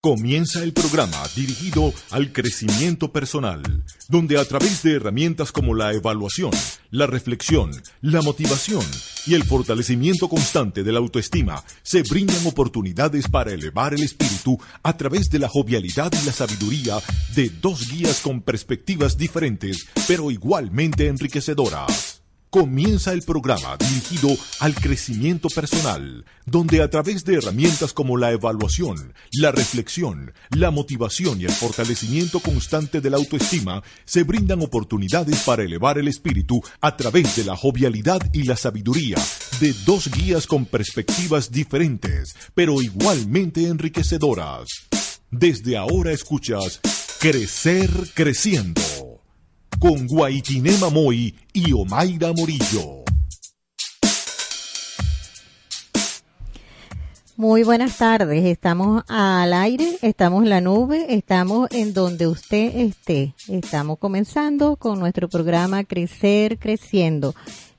Comienza 0.00 0.62
el 0.62 0.72
programa 0.72 1.20
dirigido 1.34 1.92
al 2.12 2.32
crecimiento 2.32 3.12
personal, 3.12 3.84
donde 4.08 4.38
a 4.38 4.44
través 4.44 4.84
de 4.84 4.94
herramientas 4.94 5.50
como 5.50 5.74
la 5.74 5.92
evaluación, 5.92 6.52
la 6.92 7.08
reflexión, 7.08 7.72
la 8.00 8.22
motivación 8.22 8.84
y 9.26 9.34
el 9.34 9.42
fortalecimiento 9.42 10.28
constante 10.28 10.84
de 10.84 10.92
la 10.92 11.00
autoestima, 11.00 11.64
se 11.82 12.02
brindan 12.02 12.46
oportunidades 12.46 13.26
para 13.26 13.50
elevar 13.50 13.92
el 13.92 14.04
espíritu 14.04 14.56
a 14.84 14.96
través 14.96 15.30
de 15.30 15.40
la 15.40 15.48
jovialidad 15.48 16.12
y 16.12 16.26
la 16.26 16.32
sabiduría 16.32 17.00
de 17.34 17.50
dos 17.60 17.90
guías 17.90 18.20
con 18.20 18.40
perspectivas 18.40 19.18
diferentes, 19.18 19.88
pero 20.06 20.30
igualmente 20.30 21.08
enriquecedoras. 21.08 22.17
Comienza 22.50 23.12
el 23.12 23.22
programa 23.22 23.76
dirigido 23.76 24.34
al 24.60 24.74
crecimiento 24.74 25.50
personal, 25.50 26.24
donde 26.46 26.80
a 26.80 26.88
través 26.88 27.22
de 27.26 27.34
herramientas 27.34 27.92
como 27.92 28.16
la 28.16 28.32
evaluación, 28.32 29.12
la 29.32 29.52
reflexión, 29.52 30.32
la 30.56 30.70
motivación 30.70 31.42
y 31.42 31.44
el 31.44 31.50
fortalecimiento 31.50 32.40
constante 32.40 33.02
de 33.02 33.10
la 33.10 33.18
autoestima, 33.18 33.82
se 34.06 34.22
brindan 34.22 34.62
oportunidades 34.62 35.42
para 35.42 35.62
elevar 35.62 35.98
el 35.98 36.08
espíritu 36.08 36.62
a 36.80 36.96
través 36.96 37.36
de 37.36 37.44
la 37.44 37.54
jovialidad 37.54 38.20
y 38.32 38.44
la 38.44 38.56
sabiduría 38.56 39.16
de 39.60 39.74
dos 39.84 40.10
guías 40.10 40.46
con 40.46 40.64
perspectivas 40.64 41.52
diferentes, 41.52 42.34
pero 42.54 42.80
igualmente 42.80 43.66
enriquecedoras. 43.66 44.68
Desde 45.30 45.76
ahora 45.76 46.12
escuchas 46.12 46.80
Crecer 47.20 47.90
Creciendo 48.14 49.17
con 49.78 50.06
Guaitinema 50.06 50.90
Moy 50.90 51.34
y 51.52 51.72
Omaira 51.72 52.32
Morillo. 52.32 53.04
Muy 57.38 57.62
buenas 57.62 57.96
tardes, 57.96 58.44
estamos 58.44 59.04
al 59.06 59.52
aire, 59.52 59.96
estamos 60.02 60.42
en 60.42 60.50
la 60.50 60.60
nube, 60.60 61.14
estamos 61.14 61.68
en 61.70 61.94
donde 61.94 62.26
usted 62.26 62.74
esté. 62.74 63.32
Estamos 63.46 63.98
comenzando 64.00 64.74
con 64.74 64.98
nuestro 64.98 65.28
programa 65.28 65.84
Crecer 65.84 66.58
Creciendo. 66.58 67.36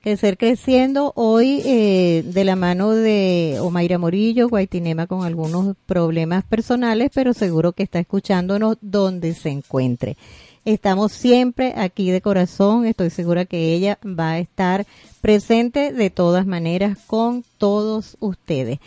Crecer 0.09 0.39
Creciendo 0.39 1.13
hoy 1.15 1.61
eh, 1.63 2.23
de 2.25 2.43
la 2.43 2.55
mano 2.55 2.89
de 2.89 3.57
Omaira 3.61 3.99
Morillo, 3.99 4.49
Guaitinema 4.49 5.05
con 5.05 5.23
algunos 5.23 5.75
problemas 5.85 6.43
personales, 6.43 7.11
pero 7.13 7.35
seguro 7.35 7.73
que 7.73 7.83
está 7.83 7.99
escuchándonos 7.99 8.77
donde 8.81 9.35
se 9.35 9.49
encuentre. 9.49 10.17
Estamos 10.65 11.11
siempre 11.11 11.75
aquí 11.77 12.09
de 12.09 12.21
corazón. 12.21 12.87
Estoy 12.87 13.11
segura 13.11 13.45
que 13.45 13.71
ella 13.71 13.99
va 14.03 14.31
a 14.31 14.39
estar 14.39 14.87
presente 15.21 15.93
de 15.93 16.09
todas 16.09 16.47
maneras 16.47 16.97
con 17.05 17.43
todos 17.59 18.17
ustedes. 18.19 18.79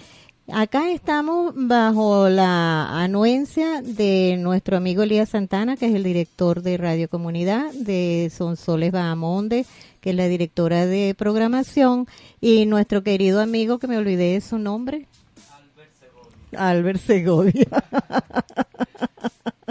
Acá 0.51 0.91
estamos 0.91 1.53
bajo 1.55 2.29
la 2.29 3.01
anuencia 3.01 3.81
de 3.81 4.37
nuestro 4.41 4.77
amigo 4.77 5.05
Elías 5.05 5.29
Santana, 5.29 5.77
que 5.77 5.87
es 5.87 5.95
el 5.95 6.03
director 6.03 6.63
de 6.63 6.77
Radio 6.77 7.09
Comunidad, 7.09 7.73
de 7.73 8.31
Sonsoles 8.37 8.91
Bahamonde, 8.91 9.65
que 10.01 10.11
es 10.11 10.17
la 10.17 10.27
directora 10.27 10.85
de 10.87 11.15
programación, 11.17 12.09
y 12.41 12.67
nuestro 12.67 13.05
querido 13.05 13.41
amigo, 13.41 13.79
que 13.79 13.87
me 13.87 13.97
olvidé 13.97 14.33
de 14.33 14.41
su 14.41 14.59
nombre. 14.59 15.07
Albert 15.55 15.93
Segovia. 16.01 16.69
Albert 16.69 17.01
Segovia. 17.01 17.69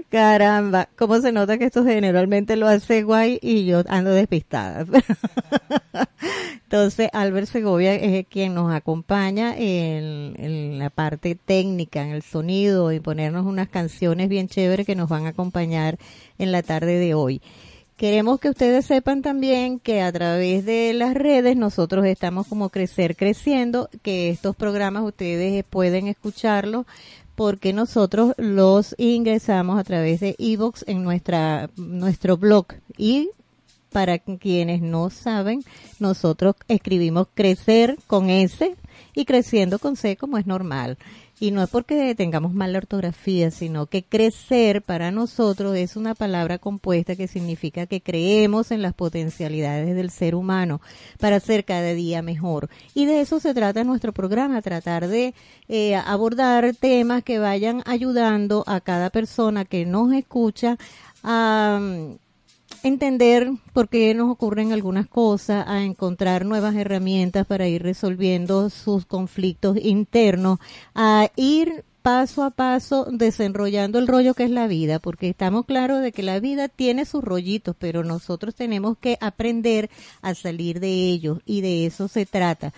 Caramba, 0.08 0.88
cómo 0.96 1.20
se 1.20 1.32
nota 1.32 1.58
que 1.58 1.66
esto 1.66 1.84
generalmente 1.84 2.56
lo 2.56 2.68
hace 2.68 3.02
guay 3.02 3.38
y 3.40 3.64
yo 3.64 3.82
ando 3.88 4.10
despistada. 4.10 4.84
Entonces, 6.64 7.08
Albert 7.12 7.48
Segovia 7.48 7.94
es 7.94 8.26
quien 8.26 8.54
nos 8.54 8.72
acompaña 8.72 9.54
en, 9.56 10.34
en, 10.38 10.78
la 10.78 10.90
parte 10.90 11.34
técnica, 11.34 12.02
en 12.02 12.10
el 12.10 12.22
sonido 12.22 12.92
y 12.92 13.00
ponernos 13.00 13.44
unas 13.44 13.68
canciones 13.68 14.28
bien 14.28 14.48
chéveres 14.48 14.86
que 14.86 14.96
nos 14.96 15.08
van 15.08 15.26
a 15.26 15.30
acompañar 15.30 15.98
en 16.38 16.52
la 16.52 16.62
tarde 16.62 16.98
de 16.98 17.14
hoy. 17.14 17.42
Queremos 18.02 18.40
que 18.40 18.48
ustedes 18.48 18.86
sepan 18.86 19.22
también 19.22 19.78
que 19.78 20.02
a 20.02 20.10
través 20.10 20.64
de 20.64 20.92
las 20.92 21.14
redes 21.14 21.56
nosotros 21.56 22.04
estamos 22.04 22.48
como 22.48 22.68
Crecer 22.68 23.14
Creciendo, 23.14 23.88
que 24.02 24.30
estos 24.30 24.56
programas 24.56 25.04
ustedes 25.04 25.62
pueden 25.62 26.08
escucharlos 26.08 26.84
porque 27.34 27.72
nosotros 27.72 28.34
los 28.36 28.94
ingresamos 28.98 29.78
a 29.78 29.84
través 29.84 30.20
de 30.20 30.36
Evox 30.38 30.84
en 30.86 31.02
nuestra 31.02 31.70
nuestro 31.76 32.36
blog 32.36 32.66
y 32.96 33.30
para 33.90 34.18
quienes 34.18 34.80
no 34.80 35.10
saben, 35.10 35.62
nosotros 36.00 36.56
escribimos 36.66 37.28
crecer 37.34 37.98
con 38.06 38.30
S 38.30 38.74
y 39.14 39.24
creciendo 39.24 39.78
con 39.78 39.96
C 39.96 40.16
como 40.16 40.38
es 40.38 40.46
normal. 40.46 40.96
Y 41.42 41.50
no 41.50 41.60
es 41.60 41.70
porque 41.70 42.14
tengamos 42.14 42.54
mala 42.54 42.78
ortografía, 42.78 43.50
sino 43.50 43.86
que 43.86 44.04
crecer 44.04 44.80
para 44.80 45.10
nosotros 45.10 45.76
es 45.76 45.96
una 45.96 46.14
palabra 46.14 46.58
compuesta 46.58 47.16
que 47.16 47.26
significa 47.26 47.86
que 47.86 48.00
creemos 48.00 48.70
en 48.70 48.80
las 48.80 48.94
potencialidades 48.94 49.96
del 49.96 50.12
ser 50.12 50.36
humano 50.36 50.80
para 51.18 51.40
ser 51.40 51.64
cada 51.64 51.94
día 51.94 52.22
mejor. 52.22 52.70
Y 52.94 53.06
de 53.06 53.22
eso 53.22 53.40
se 53.40 53.54
trata 53.54 53.82
nuestro 53.82 54.12
programa, 54.12 54.62
tratar 54.62 55.08
de 55.08 55.34
eh, 55.66 55.96
abordar 55.96 56.76
temas 56.76 57.24
que 57.24 57.40
vayan 57.40 57.82
ayudando 57.86 58.62
a 58.68 58.80
cada 58.80 59.10
persona 59.10 59.64
que 59.64 59.84
nos 59.84 60.12
escucha 60.12 60.78
a 61.24 61.80
entender 62.82 63.50
por 63.72 63.88
qué 63.88 64.14
nos 64.14 64.30
ocurren 64.30 64.72
algunas 64.72 65.06
cosas, 65.06 65.64
a 65.66 65.82
encontrar 65.82 66.44
nuevas 66.44 66.74
herramientas 66.74 67.46
para 67.46 67.68
ir 67.68 67.82
resolviendo 67.82 68.70
sus 68.70 69.06
conflictos 69.06 69.76
internos, 69.80 70.58
a 70.94 71.30
ir 71.36 71.84
paso 72.02 72.42
a 72.42 72.50
paso 72.50 73.06
desenrollando 73.10 73.98
el 73.98 74.08
rollo 74.08 74.34
que 74.34 74.44
es 74.44 74.50
la 74.50 74.66
vida, 74.66 74.98
porque 74.98 75.28
estamos 75.28 75.66
claros 75.66 76.02
de 76.02 76.12
que 76.12 76.22
la 76.22 76.40
vida 76.40 76.68
tiene 76.68 77.04
sus 77.04 77.22
rollitos, 77.22 77.76
pero 77.78 78.02
nosotros 78.02 78.54
tenemos 78.54 78.98
que 78.98 79.16
aprender 79.20 79.88
a 80.20 80.34
salir 80.34 80.80
de 80.80 80.88
ellos 80.88 81.38
y 81.46 81.60
de 81.60 81.86
eso 81.86 82.08
se 82.08 82.26
trata 82.26 82.72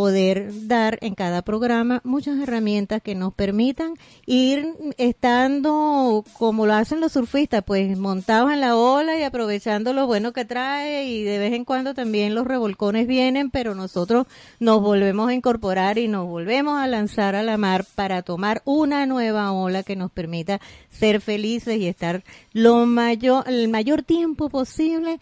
poder 0.00 0.66
dar 0.66 0.96
en 1.02 1.14
cada 1.14 1.42
programa 1.42 2.00
muchas 2.04 2.38
herramientas 2.40 3.02
que 3.02 3.14
nos 3.14 3.34
permitan 3.34 3.96
ir 4.24 4.72
estando 4.96 6.24
como 6.38 6.64
lo 6.64 6.72
hacen 6.72 7.00
los 7.00 7.12
surfistas, 7.12 7.62
pues 7.62 7.98
montados 7.98 8.50
en 8.50 8.62
la 8.62 8.76
ola 8.76 9.18
y 9.18 9.24
aprovechando 9.24 9.92
lo 9.92 10.06
bueno 10.06 10.32
que 10.32 10.46
trae 10.46 11.04
y 11.04 11.22
de 11.22 11.38
vez 11.38 11.52
en 11.52 11.66
cuando 11.66 11.92
también 11.92 12.34
los 12.34 12.46
revolcones 12.46 13.06
vienen, 13.06 13.50
pero 13.50 13.74
nosotros 13.74 14.26
nos 14.58 14.80
volvemos 14.80 15.28
a 15.28 15.34
incorporar 15.34 15.98
y 15.98 16.08
nos 16.08 16.26
volvemos 16.26 16.80
a 16.80 16.86
lanzar 16.86 17.34
a 17.34 17.42
la 17.42 17.58
mar 17.58 17.84
para 17.94 18.22
tomar 18.22 18.62
una 18.64 19.04
nueva 19.04 19.52
ola 19.52 19.82
que 19.82 19.96
nos 19.96 20.10
permita 20.10 20.62
ser 20.88 21.20
felices 21.20 21.76
y 21.76 21.88
estar 21.88 22.24
lo 22.54 22.86
mayor, 22.86 23.44
el 23.46 23.68
mayor 23.68 24.02
tiempo 24.02 24.48
posible 24.48 25.20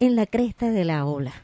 en 0.00 0.16
la 0.16 0.24
cresta 0.24 0.70
de 0.70 0.86
la 0.86 1.04
ola. 1.04 1.34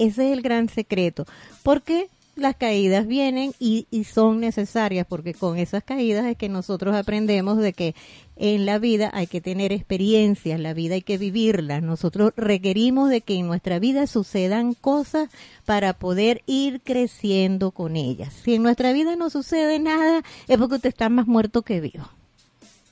Ese 0.00 0.28
es 0.28 0.32
el 0.32 0.40
gran 0.40 0.70
secreto, 0.70 1.26
porque 1.62 2.08
las 2.34 2.56
caídas 2.56 3.06
vienen 3.06 3.52
y, 3.58 3.86
son 4.04 4.40
necesarias, 4.40 5.06
porque 5.06 5.34
con 5.34 5.58
esas 5.58 5.84
caídas 5.84 6.24
es 6.24 6.38
que 6.38 6.48
nosotros 6.48 6.94
aprendemos 6.94 7.58
de 7.58 7.74
que 7.74 7.94
en 8.36 8.64
la 8.64 8.78
vida 8.78 9.10
hay 9.12 9.26
que 9.26 9.42
tener 9.42 9.72
experiencias, 9.72 10.58
la 10.58 10.72
vida 10.72 10.94
hay 10.94 11.02
que 11.02 11.18
vivirla. 11.18 11.82
Nosotros 11.82 12.32
requerimos 12.36 13.10
de 13.10 13.20
que 13.20 13.34
en 13.34 13.46
nuestra 13.46 13.78
vida 13.78 14.06
sucedan 14.06 14.72
cosas 14.72 15.28
para 15.66 15.92
poder 15.92 16.42
ir 16.46 16.80
creciendo 16.80 17.70
con 17.70 17.94
ellas. 17.94 18.32
Si 18.42 18.54
en 18.54 18.62
nuestra 18.62 18.94
vida 18.94 19.16
no 19.16 19.28
sucede 19.28 19.78
nada, 19.78 20.22
es 20.48 20.56
porque 20.56 20.76
usted 20.76 20.88
está 20.88 21.10
más 21.10 21.26
muerto 21.26 21.60
que 21.60 21.82
vivo. 21.82 22.08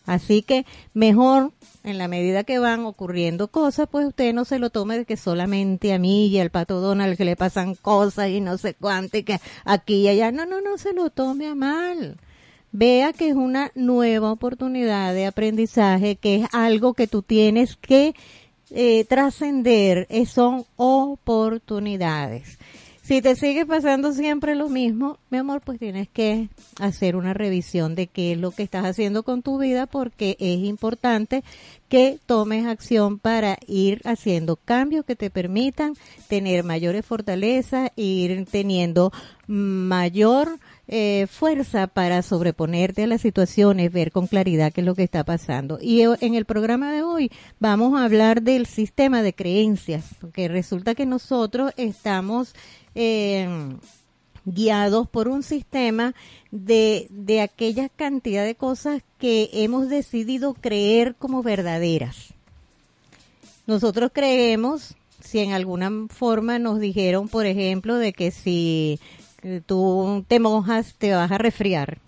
Así 0.04 0.43
que 0.43 0.66
mejor 0.93 1.52
en 1.88 1.99
la 1.99 2.08
medida 2.08 2.44
que 2.44 2.58
van 2.58 2.85
ocurriendo 2.85 3.49
cosas, 3.49 3.88
pues 3.90 4.06
usted 4.06 4.32
no 4.35 4.44
se 4.44 4.58
lo 4.58 4.70
tome 4.70 4.99
de 4.99 5.05
que 5.05 5.17
solamente 5.17 5.93
a 5.93 5.99
mí 5.99 6.26
y 6.29 6.38
al 6.38 6.50
pato 6.50 6.81
Donald 6.81 7.17
que 7.17 7.25
le 7.25 7.37
pasan 7.37 7.75
cosas 7.75 8.29
y 8.29 8.40
no 8.40 8.58
sé 8.58 8.75
cuánto 8.75 9.19
y 9.19 9.23
que 9.23 9.40
aquí 9.64 10.02
y 10.02 10.08
allá. 10.08 10.31
No, 10.31 10.46
no, 10.46 10.61
no 10.61 10.79
se 10.79 10.93
lo 10.93 11.11
tome 11.11 11.46
a 11.46 11.55
mal. 11.55 12.19
Vea 12.70 13.12
que 13.12 13.31
es 13.31 13.35
una 13.35 13.73
nueva 13.75 14.31
oportunidad 14.31 15.14
de 15.14 15.26
aprendizaje, 15.26 16.17
que 16.17 16.43
es 16.43 16.49
algo 16.52 16.94
que 16.94 17.06
tú 17.06 17.23
tienes 17.23 17.76
que 17.76 18.14
eh, 18.70 19.05
trascender, 19.06 20.06
son 20.26 20.67
oportunidades 20.76 22.58
Si 23.08 23.22
te 23.22 23.37
sigue 23.37 23.64
pasando 23.64 24.12
siempre 24.12 24.55
lo 24.55 24.69
mismo, 24.69 25.19
mi 25.31 25.38
amor, 25.38 25.62
pues 25.62 25.78
tienes 25.78 26.10
que 26.10 26.50
hacer 26.78 27.16
una 27.16 27.32
revisión 27.32 27.94
de 27.94 28.06
qué 28.06 28.32
es 28.32 28.38
lo 28.38 28.50
que 28.50 28.62
estás 28.62 28.84
haciendo 28.84 29.22
con 29.22 29.40
tu 29.40 29.56
vida 29.56 29.87
porque 29.87 30.37
es 30.38 30.58
importante 30.58 31.43
que 31.88 32.19
tomes 32.26 32.66
acción 32.66 33.19
para 33.19 33.56
ir 33.66 34.02
haciendo 34.05 34.56
cambios 34.56 35.06
que 35.06 35.16
te 35.16 35.31
permitan 35.31 35.94
tener 36.28 36.64
mayores 36.64 37.06
fortalezas, 37.06 37.93
ir 37.96 38.44
teniendo 38.44 39.11
mayor 39.46 40.58
eh, 40.90 41.26
fuerza 41.31 41.87
para 41.87 42.23
sobreponerte 42.23 43.02
a 43.02 43.06
las 43.06 43.20
situaciones, 43.20 43.93
ver 43.93 44.11
con 44.11 44.26
claridad 44.26 44.73
qué 44.73 44.81
es 44.81 44.87
lo 44.87 44.94
que 44.94 45.02
está 45.02 45.23
pasando. 45.23 45.79
Y 45.82 46.00
en 46.00 46.35
el 46.35 46.46
programa 46.46 46.90
de 46.90 47.02
hoy 47.02 47.31
vamos 47.61 47.99
a 47.99 48.05
hablar 48.05 48.40
del 48.40 48.64
sistema 48.64 49.20
de 49.20 49.35
creencias, 49.35 50.06
porque 50.19 50.49
resulta 50.49 50.94
que 50.94 51.05
nosotros 51.05 51.73
estamos 51.76 52.55
eh, 52.94 53.46
guiados 54.46 55.06
por 55.08 55.29
un 55.29 55.43
sistema 55.43 56.14
de, 56.50 57.06
de 57.11 57.43
aquella 57.43 57.90
cantidad 57.90 58.44
de 58.44 58.55
cosas 58.55 59.02
que 59.19 59.50
hemos 59.52 59.90
decidido 59.90 60.55
creer 60.55 61.14
como 61.17 61.43
verdaderas. 61.43 62.32
Nosotros 63.67 64.11
creemos, 64.14 64.94
si 65.20 65.40
en 65.40 65.52
alguna 65.52 65.93
forma 66.08 66.58
nos 66.58 66.81
dijeron, 66.81 67.29
por 67.29 67.44
ejemplo, 67.44 67.96
de 67.96 68.14
que 68.14 68.31
si 68.31 68.99
tú 69.67 70.25
te 70.29 70.40
mojas, 70.40 70.94
te 70.99 71.14
vas 71.14 71.31
a 71.31 71.38
resfriar. 71.38 71.99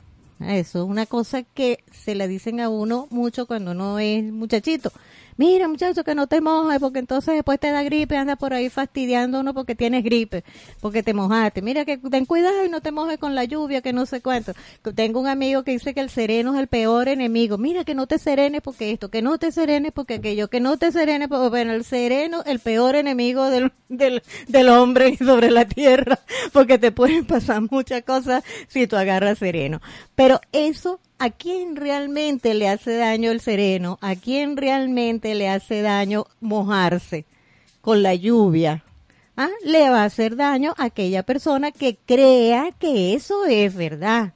Eso 0.40 0.82
es 0.82 0.88
una 0.88 1.04
cosa 1.06 1.42
que 1.42 1.84
se 1.92 2.14
le 2.14 2.26
dicen 2.26 2.60
a 2.60 2.70
uno 2.70 3.06
mucho 3.10 3.46
cuando 3.46 3.72
uno 3.72 3.98
es 3.98 4.24
muchachito 4.24 4.90
mira 5.36 5.68
muchacho 5.68 6.04
que 6.04 6.14
no 6.14 6.26
te 6.26 6.40
mojes 6.40 6.78
porque 6.80 6.98
entonces 6.98 7.34
después 7.34 7.58
te 7.58 7.70
da 7.70 7.82
gripe, 7.82 8.16
anda 8.16 8.36
por 8.36 8.54
ahí 8.54 8.70
fastidiando 8.70 9.40
uno 9.40 9.54
porque 9.54 9.74
tienes 9.74 10.04
gripe, 10.04 10.44
porque 10.80 11.02
te 11.02 11.14
mojaste. 11.14 11.62
Mira 11.62 11.84
que 11.84 11.98
ten 11.98 12.26
cuidado 12.26 12.64
y 12.64 12.68
no 12.68 12.80
te 12.80 12.92
mojes 12.92 13.18
con 13.18 13.34
la 13.34 13.44
lluvia, 13.44 13.80
que 13.80 13.92
no 13.92 14.06
sé 14.06 14.20
cuánto. 14.20 14.52
Tengo 14.94 15.20
un 15.20 15.26
amigo 15.26 15.62
que 15.62 15.72
dice 15.72 15.94
que 15.94 16.00
el 16.00 16.10
sereno 16.10 16.54
es 16.54 16.60
el 16.60 16.66
peor 16.66 17.08
enemigo. 17.08 17.58
Mira 17.58 17.84
que 17.84 17.94
no 17.94 18.06
te 18.06 18.18
serenes 18.18 18.60
porque 18.62 18.92
esto, 18.92 19.10
que 19.10 19.22
no 19.22 19.38
te 19.38 19.52
serenes 19.52 19.92
porque 19.92 20.14
aquello, 20.14 20.48
que 20.48 20.60
no 20.60 20.76
te 20.76 20.92
serenes 20.92 21.28
porque, 21.28 21.48
bueno, 21.48 21.72
el 21.72 21.84
sereno, 21.84 22.42
el 22.46 22.58
peor 22.58 22.94
enemigo 22.94 23.46
del, 23.46 23.72
del, 23.88 24.22
del 24.48 24.68
hombre 24.68 25.16
sobre 25.18 25.50
la 25.50 25.64
tierra, 25.64 26.18
porque 26.52 26.78
te 26.78 26.92
pueden 26.92 27.24
pasar 27.24 27.62
muchas 27.70 28.02
cosas 28.02 28.44
si 28.68 28.86
tú 28.86 28.96
agarras 28.96 29.38
sereno. 29.38 29.80
Pero 30.14 30.40
eso 30.52 31.00
¿a 31.20 31.28
quién 31.28 31.76
realmente 31.76 32.54
le 32.54 32.66
hace 32.66 32.96
daño 32.96 33.30
el 33.30 33.42
sereno? 33.42 33.98
¿A 34.00 34.16
quién 34.16 34.56
realmente 34.56 35.34
le 35.34 35.50
hace 35.50 35.82
daño 35.82 36.26
mojarse 36.40 37.26
con 37.82 38.02
la 38.02 38.14
lluvia? 38.14 38.82
¿Ah? 39.36 39.50
Le 39.62 39.90
va 39.90 40.02
a 40.02 40.06
hacer 40.06 40.34
daño 40.34 40.74
a 40.78 40.84
aquella 40.84 41.22
persona 41.22 41.72
que 41.72 41.98
crea 42.06 42.72
que 42.78 43.14
eso 43.14 43.44
es 43.44 43.74
verdad. 43.74 44.32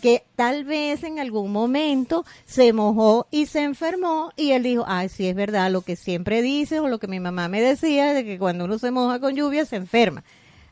Que 0.00 0.22
tal 0.36 0.64
vez 0.64 1.02
en 1.02 1.18
algún 1.18 1.50
momento 1.50 2.24
se 2.44 2.72
mojó 2.72 3.26
y 3.32 3.46
se 3.46 3.64
enfermó 3.64 4.30
y 4.36 4.52
él 4.52 4.62
dijo, 4.62 4.84
ay, 4.86 5.08
sí 5.08 5.26
es 5.26 5.34
verdad, 5.34 5.72
lo 5.72 5.80
que 5.80 5.96
siempre 5.96 6.40
dice 6.40 6.78
o 6.78 6.86
lo 6.86 7.00
que 7.00 7.08
mi 7.08 7.18
mamá 7.18 7.48
me 7.48 7.60
decía 7.60 8.14
de 8.14 8.24
que 8.24 8.38
cuando 8.38 8.66
uno 8.66 8.78
se 8.78 8.92
moja 8.92 9.18
con 9.18 9.34
lluvia 9.34 9.64
se 9.64 9.74
enferma. 9.74 10.22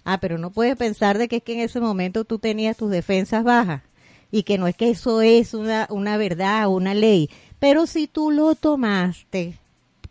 Ah, 0.04 0.20
pero 0.20 0.38
no 0.38 0.50
puedes 0.50 0.76
pensar 0.76 1.18
de 1.18 1.26
que 1.26 1.38
es 1.38 1.42
que 1.42 1.54
en 1.54 1.60
ese 1.60 1.80
momento 1.80 2.24
tú 2.24 2.38
tenías 2.38 2.76
tus 2.76 2.92
defensas 2.92 3.42
bajas 3.42 3.82
y 4.30 4.42
que 4.42 4.58
no 4.58 4.66
es 4.66 4.76
que 4.76 4.90
eso 4.90 5.22
es 5.22 5.54
una, 5.54 5.86
una 5.90 6.16
verdad, 6.16 6.68
una 6.68 6.94
ley, 6.94 7.30
pero 7.58 7.86
si 7.86 8.06
tú 8.06 8.30
lo 8.30 8.54
tomaste 8.54 9.58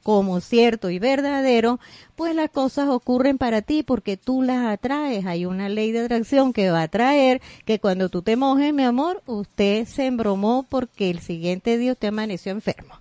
como 0.05 0.39
cierto 0.39 0.91
y 0.91 0.99
verdadero, 0.99 1.79
pues 2.15 2.35
las 2.35 2.51
cosas 2.51 2.89
ocurren 2.89 3.39
para 3.39 3.63
ti 3.63 3.81
porque 3.81 4.17
tú 4.17 4.43
las 4.43 4.63
atraes. 4.67 5.25
Hay 5.25 5.47
una 5.47 5.67
ley 5.67 5.91
de 5.91 6.01
atracción 6.01 6.53
que 6.53 6.69
va 6.69 6.83
a 6.83 6.87
traer 6.87 7.41
que 7.65 7.79
cuando 7.79 8.09
tú 8.09 8.21
te 8.21 8.35
mojes, 8.35 8.71
mi 8.71 8.83
amor, 8.83 9.23
usted 9.25 9.87
se 9.87 10.05
embromó 10.05 10.63
porque 10.69 11.09
el 11.09 11.21
siguiente 11.21 11.79
día 11.79 11.95
te 11.95 12.05
amaneció 12.05 12.51
enfermo. 12.51 12.99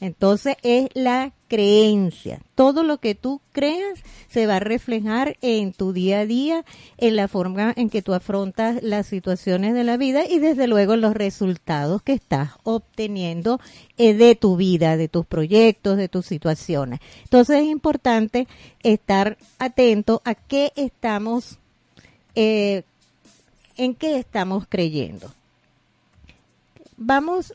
Entonces 0.00 0.56
es 0.62 0.88
la 0.94 1.32
creencia. 1.48 2.40
Todo 2.54 2.82
lo 2.84 2.98
que 2.98 3.14
tú 3.14 3.40
creas 3.52 3.98
se 4.28 4.46
va 4.46 4.56
a 4.56 4.60
reflejar 4.60 5.36
en 5.42 5.72
tu 5.72 5.92
día 5.92 6.20
a 6.20 6.26
día, 6.26 6.64
en 6.96 7.16
la 7.16 7.28
forma 7.28 7.74
en 7.76 7.90
que 7.90 8.00
tú 8.00 8.14
afrontas 8.14 8.82
las 8.82 9.06
situaciones 9.06 9.74
de 9.74 9.84
la 9.84 9.98
vida 9.98 10.24
y 10.24 10.38
desde 10.38 10.68
luego 10.68 10.96
los 10.96 11.12
resultados 11.12 12.02
que 12.02 12.14
estás 12.14 12.50
obteniendo 12.62 13.60
eh, 13.98 14.14
de 14.14 14.36
tu 14.36 14.56
vida, 14.56 14.96
de 14.96 15.08
tus 15.08 15.26
proyectos, 15.26 15.98
de 15.98 16.08
tus 16.08 16.24
situaciones. 16.24 17.00
Entonces 17.24 17.62
es 17.62 17.66
importante 17.66 18.46
estar 18.82 19.36
atento 19.58 20.22
a 20.24 20.34
qué 20.34 20.72
estamos, 20.76 21.58
eh, 22.36 22.84
en 23.76 23.94
qué 23.94 24.16
estamos 24.18 24.66
creyendo. 24.68 25.34
Vamos 26.96 27.54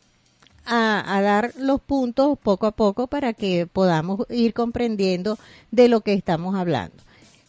a, 0.66 1.22
dar 1.22 1.54
los 1.58 1.82
puntos 1.82 2.38
poco 2.40 2.68
a 2.68 2.72
poco 2.72 3.08
para 3.08 3.34
que 3.34 3.68
podamos 3.68 4.26
ir 4.30 4.54
comprendiendo 4.54 5.38
de 5.72 5.88
lo 5.88 6.02
que 6.02 6.14
estamos 6.14 6.56
hablando. 6.56 6.96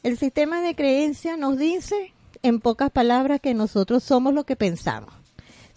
El 0.02 0.18
sistema 0.18 0.60
de 0.60 0.74
creencia 0.74 1.36
nos 1.36 1.58
dice, 1.58 2.12
en 2.42 2.60
pocas 2.60 2.90
palabras, 2.90 3.40
que 3.40 3.54
nosotros 3.54 4.02
somos 4.04 4.34
lo 4.34 4.44
que 4.44 4.56
pensamos. 4.56 5.12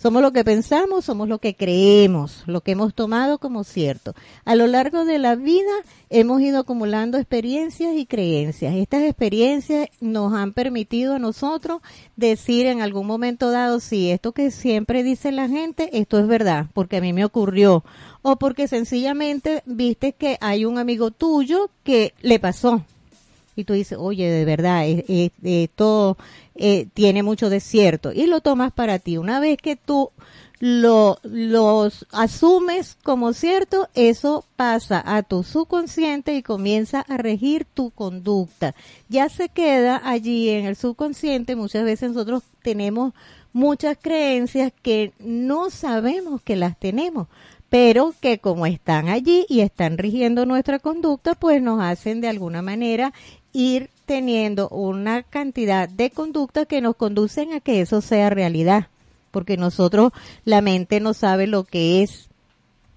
Somos 0.01 0.21
lo 0.21 0.31
que 0.31 0.45
pensamos, 0.45 1.03
somos 1.03 1.27
lo 1.27 1.39
que 1.39 1.55
creemos, 1.55 2.43
lo 2.45 2.61
que 2.61 2.71
hemos 2.71 2.93
tomado 2.93 3.37
como 3.37 3.65
cierto. 3.65 4.15
A 4.45 4.55
lo 4.55 4.65
largo 4.65 5.03
de 5.03 5.19
la 5.19 5.35
vida 5.35 5.73
hemos 6.09 6.39
ido 6.39 6.59
acumulando 6.59 7.17
experiencias 7.17 7.93
y 7.97 8.05
creencias. 8.05 8.75
Estas 8.75 9.03
experiencias 9.03 9.89
nos 9.99 10.33
han 10.33 10.53
permitido 10.53 11.15
a 11.15 11.19
nosotros 11.19 11.81
decir 12.15 12.65
en 12.65 12.79
algún 12.79 13.07
momento 13.07 13.51
dado, 13.51 13.81
si 13.81 14.09
esto 14.09 14.31
que 14.31 14.51
siempre 14.51 15.03
dice 15.03 15.33
la 15.33 15.49
gente, 15.49 15.89
esto 15.91 16.17
es 16.17 16.27
verdad, 16.27 16.67
porque 16.73 16.95
a 16.95 17.01
mí 17.01 17.11
me 17.11 17.25
ocurrió. 17.25 17.83
O 18.21 18.37
porque 18.37 18.69
sencillamente 18.69 19.63
viste 19.65 20.13
que 20.13 20.37
hay 20.39 20.63
un 20.63 20.77
amigo 20.77 21.11
tuyo 21.11 21.71
que 21.83 22.13
le 22.21 22.39
pasó 22.39 22.85
y 23.59 23.63
tú 23.65 23.73
dices, 23.73 23.97
oye, 23.99 24.29
de 24.29 24.45
verdad, 24.45 24.85
esto 24.87 26.17
eh, 26.55 26.87
tiene 26.93 27.23
mucho 27.23 27.49
desierto 27.49 28.11
y 28.11 28.27
lo 28.27 28.41
tomas 28.41 28.71
para 28.71 28.99
ti. 28.99 29.17
Una 29.17 29.39
vez 29.39 29.57
que 29.57 29.75
tú 29.75 30.11
lo 30.59 31.19
los 31.23 32.05
asumes 32.11 32.97
como 33.03 33.33
cierto, 33.33 33.87
eso 33.93 34.43
pasa 34.55 35.01
a 35.05 35.23
tu 35.23 35.43
subconsciente 35.43 36.35
y 36.35 36.43
comienza 36.43 37.01
a 37.01 37.17
regir 37.17 37.65
tu 37.65 37.91
conducta. 37.91 38.75
Ya 39.07 39.29
se 39.29 39.49
queda 39.49 40.01
allí 40.03 40.49
en 40.49 40.65
el 40.65 40.75
subconsciente, 40.75 41.55
muchas 41.55 41.85
veces 41.85 42.11
nosotros 42.11 42.43
tenemos 42.61 43.13
muchas 43.53 43.97
creencias 43.99 44.73
que 44.81 45.13
no 45.19 45.69
sabemos 45.69 46.41
que 46.41 46.55
las 46.55 46.77
tenemos, 46.77 47.27
pero 47.69 48.13
que 48.19 48.39
como 48.39 48.65
están 48.65 49.07
allí 49.09 49.45
y 49.47 49.61
están 49.61 49.97
rigiendo 49.97 50.45
nuestra 50.45 50.79
conducta, 50.79 51.35
pues 51.35 51.61
nos 51.61 51.81
hacen 51.81 52.19
de 52.19 52.27
alguna 52.27 52.61
manera 52.61 53.13
ir 53.53 53.89
teniendo 54.05 54.69
una 54.69 55.23
cantidad 55.23 55.87
de 55.87 56.09
conductas 56.09 56.65
que 56.67 56.81
nos 56.81 56.95
conducen 56.95 57.53
a 57.53 57.59
que 57.59 57.81
eso 57.81 58.01
sea 58.01 58.29
realidad, 58.29 58.87
porque 59.31 59.57
nosotros, 59.57 60.11
la 60.45 60.61
mente 60.61 60.99
no 60.99 61.13
sabe 61.13 61.47
lo 61.47 61.63
que 61.63 62.01
es 62.01 62.29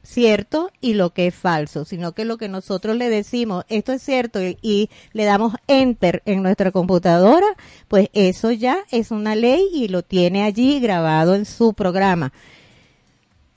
cierto 0.02 0.70
y 0.80 0.94
lo 0.94 1.10
que 1.10 1.28
es 1.28 1.34
falso, 1.34 1.84
sino 1.84 2.12
que 2.12 2.24
lo 2.24 2.36
que 2.36 2.48
nosotros 2.48 2.96
le 2.96 3.08
decimos, 3.08 3.64
esto 3.68 3.92
es 3.92 4.02
cierto 4.02 4.42
y, 4.42 4.58
y, 4.62 4.90
le 5.12 5.24
damos 5.24 5.54
enter 5.68 6.22
en 6.26 6.42
nuestra 6.42 6.72
computadora, 6.72 7.46
pues 7.88 8.08
eso 8.12 8.50
ya 8.50 8.78
es 8.90 9.10
una 9.10 9.34
ley 9.34 9.68
y 9.72 9.88
lo 9.88 10.02
tiene 10.02 10.42
allí 10.42 10.80
grabado 10.80 11.34
en 11.34 11.44
su 11.44 11.74
programa. 11.74 12.32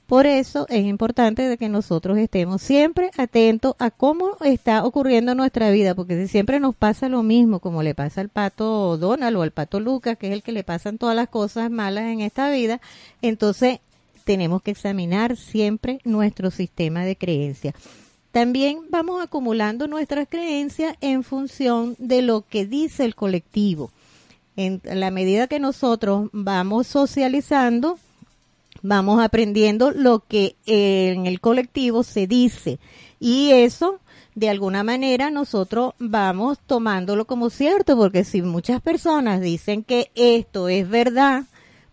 Por 0.06 0.26
eso 0.26 0.66
es 0.68 0.84
importante 0.84 1.56
que 1.58 1.68
nosotros 1.68 2.16
estemos 2.16 2.62
siempre 2.62 3.10
atentos 3.16 3.74
a 3.80 3.90
cómo 3.90 4.36
está 4.44 4.84
ocurriendo 4.84 5.34
nuestra 5.34 5.70
vida, 5.70 5.96
porque 5.96 6.16
si 6.16 6.28
siempre 6.28 6.60
nos 6.60 6.76
pasa 6.76 7.08
lo 7.08 7.24
mismo, 7.24 7.58
como 7.58 7.82
le 7.82 7.96
pasa 7.96 8.20
al 8.20 8.28
pato 8.28 8.98
Donald 8.98 9.36
o 9.36 9.42
al 9.42 9.50
pato 9.50 9.80
Lucas, 9.80 10.16
que 10.16 10.28
es 10.28 10.32
el 10.32 10.44
que 10.44 10.52
le 10.52 10.62
pasan 10.62 10.98
todas 10.98 11.16
las 11.16 11.28
cosas 11.28 11.72
malas 11.72 12.04
en 12.04 12.20
esta 12.20 12.48
vida, 12.50 12.80
entonces 13.20 13.80
tenemos 14.22 14.62
que 14.62 14.70
examinar 14.70 15.36
siempre 15.36 16.00
nuestro 16.04 16.52
sistema 16.52 17.04
de 17.04 17.16
creencias. 17.16 17.74
También 18.30 18.82
vamos 18.90 19.20
acumulando 19.20 19.88
nuestras 19.88 20.28
creencias 20.28 20.96
en 21.00 21.24
función 21.24 21.96
de 21.98 22.22
lo 22.22 22.42
que 22.42 22.64
dice 22.64 23.04
el 23.04 23.16
colectivo. 23.16 23.90
En 24.56 24.80
la 24.84 25.10
medida 25.10 25.48
que 25.48 25.58
nosotros 25.58 26.28
vamos 26.32 26.86
socializando, 26.86 27.98
vamos 28.86 29.20
aprendiendo 29.22 29.90
lo 29.90 30.20
que 30.20 30.56
en 30.66 31.26
el 31.26 31.40
colectivo 31.40 32.02
se 32.02 32.26
dice. 32.26 32.78
Y 33.18 33.50
eso 33.50 34.00
de 34.34 34.50
alguna 34.50 34.84
manera 34.84 35.30
nosotros 35.30 35.94
vamos 35.98 36.58
tomándolo 36.66 37.24
como 37.24 37.50
cierto 37.50 37.96
porque 37.96 38.22
si 38.22 38.42
muchas 38.42 38.82
personas 38.82 39.40
dicen 39.40 39.82
que 39.82 40.10
esto 40.14 40.68
es 40.68 40.88
verdad 40.88 41.44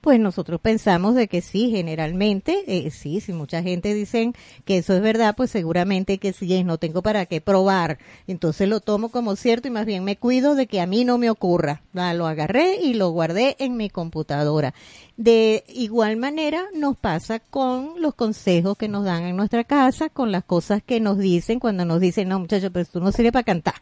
pues 0.04 0.20
nosotros 0.20 0.60
pensamos 0.60 1.16
de 1.16 1.30
que 1.30 1.40
sí, 1.40 1.72
generalmente, 1.72 2.66
eh, 2.68 2.92
sí, 2.92 3.22
si 3.22 3.32
mucha 3.32 3.64
gente 3.64 3.94
dicen 3.94 4.34
que 4.66 4.80
eso 4.80 4.94
es 4.94 5.02
verdad, 5.02 5.34
pues 5.34 5.50
seguramente 5.50 6.18
que 6.18 6.34
sí 6.34 6.54
es, 6.54 6.66
no 6.66 6.78
tengo 6.78 7.02
para 7.02 7.26
qué 7.26 7.40
probar. 7.40 8.00
Entonces 8.28 8.68
lo 8.68 8.82
tomo 8.82 9.08
como 9.08 9.38
cierto 9.38 9.70
y 9.70 9.72
más 9.72 9.86
bien 9.86 10.04
me 10.04 10.18
cuido 10.18 10.56
de 10.56 10.68
que 10.68 10.82
a 10.82 10.88
mí 10.88 11.06
no 11.06 11.18
me 11.18 11.30
ocurra. 11.30 11.84
lo 11.94 12.28
agarré 12.28 12.82
y 12.82 12.96
lo 12.96 13.12
guardé 13.12 13.56
en 13.60 13.78
mi 13.78 13.90
computadora. 13.90 14.74
De 15.16 15.64
igual 15.70 16.18
manera 16.18 16.66
nos 16.76 16.98
pasa 16.98 17.40
con 17.40 18.02
los 18.02 18.14
consejos 18.14 18.78
que 18.78 18.90
nos 18.90 19.06
dan 19.06 19.24
en 19.24 19.38
nuestra 19.38 19.64
casa, 19.64 20.10
con 20.10 20.34
las 20.34 20.44
cosas 20.44 20.84
que 20.84 21.00
nos 21.00 21.18
dicen 21.18 21.62
cuando 21.62 21.86
nos 21.86 22.02
dicen, 22.02 22.28
no 22.28 22.40
muchachos, 22.40 22.72
pero 22.74 22.86
tú 22.92 23.00
no 23.00 23.14
sirve 23.14 23.32
para 23.32 23.44
cantar 23.44 23.76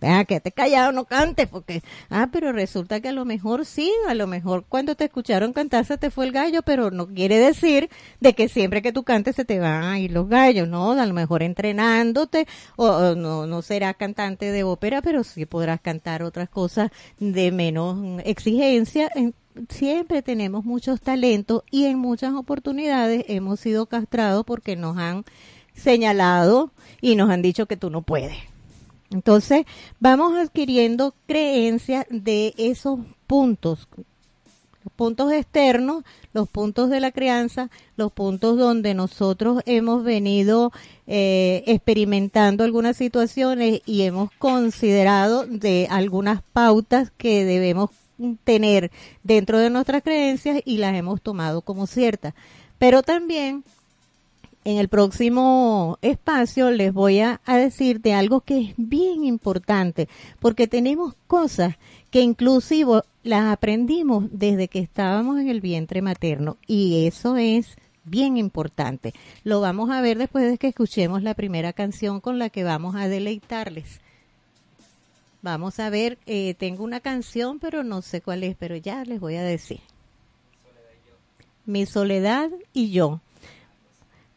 Venga, 0.00 0.24
que 0.24 0.40
te 0.40 0.50
callado, 0.50 0.92
no 0.92 1.04
cantes, 1.04 1.46
porque, 1.46 1.82
ah, 2.08 2.30
pero 2.32 2.52
resulta 2.52 3.00
que 3.00 3.08
a 3.08 3.12
lo 3.12 3.26
mejor 3.26 3.66
sí, 3.66 3.92
a 4.08 4.14
lo 4.14 4.26
mejor 4.26 4.64
cuando 4.66 4.94
te 4.94 5.04
escucharon 5.04 5.52
cantar 5.52 5.84
se 5.84 5.98
te 5.98 6.10
fue 6.10 6.24
el 6.24 6.32
gallo, 6.32 6.62
pero 6.62 6.90
no 6.90 7.08
quiere 7.08 7.38
decir 7.38 7.90
de 8.18 8.34
que 8.34 8.48
siempre 8.48 8.80
que 8.80 8.92
tú 8.92 9.04
cantes 9.04 9.36
se 9.36 9.44
te 9.44 9.58
van 9.58 9.84
a 9.84 9.98
ir 10.00 10.12
los 10.12 10.28
gallos, 10.28 10.68
¿no? 10.68 10.92
A 10.92 11.04
lo 11.04 11.12
mejor 11.12 11.42
entrenándote, 11.42 12.46
o, 12.76 13.14
no, 13.14 13.46
no 13.46 13.60
serás 13.60 13.96
cantante 13.96 14.50
de 14.52 14.64
ópera, 14.64 15.02
pero 15.02 15.22
sí 15.22 15.44
podrás 15.44 15.80
cantar 15.82 16.22
otras 16.22 16.48
cosas 16.48 16.90
de 17.18 17.52
menos 17.52 18.22
exigencia. 18.24 19.10
Siempre 19.68 20.22
tenemos 20.22 20.64
muchos 20.64 21.02
talentos 21.02 21.62
y 21.70 21.84
en 21.84 21.98
muchas 21.98 22.32
oportunidades 22.34 23.24
hemos 23.28 23.60
sido 23.60 23.84
castrados 23.84 24.46
porque 24.46 24.76
nos 24.76 24.96
han 24.96 25.24
señalado 25.74 26.72
y 27.02 27.16
nos 27.16 27.28
han 27.28 27.42
dicho 27.42 27.66
que 27.66 27.76
tú 27.76 27.90
no 27.90 28.02
puedes 28.02 28.49
entonces, 29.10 29.66
vamos 29.98 30.36
adquiriendo 30.36 31.14
creencias 31.26 32.06
de 32.10 32.54
esos 32.56 33.00
puntos, 33.26 33.88
los 34.84 34.92
puntos 34.94 35.32
externos, 35.32 36.04
los 36.32 36.48
puntos 36.48 36.90
de 36.90 37.00
la 37.00 37.10
crianza, 37.10 37.70
los 37.96 38.12
puntos 38.12 38.56
donde 38.56 38.94
nosotros 38.94 39.62
hemos 39.66 40.04
venido 40.04 40.72
eh, 41.06 41.64
experimentando 41.66 42.64
algunas 42.64 42.96
situaciones 42.96 43.82
y 43.84 44.02
hemos 44.02 44.30
considerado 44.38 45.44
de 45.46 45.86
algunas 45.90 46.42
pautas 46.52 47.10
que 47.16 47.44
debemos 47.44 47.90
tener 48.44 48.90
dentro 49.22 49.58
de 49.58 49.70
nuestras 49.70 50.02
creencias 50.02 50.60
y 50.64 50.78
las 50.78 50.94
hemos 50.94 51.20
tomado 51.20 51.62
como 51.62 51.86
ciertas. 51.86 52.34
Pero 52.78 53.02
también 53.02 53.64
en 54.64 54.76
el 54.78 54.88
próximo 54.88 55.98
espacio 56.02 56.70
les 56.70 56.92
voy 56.92 57.20
a, 57.20 57.40
decir 57.46 58.00
de 58.00 58.12
algo 58.12 58.42
que 58.42 58.60
es 58.60 58.74
bien 58.76 59.24
importante, 59.24 60.08
porque 60.38 60.66
tenemos 60.66 61.14
cosas 61.26 61.76
que 62.10 62.20
inclusive 62.20 63.02
las 63.22 63.52
aprendimos 63.52 64.24
desde 64.30 64.68
que 64.68 64.80
estábamos 64.80 65.38
en 65.40 65.48
el 65.48 65.60
vientre 65.60 66.02
materno 66.02 66.58
y 66.66 67.06
eso 67.06 67.36
es 67.36 67.76
bien 68.04 68.36
importante. 68.36 69.14
Lo 69.44 69.60
vamos 69.60 69.90
a 69.90 70.00
ver 70.00 70.18
después 70.18 70.50
de 70.50 70.58
que 70.58 70.68
escuchemos 70.68 71.22
la 71.22 71.34
primera 71.34 71.72
canción 71.72 72.20
con 72.20 72.38
la 72.38 72.50
que 72.50 72.64
vamos 72.64 72.96
a 72.96 73.08
deleitarles. 73.08 74.00
Vamos 75.42 75.80
a 75.80 75.88
ver, 75.88 76.18
eh, 76.26 76.54
tengo 76.58 76.84
una 76.84 77.00
canción, 77.00 77.60
pero 77.60 77.82
no 77.82 78.02
sé 78.02 78.20
cuál 78.20 78.44
es, 78.44 78.56
pero 78.58 78.76
ya 78.76 79.04
les 79.04 79.20
voy 79.20 79.36
a 79.36 79.42
decir. 79.42 79.80
Mi 81.64 81.86
soledad 81.86 82.50
y 82.74 82.90
yo 82.90 83.20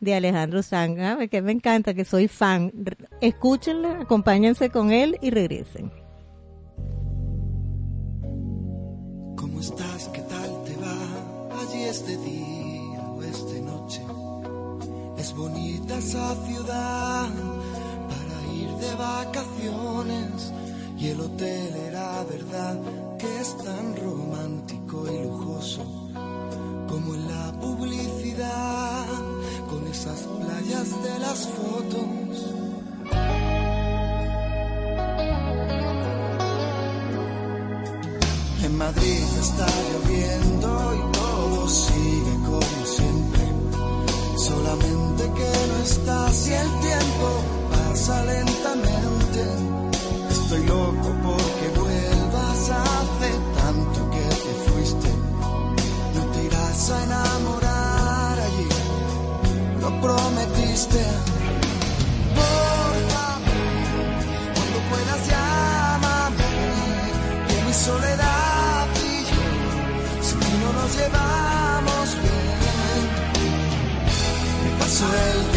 de 0.03 0.15
Alejandro 0.15 0.61
Sanga, 0.61 1.27
que 1.27 1.41
me 1.41 1.51
encanta, 1.51 1.93
que 1.93 2.05
soy 2.05 2.27
fan. 2.27 2.71
Escúchenla, 3.21 4.01
acompáñense 4.01 4.69
con 4.69 4.91
él 4.91 5.17
y 5.21 5.29
regresen. 5.29 5.91
¿Cómo 9.35 9.59
estás? 9.61 10.09
¿Qué 10.13 10.21
tal 10.21 10.63
te 10.65 10.75
va? 10.77 11.61
Allí 11.61 11.83
este 11.83 12.17
día 12.17 13.01
o 13.01 13.23
esta 13.23 13.59
noche. 13.61 14.01
Es 15.17 15.33
bonita 15.33 15.97
esa 15.97 16.35
ciudad 16.45 17.29
para 18.09 18.53
ir 18.53 18.69
de 18.69 18.95
vacaciones. 18.95 20.53
Y 20.97 21.07
el 21.09 21.19
hotel 21.19 21.75
era 21.89 22.23
verdad 22.23 22.79
que 23.17 23.39
es 23.41 23.57
tan 23.57 23.95
romántico 23.97 25.05
y 25.11 25.23
lujoso 25.23 26.03
como 26.87 27.15
en 27.15 27.27
la 27.27 27.51
publicidad 27.59 29.32
esas 29.93 30.21
playas 30.21 30.89
de 31.03 31.19
las 31.19 31.39
fotos. 31.55 32.35
En 38.63 38.77
Madrid 38.77 39.23
está 39.39 39.67
lloviendo 39.89 40.69
y 40.97 41.11
todo 41.11 41.69
sigue 41.69 42.35
como 42.49 42.79
siempre. 42.97 43.43
Solamente 44.49 45.23
que 45.37 45.51
no 45.69 45.77
estás 45.83 46.47
y 46.47 46.53
el 46.53 46.71
tiempo 46.89 47.27
pasa 47.73 48.25
lentamente. 48.25 49.41
Estoy 50.31 50.63
loco 50.65 51.09
porque 51.27 51.65
vuelvas 51.79 52.61
hace 52.81 53.29
tanto 53.59 53.99
que 54.13 54.25
te 54.43 54.53
fuiste. 54.65 55.09
No 56.15 56.21
te 56.31 56.43
irás 56.45 56.89
a 56.89 57.03
enamorar 57.03 57.62
prometiste. 60.03 61.01
Por 62.37 62.93
cuando 64.55 64.77
puedas 64.89 65.21
llámame, 65.31 66.51
que 67.47 67.55
mi 67.65 67.73
soledad 67.73 68.87
y 69.09 69.15
yo, 69.31 69.45
si 70.27 70.35
no 70.61 70.69
nos 70.79 70.89
llevamos 70.97 72.07
bien, 72.21 73.01
me 74.63 74.69
paso 74.79 75.05
el 75.05 75.52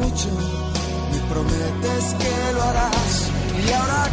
me 0.00 1.18
prometes 1.30 2.14
que 2.18 2.52
lo 2.54 2.62
harás. 2.62 3.30
Y 3.66 3.72
ahora 3.72 4.08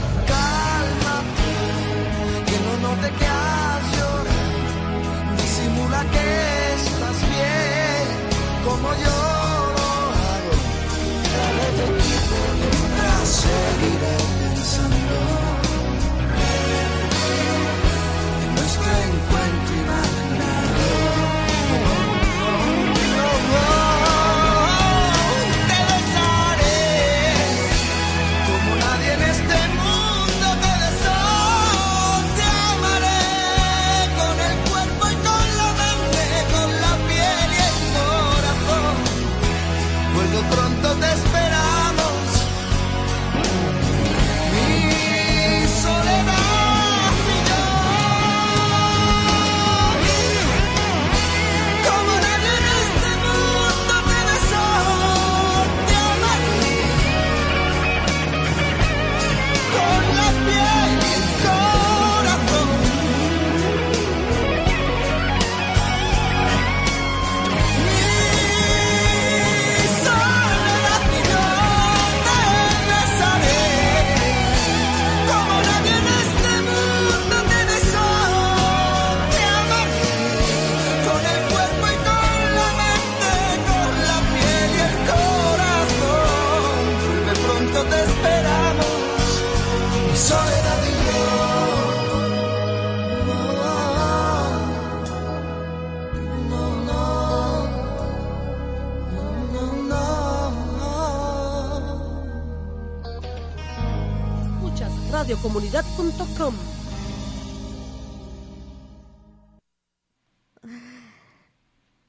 radiocomunidad.com. 105.22 106.56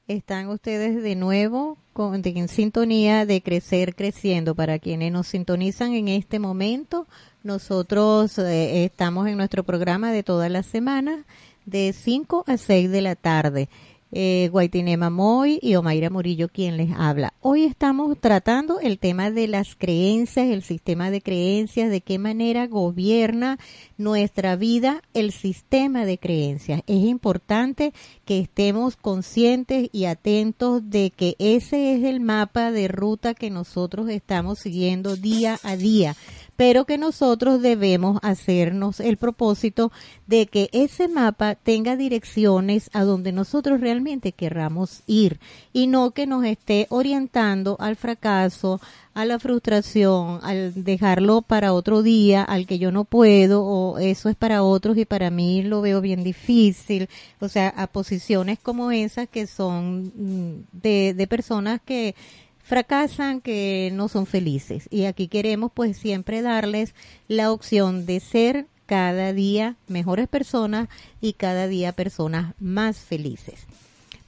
Están 0.07 0.49
ustedes 0.49 1.03
de 1.03 1.15
nuevo 1.15 1.77
con, 1.93 2.19
en 2.25 2.47
sintonía 2.47 3.27
de 3.27 3.43
Crecer 3.43 3.93
Creciendo. 3.93 4.55
Para 4.55 4.79
quienes 4.79 5.11
nos 5.11 5.27
sintonizan 5.27 5.93
en 5.93 6.07
este 6.07 6.39
momento, 6.39 7.07
nosotros 7.43 8.39
eh, 8.39 8.83
estamos 8.83 9.27
en 9.27 9.37
nuestro 9.37 9.63
programa 9.63 10.11
de 10.11 10.23
todas 10.23 10.49
las 10.49 10.65
semanas 10.65 11.23
de 11.65 11.93
5 11.93 12.45
a 12.47 12.57
6 12.57 12.89
de 12.89 13.01
la 13.01 13.15
tarde. 13.15 13.69
Eh, 14.15 14.49
Guaitinema 14.51 15.09
Moy 15.09 15.57
y 15.59 15.73
Omaira 15.73 16.11
Murillo 16.11 16.47
quien 16.47 16.77
les 16.77 16.91
habla. 16.95 17.33
Hoy 17.41 17.63
estamos 17.63 18.15
tratando 18.19 18.79
el 18.79 18.99
tema 18.99 19.31
de 19.31 19.47
las 19.47 19.75
creencias, 19.75 20.49
el 20.49 20.61
sistema 20.61 21.09
de 21.09 21.19
creencias, 21.19 21.89
de 21.89 22.01
qué 22.01 22.19
manera 22.19 22.67
gobierna 22.67 23.57
nuestra 23.97 24.55
vida 24.55 25.01
el 25.15 25.31
sistema 25.31 26.05
de 26.05 26.19
creencias. 26.19 26.83
Es 26.85 27.03
importante 27.05 27.91
que 28.23 28.37
estemos 28.37 28.97
conscientes 28.97 29.89
y 29.91 30.05
atentos 30.05 30.87
de 30.91 31.09
que 31.09 31.35
ese 31.39 31.95
es 31.95 32.03
el 32.03 32.19
mapa 32.19 32.71
de 32.71 32.89
ruta 32.89 33.33
que 33.33 33.49
nosotros 33.49 34.09
estamos 34.09 34.59
siguiendo 34.59 35.15
día 35.15 35.57
a 35.63 35.75
día 35.75 36.15
pero 36.55 36.85
que 36.85 36.97
nosotros 36.97 37.61
debemos 37.61 38.19
hacernos 38.21 38.99
el 38.99 39.17
propósito 39.17 39.91
de 40.27 40.45
que 40.45 40.69
ese 40.71 41.07
mapa 41.07 41.55
tenga 41.55 41.95
direcciones 41.95 42.89
a 42.93 43.03
donde 43.03 43.31
nosotros 43.31 43.81
realmente 43.81 44.31
querramos 44.31 45.01
ir 45.07 45.39
y 45.73 45.87
no 45.87 46.11
que 46.11 46.27
nos 46.27 46.45
esté 46.45 46.87
orientando 46.89 47.75
al 47.79 47.95
fracaso, 47.95 48.79
a 49.13 49.25
la 49.25 49.39
frustración, 49.39 50.39
al 50.43 50.83
dejarlo 50.83 51.41
para 51.41 51.73
otro 51.73 52.01
día, 52.01 52.43
al 52.43 52.65
que 52.65 52.79
yo 52.79 52.91
no 52.91 53.03
puedo, 53.03 53.63
o 53.63 53.99
eso 53.99 54.29
es 54.29 54.35
para 54.35 54.63
otros 54.63 54.97
y 54.97 55.05
para 55.05 55.29
mí 55.29 55.61
lo 55.61 55.81
veo 55.81 56.01
bien 56.01 56.23
difícil. 56.23 57.07
O 57.39 57.47
sea, 57.47 57.69
a 57.69 57.87
posiciones 57.87 58.57
como 58.59 58.91
esas 58.91 59.27
que 59.29 59.45
son 59.47 60.11
mm, 60.15 60.65
de, 60.71 61.13
de 61.15 61.27
personas 61.27 61.79
que 61.85 62.15
fracasan, 62.63 63.41
que 63.41 63.91
no 63.93 64.07
son 64.07 64.25
felices. 64.25 64.87
Y 64.89 65.05
aquí 65.05 65.27
queremos 65.27 65.71
pues 65.73 65.97
siempre 65.97 66.41
darles 66.41 66.95
la 67.27 67.51
opción 67.51 68.05
de 68.05 68.19
ser 68.19 68.65
cada 68.85 69.33
día 69.33 69.75
mejores 69.87 70.27
personas 70.27 70.89
y 71.21 71.33
cada 71.33 71.67
día 71.67 71.91
personas 71.91 72.53
más 72.59 72.97
felices. 72.97 73.61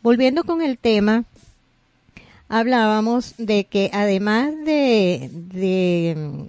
Volviendo 0.02 0.44
con 0.44 0.62
el 0.62 0.78
tema, 0.78 1.24
hablábamos 2.48 3.34
de 3.38 3.66
que 3.66 3.90
además 3.94 4.54
de, 4.66 5.30
de 5.32 6.46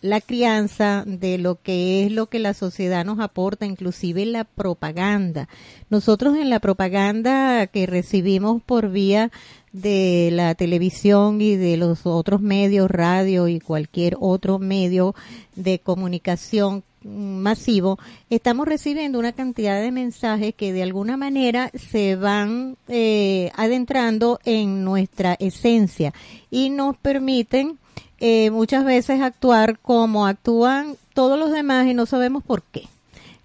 la 0.00 0.20
crianza, 0.20 1.04
de 1.06 1.38
lo 1.38 1.56
que 1.56 2.04
es 2.04 2.12
lo 2.12 2.26
que 2.26 2.38
la 2.38 2.54
sociedad 2.54 3.04
nos 3.04 3.20
aporta, 3.20 3.66
inclusive 3.66 4.24
la 4.26 4.44
propaganda. 4.44 5.48
Nosotros 5.90 6.36
en 6.36 6.50
la 6.50 6.60
propaganda 6.60 7.66
que 7.66 7.86
recibimos 7.86 8.62
por 8.62 8.90
vía 8.90 9.30
de 9.72 10.30
la 10.32 10.54
televisión 10.54 11.40
y 11.40 11.56
de 11.56 11.76
los 11.76 12.06
otros 12.06 12.40
medios, 12.40 12.90
radio 12.90 13.46
y 13.46 13.60
cualquier 13.60 14.16
otro 14.18 14.58
medio 14.58 15.14
de 15.54 15.78
comunicación 15.78 16.82
masivo, 17.02 17.98
estamos 18.28 18.68
recibiendo 18.68 19.18
una 19.18 19.32
cantidad 19.32 19.80
de 19.80 19.90
mensajes 19.90 20.54
que 20.54 20.72
de 20.72 20.82
alguna 20.82 21.16
manera 21.16 21.70
se 21.74 22.16
van 22.16 22.76
eh, 22.88 23.50
adentrando 23.56 24.38
en 24.44 24.84
nuestra 24.84 25.34
esencia 25.38 26.12
y 26.50 26.70
nos 26.70 26.96
permiten 26.96 27.78
eh, 28.18 28.50
muchas 28.50 28.84
veces 28.84 29.20
actuar 29.20 29.78
como 29.78 30.26
actúan 30.26 30.96
todos 31.14 31.38
los 31.38 31.50
demás 31.50 31.86
y 31.86 31.94
no 31.94 32.06
sabemos 32.06 32.42
por 32.42 32.62
qué. 32.62 32.88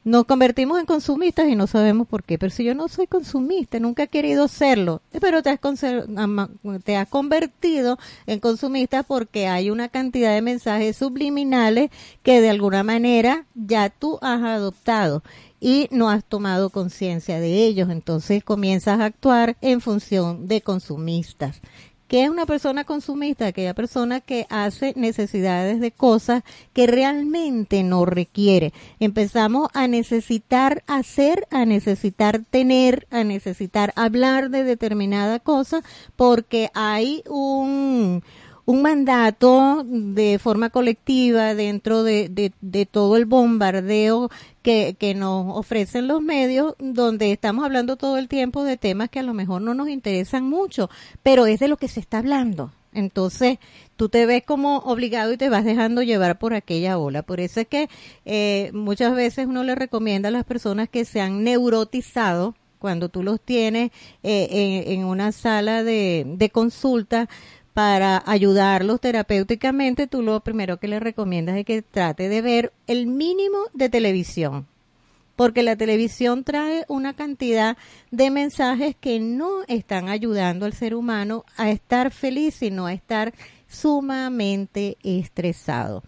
Nos 0.06 0.26
convertimos 0.26 0.80
en 0.80 0.86
consumistas 0.86 1.48
y 1.50 1.56
no 1.56 1.66
sabemos 1.66 2.08
por 2.08 2.24
qué. 2.24 2.38
Pero 2.38 2.52
si 2.52 2.64
yo 2.64 2.76
no 2.76 2.88
soy 2.90 3.08
consumista, 3.08 3.80
nunca 3.80 4.04
he 4.04 4.08
querido 4.08 4.48
serlo, 4.48 5.02
pero 5.20 5.42
te 5.42 5.50
has, 5.50 5.60
te 6.84 6.96
has 6.96 7.08
convertido 7.08 7.98
en 8.28 8.40
consumista 8.40 9.02
porque 9.02 9.48
hay 9.48 9.72
una 9.72 9.90
cantidad 9.90 10.36
de 10.36 10.44
mensajes 10.44 10.96
subliminales 10.96 11.90
que 12.22 12.40
de 12.40 12.52
alguna 12.52 12.84
manera 12.84 13.48
ya 13.56 13.90
tú 13.90 14.20
has 14.22 14.44
adoptado 14.44 15.24
y 15.60 15.88
no 15.90 16.12
has 16.12 16.24
tomado 16.24 16.70
conciencia 16.70 17.40
de 17.40 17.66
ellos. 17.66 17.90
Entonces 17.90 18.44
comienzas 18.44 19.00
a 19.00 19.06
actuar 19.06 19.58
en 19.62 19.82
función 19.82 20.48
de 20.48 20.62
consumistas. 20.62 21.62
¿Qué 22.08 22.24
es 22.24 22.30
una 22.30 22.46
persona 22.46 22.84
consumista? 22.84 23.48
Aquella 23.48 23.74
persona 23.74 24.22
que 24.22 24.46
hace 24.52 24.94
necesidades 24.96 25.80
de 25.80 25.92
cosas 25.92 26.44
que 26.72 26.86
realmente 26.86 27.82
no 27.82 28.06
requiere. 28.06 28.74
Empezamos 29.00 29.70
a 29.74 29.88
necesitar 29.88 30.84
hacer, 30.86 31.48
a 31.50 31.66
necesitar 31.66 32.44
tener, 32.48 33.08
a 33.10 33.24
necesitar 33.24 33.92
hablar 33.96 34.52
de 34.52 34.64
determinada 34.64 35.40
cosa 35.40 35.82
porque 36.16 36.70
hay 36.76 37.24
un, 37.28 38.22
un 38.66 38.82
mandato 38.82 39.84
de 39.86 40.40
forma 40.40 40.70
colectiva 40.70 41.54
dentro 41.54 42.04
de, 42.04 42.30
de, 42.30 42.52
de 42.62 42.86
todo 42.86 43.16
el 43.16 43.26
bombardeo 43.26 44.30
que, 44.64 44.96
que 44.98 45.14
nos 45.14 45.56
ofrecen 45.56 46.08
los 46.08 46.22
medios, 46.22 46.76
donde 46.80 47.32
estamos 47.32 47.64
hablando 47.64 47.96
todo 47.96 48.18
el 48.18 48.28
tiempo 48.28 48.64
de 48.64 48.78
temas 48.78 49.10
que 49.10 49.20
a 49.20 49.24
lo 49.24 49.34
mejor 49.34 49.62
no 49.62 49.74
nos 49.74 49.90
interesan 49.90 50.50
mucho, 50.50 50.90
pero 51.22 51.46
es 51.46 51.60
de 51.60 51.68
lo 51.68 51.78
que 51.78 51.88
se 51.88 52.00
está 52.00 52.18
hablando. 52.18 52.72
Entonces, 52.92 53.60
tú 53.98 54.08
te 54.10 54.26
ves 54.26 54.44
como 54.44 54.78
obligado 54.78 55.34
y 55.34 55.38
te 55.38 55.50
vas 55.50 55.66
dejando 55.66 56.02
llevar 56.02 56.40
por 56.40 56.54
aquella 56.54 56.98
ola. 56.98 57.24
Por 57.24 57.42
eso 57.42 57.60
es 57.60 57.68
que 57.68 57.90
eh, 58.24 58.72
muchas 58.74 59.14
veces 59.14 59.48
uno 59.48 59.64
le 59.64 59.76
recomienda 59.76 60.30
a 60.30 60.32
las 60.32 60.46
personas 60.46 60.88
que 60.90 61.04
se 61.04 61.20
han 61.20 61.44
neurotizado 61.44 62.56
cuando 62.80 63.10
tú 63.10 63.22
los 63.22 63.42
tienes 63.42 63.92
eh, 64.24 64.48
en, 64.86 65.00
en 65.00 65.06
una 65.06 65.32
sala 65.32 65.84
de, 65.84 66.24
de 66.26 66.50
consulta 66.50 67.28
para 67.76 68.24
ayudarlos 68.26 69.02
terapéuticamente, 69.02 70.08
tú 70.08 70.22
lo 70.22 70.40
primero 70.40 70.78
que 70.78 70.88
les 70.88 71.04
recomiendas 71.04 71.58
es 71.58 71.66
que 71.66 71.82
trate 71.82 72.30
de 72.30 72.42
ver 72.42 72.72
el 72.88 73.06
mínimo 73.06 73.58
de 73.74 73.90
televisión, 73.90 74.66
porque 75.36 75.62
la 75.62 75.76
televisión 75.76 76.46
trae 76.46 76.86
una 76.88 77.18
cantidad 77.18 77.76
de 78.12 78.32
mensajes 78.32 78.96
que 78.98 79.20
no 79.20 79.64
están 79.68 80.08
ayudando 80.08 80.66
al 80.66 80.72
ser 80.72 80.96
humano 80.96 81.44
a 81.58 81.70
estar 81.70 82.12
feliz, 82.12 82.56
sino 82.56 82.86
a 82.86 82.94
estar 82.94 83.34
sumamente 83.68 84.96
estresado. 85.04 86.02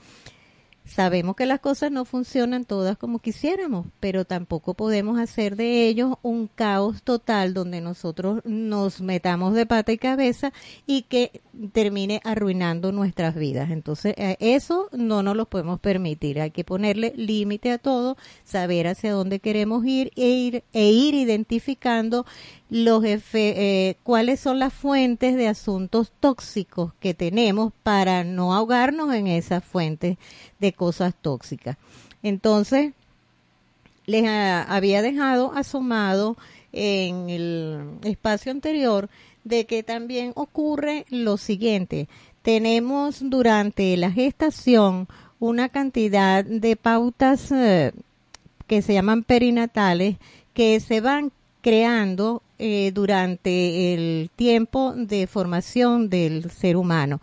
Sabemos 0.97 1.36
que 1.36 1.45
las 1.45 1.60
cosas 1.60 1.91
no 1.91 2.05
funcionan 2.05 2.65
todas 2.65 2.97
como 2.97 3.19
quisiéramos, 3.19 3.86
pero 3.99 4.25
tampoco 4.25 4.73
podemos 4.73 5.19
hacer 5.19 5.55
de 5.55 5.88
ellos 5.88 6.15
un 6.23 6.47
caos 6.47 7.03
total 7.03 7.53
donde 7.53 7.81
nosotros 7.81 8.41
nos 8.45 8.99
metamos 8.99 9.53
de 9.53 9.67
pata 9.67 9.91
y 9.91 9.99
cabeza 9.99 10.53
y 10.88 11.03
que 11.03 11.41
termine 11.71 12.19
arruinando 12.23 12.91
nuestras 12.91 13.36
vidas. 13.36 13.69
Entonces, 13.69 14.15
eh, 14.17 14.38
eso 14.39 14.89
no 14.91 15.21
nos 15.21 15.36
lo 15.36 15.45
podemos 15.45 15.79
permitir. 15.79 16.41
Hay 16.41 16.49
que 16.49 16.63
ponerle 16.63 17.13
límite 17.15 17.69
a 17.69 17.77
todo, 17.77 18.17
saber 18.43 18.88
hacia 18.88 19.13
dónde 19.13 19.39
queremos 19.39 19.86
ir 19.86 20.12
e 20.15 20.29
ir, 20.29 20.63
e 20.73 20.89
ir 20.89 21.13
identificando 21.13 22.25
los 22.69 23.03
efe- 23.03 23.53
eh, 23.56 23.95
cuáles 24.03 24.39
son 24.39 24.60
las 24.60 24.73
fuentes 24.73 25.36
de 25.36 25.47
asuntos 25.47 26.12
tóxicos 26.19 26.91
que 26.99 27.13
tenemos 27.13 27.71
para 27.84 28.23
no 28.23 28.53
ahogarnos 28.53 29.13
en 29.13 29.27
esas 29.27 29.63
fuentes 29.63 30.17
de 30.60 30.73
cosas 30.73 31.13
tóxicas. 31.21 31.77
Entonces, 32.23 32.93
les 34.06 34.25
había 34.27 35.01
dejado 35.01 35.53
asomado 35.53 36.38
en 36.73 37.30
el 37.30 37.89
espacio 38.03 38.51
anterior 38.51 39.10
de 39.43 39.65
que 39.65 39.84
también 39.84 40.34
ocurre 40.36 41.06
lo 41.10 41.38
siguiente. 41.38 42.08
Tenemos 42.41 43.17
durante 43.21 43.95
la 43.97 44.12
gestación 44.12 45.08
una 45.39 45.69
cantidad 45.69 46.43
de 46.43 46.75
pautas 46.75 47.51
eh, 47.51 47.93
que 48.67 48.82
se 48.82 48.93
llaman 48.93 49.23
perinatales 49.23 50.17
que 50.53 50.80
se 50.80 50.99
van 51.01 51.32
creando 51.62 52.41
eh, 52.59 52.91
durante 52.93 53.93
el 53.93 54.29
tiempo 54.35 54.93
de 54.95 55.27
formación 55.27 56.09
del 56.09 56.49
ser 56.51 56.77
humano. 56.77 57.21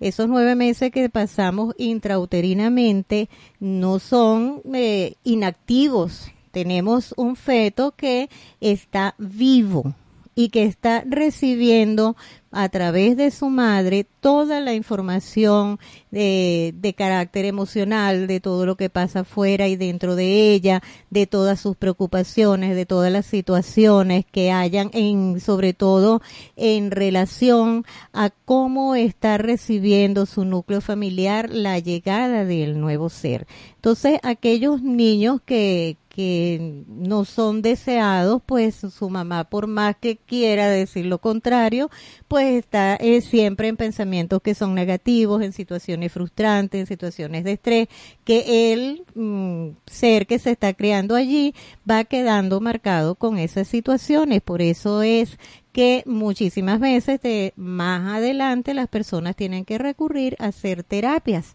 Esos 0.00 0.28
nueve 0.28 0.54
meses 0.54 0.92
que 0.92 1.08
pasamos 1.08 1.74
intrauterinamente 1.76 3.28
no 3.58 3.98
son 3.98 4.62
eh, 4.72 5.14
inactivos. 5.24 6.30
Tenemos 6.52 7.14
un 7.16 7.34
feto 7.34 7.92
que 7.96 8.30
está 8.60 9.14
vivo 9.18 9.94
y 10.36 10.50
que 10.50 10.62
está 10.62 11.02
recibiendo 11.04 12.14
a 12.50 12.68
través 12.68 13.16
de 13.16 13.30
su 13.30 13.50
madre 13.50 14.06
toda 14.20 14.60
la 14.60 14.74
información 14.74 15.78
de, 16.10 16.74
de, 16.76 16.94
carácter 16.94 17.44
emocional, 17.44 18.26
de 18.26 18.40
todo 18.40 18.64
lo 18.64 18.76
que 18.76 18.88
pasa 18.88 19.24
fuera 19.24 19.68
y 19.68 19.76
dentro 19.76 20.16
de 20.16 20.52
ella, 20.52 20.82
de 21.10 21.26
todas 21.26 21.60
sus 21.60 21.76
preocupaciones, 21.76 22.74
de 22.74 22.86
todas 22.86 23.12
las 23.12 23.26
situaciones 23.26 24.24
que 24.30 24.50
hayan 24.50 24.90
en, 24.94 25.40
sobre 25.40 25.74
todo 25.74 26.22
en 26.56 26.90
relación 26.90 27.84
a 28.12 28.30
cómo 28.30 28.94
está 28.94 29.38
recibiendo 29.38 30.26
su 30.26 30.44
núcleo 30.44 30.80
familiar 30.80 31.50
la 31.50 31.78
llegada 31.78 32.44
del 32.44 32.80
nuevo 32.80 33.10
ser. 33.10 33.46
Entonces, 33.76 34.18
aquellos 34.22 34.82
niños 34.82 35.40
que, 35.44 35.96
que 36.18 36.82
no 36.88 37.24
son 37.24 37.62
deseados, 37.62 38.42
pues 38.44 38.74
su 38.74 39.08
mamá, 39.08 39.44
por 39.44 39.68
más 39.68 39.94
que 40.00 40.16
quiera 40.16 40.68
decir 40.68 41.06
lo 41.06 41.18
contrario, 41.18 41.90
pues 42.26 42.56
está 42.56 42.96
eh, 42.96 43.20
siempre 43.20 43.68
en 43.68 43.76
pensamientos 43.76 44.42
que 44.42 44.56
son 44.56 44.74
negativos, 44.74 45.42
en 45.42 45.52
situaciones 45.52 46.10
frustrantes, 46.10 46.80
en 46.80 46.86
situaciones 46.88 47.44
de 47.44 47.52
estrés, 47.52 47.88
que 48.24 48.72
el 48.72 49.04
mm, 49.14 49.76
ser 49.86 50.26
que 50.26 50.40
se 50.40 50.50
está 50.50 50.74
creando 50.74 51.14
allí 51.14 51.54
va 51.88 52.02
quedando 52.02 52.60
marcado 52.60 53.14
con 53.14 53.38
esas 53.38 53.68
situaciones. 53.68 54.42
Por 54.42 54.60
eso 54.60 55.02
es 55.02 55.38
que 55.70 56.02
muchísimas 56.04 56.80
veces 56.80 57.22
de 57.22 57.52
más 57.54 58.12
adelante 58.12 58.74
las 58.74 58.88
personas 58.88 59.36
tienen 59.36 59.64
que 59.64 59.78
recurrir 59.78 60.34
a 60.40 60.46
hacer 60.46 60.82
terapias 60.82 61.54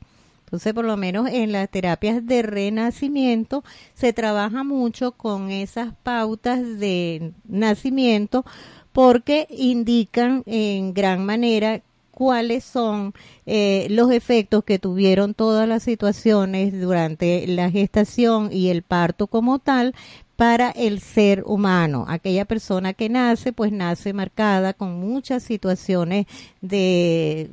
entonces, 0.54 0.76
por 0.76 0.86
lo 0.86 0.98
menos 0.98 1.28
en 1.32 1.52
las 1.52 1.68
terapias 1.68 2.28
de 2.28 2.44
renacimiento 2.44 3.64
se 3.96 4.14
trabaja 4.14 4.64
mucho 4.64 5.14
con 5.14 5.50
esas 5.50 5.96
pautas 6.04 6.78
de 6.78 7.32
nacimiento 7.48 8.46
porque 8.92 9.48
indican 9.50 10.44
en 10.46 10.94
gran 10.94 11.26
manera 11.26 11.82
cuáles 12.12 12.64
son 12.64 13.16
eh, 13.48 13.88
los 13.90 14.12
efectos 14.12 14.64
que 14.64 14.78
tuvieron 14.78 15.34
todas 15.34 15.68
las 15.68 15.82
situaciones 15.82 16.80
durante 16.80 17.48
la 17.48 17.72
gestación 17.72 18.50
y 18.52 18.70
el 18.70 18.84
parto 18.84 19.26
como 19.26 19.58
tal 19.58 19.96
para 20.36 20.70
el 20.70 21.00
ser 21.00 21.42
humano. 21.48 22.06
Aquella 22.08 22.46
persona 22.46 22.94
que 22.94 23.10
nace, 23.10 23.54
pues 23.54 23.72
nace 23.72 24.14
marcada 24.14 24.76
con 24.76 25.00
muchas 25.00 25.42
situaciones 25.42 26.28
de 26.62 27.50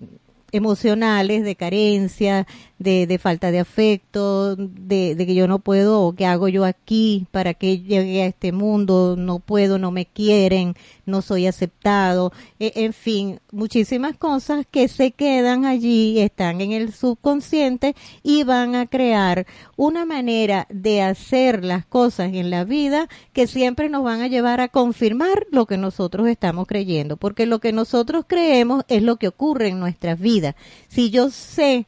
emocionales, 0.52 1.44
de 1.44 1.56
carencia, 1.56 2.46
de, 2.80 3.18
falta 3.18 3.50
de 3.50 3.60
afecto, 3.60 4.56
de, 4.56 5.14
que 5.18 5.34
yo 5.34 5.46
no 5.46 5.58
puedo, 5.58 6.00
o 6.02 6.14
qué 6.14 6.24
hago 6.24 6.48
yo 6.48 6.64
aquí 6.64 7.26
para 7.30 7.52
que 7.52 7.80
llegue 7.80 8.22
a 8.22 8.26
este 8.26 8.52
mundo, 8.52 9.16
no 9.18 9.38
puedo, 9.38 9.78
no 9.78 9.90
me 9.90 10.06
quieren, 10.06 10.74
no 11.04 11.20
soy 11.20 11.46
aceptado, 11.46 12.32
e, 12.58 12.72
en 12.76 12.94
fin, 12.94 13.38
muchísimas 13.52 14.16
cosas 14.16 14.64
que 14.70 14.88
se 14.88 15.10
quedan 15.10 15.66
allí, 15.66 16.20
están 16.20 16.62
en 16.62 16.72
el 16.72 16.94
subconsciente 16.94 17.94
y 18.22 18.44
van 18.44 18.74
a 18.74 18.86
crear 18.86 19.46
una 19.76 20.06
manera 20.06 20.66
de 20.70 21.02
hacer 21.02 21.62
las 21.62 21.84
cosas 21.84 22.32
en 22.32 22.48
la 22.48 22.64
vida 22.64 23.08
que 23.34 23.46
siempre 23.46 23.90
nos 23.90 24.04
van 24.04 24.22
a 24.22 24.28
llevar 24.28 24.62
a 24.62 24.68
confirmar 24.68 25.46
lo 25.50 25.66
que 25.66 25.76
nosotros 25.76 26.28
estamos 26.28 26.66
creyendo, 26.66 27.18
porque 27.18 27.44
lo 27.44 27.58
que 27.58 27.72
nosotros 27.72 28.24
creemos 28.26 28.84
es 28.88 29.02
lo 29.02 29.16
que 29.16 29.28
ocurre 29.28 29.68
en 29.68 29.80
nuestras 29.80 30.18
vidas. 30.18 30.54
Si 30.88 31.10
yo 31.10 31.28
sé 31.28 31.86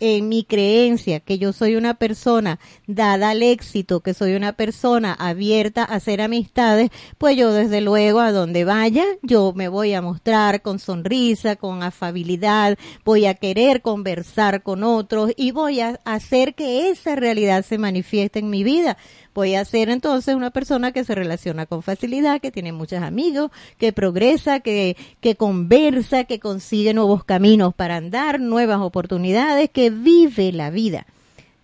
en 0.00 0.28
mi 0.28 0.44
creencia 0.44 1.20
que 1.20 1.38
yo 1.38 1.52
soy 1.52 1.76
una 1.76 1.94
persona 1.94 2.58
dada 2.86 3.30
al 3.30 3.42
éxito, 3.42 4.00
que 4.00 4.14
soy 4.14 4.34
una 4.34 4.52
persona 4.52 5.12
abierta 5.12 5.82
a 5.82 5.96
hacer 5.96 6.20
amistades, 6.20 6.90
pues 7.18 7.36
yo 7.36 7.52
desde 7.52 7.80
luego 7.80 8.20
a 8.20 8.32
donde 8.32 8.64
vaya, 8.64 9.04
yo 9.22 9.52
me 9.54 9.68
voy 9.68 9.94
a 9.94 10.02
mostrar 10.02 10.62
con 10.62 10.78
sonrisa, 10.78 11.56
con 11.56 11.82
afabilidad, 11.82 12.78
voy 13.04 13.26
a 13.26 13.34
querer 13.34 13.82
conversar 13.82 14.62
con 14.62 14.82
otros 14.82 15.32
y 15.36 15.50
voy 15.50 15.80
a 15.80 16.00
hacer 16.04 16.54
que 16.54 16.90
esa 16.90 17.16
realidad 17.16 17.64
se 17.64 17.78
manifieste 17.78 18.38
en 18.38 18.50
mi 18.50 18.64
vida 18.64 18.96
voy 19.38 19.54
a 19.54 19.64
ser 19.64 19.88
entonces 19.88 20.34
una 20.34 20.50
persona 20.50 20.90
que 20.90 21.04
se 21.04 21.14
relaciona 21.14 21.64
con 21.64 21.84
facilidad, 21.84 22.40
que 22.40 22.50
tiene 22.50 22.72
muchos 22.72 23.00
amigos, 23.04 23.52
que 23.78 23.92
progresa, 23.92 24.58
que, 24.58 24.96
que 25.20 25.36
conversa, 25.36 26.24
que 26.24 26.40
consigue 26.40 26.92
nuevos 26.92 27.22
caminos 27.22 27.72
para 27.72 27.94
andar, 27.94 28.40
nuevas 28.40 28.80
oportunidades, 28.80 29.70
que 29.70 29.90
vive 29.90 30.50
la 30.50 30.70
vida. 30.70 31.06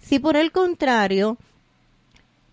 Si 0.01 0.21
por 0.21 0.37
el 0.37 0.53
contrario, 0.53 1.37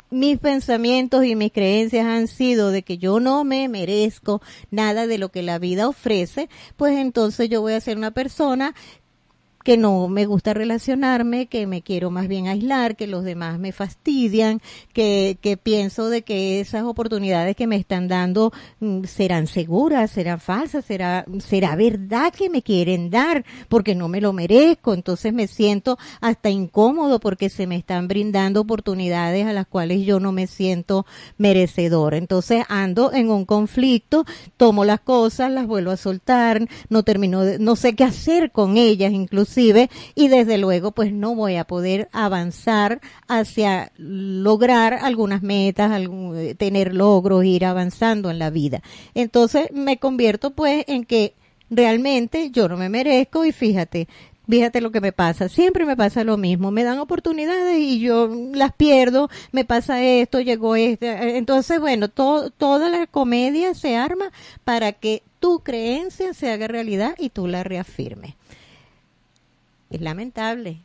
mis 0.10 0.40
pensamientos 0.40 1.24
y 1.24 1.36
mis 1.36 1.52
creencias 1.52 2.08
han 2.08 2.28
sido 2.28 2.72
de 2.72 2.82
que 2.82 2.98
yo 2.98 3.20
no 3.20 3.44
me 3.44 3.70
merezco 3.70 4.42
nada 4.72 5.06
de 5.06 5.20
lo 5.20 5.30
que 5.30 5.44
la 5.44 5.60
vida 5.60 5.88
ofrece, 5.88 6.50
pues 6.78 6.98
entonces 6.98 7.48
yo 7.48 7.62
voy 7.62 7.74
a 7.74 7.82
ser 7.82 7.96
una 7.96 8.10
persona 8.10 8.74
que 9.64 9.78
no 9.78 10.08
me 10.08 10.26
gusta 10.26 10.54
relacionarme, 10.54 11.48
que 11.48 11.68
me 11.68 11.82
quiero 11.82 12.12
más 12.12 12.28
bien 12.28 12.48
aislar, 12.48 12.96
que 12.96 13.08
los 13.08 13.24
demás 13.24 13.60
me 13.60 13.72
fastidian, 13.72 14.62
que, 14.94 15.38
que 15.42 15.58
pienso 15.58 16.10
de 16.10 16.24
que 16.24 16.60
esas 16.60 16.84
oportunidades 16.84 17.56
que 17.56 17.68
me 17.68 17.76
están 17.76 18.08
dando 18.08 18.52
mm, 18.80 19.04
serán 19.04 19.48
seguras, 19.48 20.12
serán 20.12 20.40
falsas, 20.40 20.86
será, 20.86 21.26
será 21.40 21.76
verdad 21.76 22.34
que 22.34 22.50
me 22.50 22.62
quieren 22.62 23.10
dar, 23.10 23.46
porque 23.70 23.96
no 23.96 24.08
me 24.08 24.22
lo 24.22 24.34
merezco, 24.34 24.94
entonces 24.94 25.34
me 25.34 25.48
siento 25.48 25.98
hasta 26.22 26.50
incómodo 26.50 27.20
porque 27.20 27.50
se 27.50 27.68
me 27.68 27.76
están 27.76 28.08
brindando 28.08 28.62
oportunidades 28.62 29.46
a 29.46 29.54
las 29.54 29.68
cuales 29.68 30.06
yo 30.06 30.20
no 30.20 30.32
me 30.32 30.48
siento 30.48 31.06
merecedor. 31.38 32.14
Entonces 32.14 32.64
ando 32.70 33.14
en 33.14 33.30
un 33.30 33.46
conflicto, 33.46 34.26
tomo 34.58 34.86
las 34.86 35.02
cosas, 35.02 35.52
las 35.52 35.68
vuelvo 35.68 35.92
a 35.92 35.98
soltar, 35.98 36.68
no 36.90 37.04
termino, 37.04 37.42
de, 37.42 37.60
no 37.60 37.76
sé 37.76 37.96
qué 37.96 38.04
hacer 38.04 38.52
con 38.52 38.78
ellas, 38.78 39.12
incluso 39.12 39.51
y 39.58 40.28
desde 40.28 40.58
luego 40.58 40.92
pues 40.92 41.12
no 41.12 41.36
voy 41.36 41.56
a 41.56 41.66
poder 41.66 42.10
avanzar 42.12 43.02
hacia 43.28 43.92
lograr 43.98 44.94
algunas 44.94 45.42
metas, 45.42 45.92
algún, 45.92 46.56
tener 46.56 46.94
logros, 46.94 47.46
ir 47.46 47.66
avanzando 47.66 48.30
en 48.30 48.40
la 48.40 48.50
vida. 48.50 48.82
Entonces 49.14 49.72
me 49.72 49.98
convierto 49.98 50.52
pues 50.52 50.86
en 50.88 51.06
que 51.06 51.34
realmente 51.70 52.52
yo 52.52 52.68
no 52.68 52.78
me 52.78 52.90
merezco 52.90 53.46
y 53.46 53.52
fíjate, 53.52 54.08
fíjate 54.48 54.82
lo 54.82 54.92
que 54.92 55.02
me 55.02 55.14
pasa, 55.14 55.48
siempre 55.50 55.86
me 55.86 55.96
pasa 55.96 56.24
lo 56.24 56.38
mismo, 56.38 56.72
me 56.72 56.84
dan 56.84 57.00
oportunidades 57.00 57.78
y 57.78 58.00
yo 58.00 58.30
las 58.54 58.74
pierdo, 58.74 59.30
me 59.52 59.66
pasa 59.66 60.04
esto, 60.04 60.42
llegó 60.42 60.76
este, 60.76 61.38
entonces 61.38 61.80
bueno, 61.80 62.10
toda 62.10 62.90
la 62.90 63.08
comedia 63.08 63.74
se 63.74 63.96
arma 63.96 64.32
para 64.64 64.92
que 64.92 65.24
tu 65.40 65.62
creencia 65.62 66.34
se 66.34 66.52
haga 66.52 66.68
realidad 66.68 67.16
y 67.18 67.30
tú 67.30 67.48
la 67.48 67.64
reafirmes. 67.64 68.36
Es 69.92 70.02
lamentable 70.02 70.82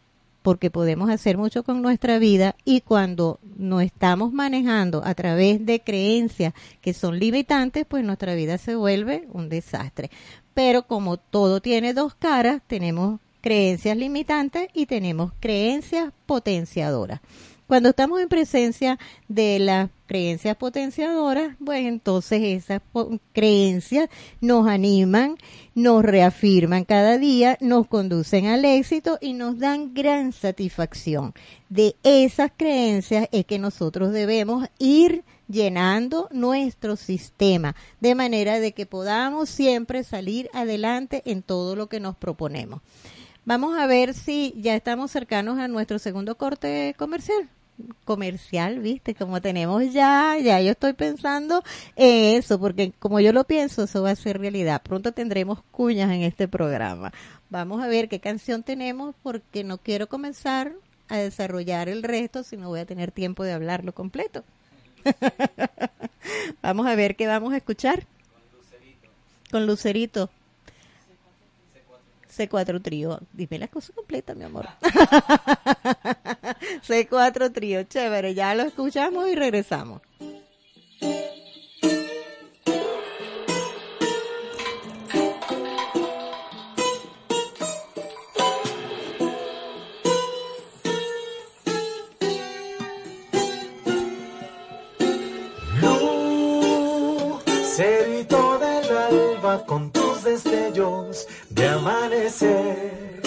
porque 0.46 0.70
podemos 0.70 1.10
hacer 1.10 1.36
mucho 1.38 1.64
con 1.64 1.82
nuestra 1.82 2.20
vida 2.20 2.54
y 2.64 2.80
cuando 2.82 3.40
no 3.56 3.80
estamos 3.80 4.32
manejando 4.32 5.02
a 5.04 5.12
través 5.14 5.66
de 5.66 5.80
creencias 5.80 6.54
que 6.80 6.94
son 6.94 7.18
limitantes, 7.18 7.84
pues 7.84 8.04
nuestra 8.04 8.36
vida 8.36 8.56
se 8.56 8.76
vuelve 8.76 9.26
un 9.32 9.48
desastre. 9.48 10.08
Pero 10.54 10.86
como 10.86 11.16
todo 11.16 11.60
tiene 11.60 11.94
dos 11.94 12.14
caras, 12.14 12.62
tenemos 12.64 13.18
creencias 13.40 13.96
limitantes 13.96 14.68
y 14.72 14.86
tenemos 14.86 15.32
creencias 15.40 16.12
potenciadoras. 16.26 17.20
Cuando 17.66 17.88
estamos 17.88 18.20
en 18.20 18.28
presencia 18.28 18.96
de 19.26 19.58
las 19.58 19.90
creencias 20.06 20.56
potenciadoras, 20.56 21.56
pues 21.64 21.84
entonces 21.84 22.40
esas 22.42 22.80
creencias 23.32 24.08
nos 24.40 24.68
animan, 24.68 25.36
nos 25.74 26.04
reafirman 26.04 26.84
cada 26.84 27.18
día, 27.18 27.58
nos 27.60 27.88
conducen 27.88 28.46
al 28.46 28.64
éxito 28.64 29.18
y 29.20 29.32
nos 29.32 29.58
dan 29.58 29.94
gran 29.94 30.32
satisfacción. 30.32 31.34
De 31.68 31.96
esas 32.04 32.52
creencias 32.56 33.28
es 33.32 33.44
que 33.46 33.58
nosotros 33.58 34.12
debemos 34.12 34.68
ir 34.78 35.24
llenando 35.48 36.28
nuestro 36.30 36.94
sistema, 36.94 37.74
de 38.00 38.14
manera 38.14 38.60
de 38.60 38.74
que 38.74 38.86
podamos 38.86 39.48
siempre 39.48 40.04
salir 40.04 40.48
adelante 40.52 41.20
en 41.24 41.42
todo 41.42 41.74
lo 41.74 41.88
que 41.88 41.98
nos 41.98 42.14
proponemos. 42.14 42.80
Vamos 43.44 43.76
a 43.76 43.88
ver 43.88 44.14
si 44.14 44.54
ya 44.56 44.76
estamos 44.76 45.10
cercanos 45.10 45.58
a 45.58 45.66
nuestro 45.66 45.98
segundo 45.98 46.36
corte 46.36 46.94
comercial 46.96 47.48
comercial, 48.04 48.80
¿viste? 48.80 49.14
Como 49.14 49.40
tenemos 49.40 49.92
ya, 49.92 50.36
ya 50.38 50.60
yo 50.60 50.72
estoy 50.72 50.92
pensando 50.92 51.62
en 51.96 52.36
eso, 52.36 52.58
porque 52.58 52.92
como 52.98 53.20
yo 53.20 53.32
lo 53.32 53.44
pienso, 53.44 53.84
eso 53.84 54.02
va 54.02 54.10
a 54.10 54.16
ser 54.16 54.38
realidad. 54.38 54.82
Pronto 54.82 55.12
tendremos 55.12 55.62
cuñas 55.70 56.10
en 56.10 56.22
este 56.22 56.48
programa. 56.48 57.12
Vamos 57.50 57.82
a 57.82 57.86
ver 57.86 58.08
qué 58.08 58.20
canción 58.20 58.62
tenemos, 58.62 59.14
porque 59.22 59.64
no 59.64 59.78
quiero 59.78 60.08
comenzar 60.08 60.72
a 61.08 61.16
desarrollar 61.18 61.88
el 61.88 62.02
resto 62.02 62.42
si 62.42 62.56
no 62.56 62.68
voy 62.68 62.80
a 62.80 62.86
tener 62.86 63.12
tiempo 63.12 63.44
de 63.44 63.52
hablarlo 63.52 63.92
completo. 63.92 64.44
vamos 66.62 66.86
a 66.86 66.94
ver 66.94 67.16
qué 67.16 67.26
vamos 67.26 67.52
a 67.52 67.58
escuchar. 67.58 68.06
Con 69.50 69.66
Lucerito. 69.66 70.30
C4 72.36 72.82
Trío. 72.82 73.20
Dime 73.32 73.58
la 73.58 73.68
cosa 73.68 73.92
completa, 73.92 74.34
mi 74.34 74.44
amor. 74.44 74.68
C4 76.86 77.52
Trío, 77.52 77.84
chévere, 77.84 78.34
ya 78.34 78.54
lo 78.54 78.64
escuchamos 78.64 79.28
y 79.28 79.34
regresamos. 79.34 80.02
Cerito 97.76 98.58
del 98.58 98.96
alba 98.96 99.66
con 99.66 99.90
tus 99.92 100.24
destellos 100.24 101.28
de 101.56 101.68
amanecer. 101.68 103.22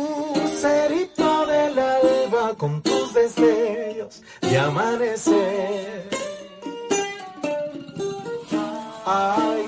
Lucerito 0.00 1.46
del 1.46 1.78
alba 1.78 2.54
con 2.58 2.82
tus 2.82 3.14
destellos 3.14 4.22
de 4.40 4.58
amanecer. 4.58 6.10
Ay, 9.06 9.66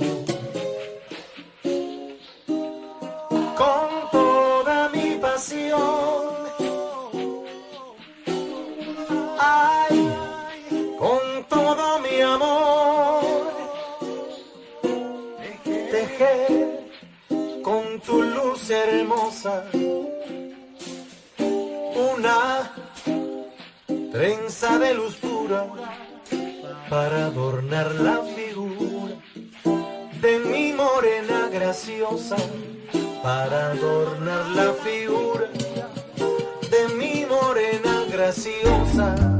con 17.62 18.00
tu 18.00 18.22
luz 18.22 18.70
hermosa 18.70 19.64
una 22.12 22.72
trenza 24.10 24.78
de 24.80 24.94
luz 24.94 25.14
pura 25.16 25.66
para 26.90 27.26
adornar 27.26 27.92
la 27.94 28.22
figura 28.34 29.14
de 30.20 30.38
mi 30.40 30.72
morena 30.72 31.48
graciosa, 31.52 32.36
para 33.22 33.70
adornar 33.70 34.46
la 34.56 34.72
figura 34.72 35.46
de 36.72 36.94
mi 36.96 37.24
morena 37.26 38.04
graciosa. 38.10 39.37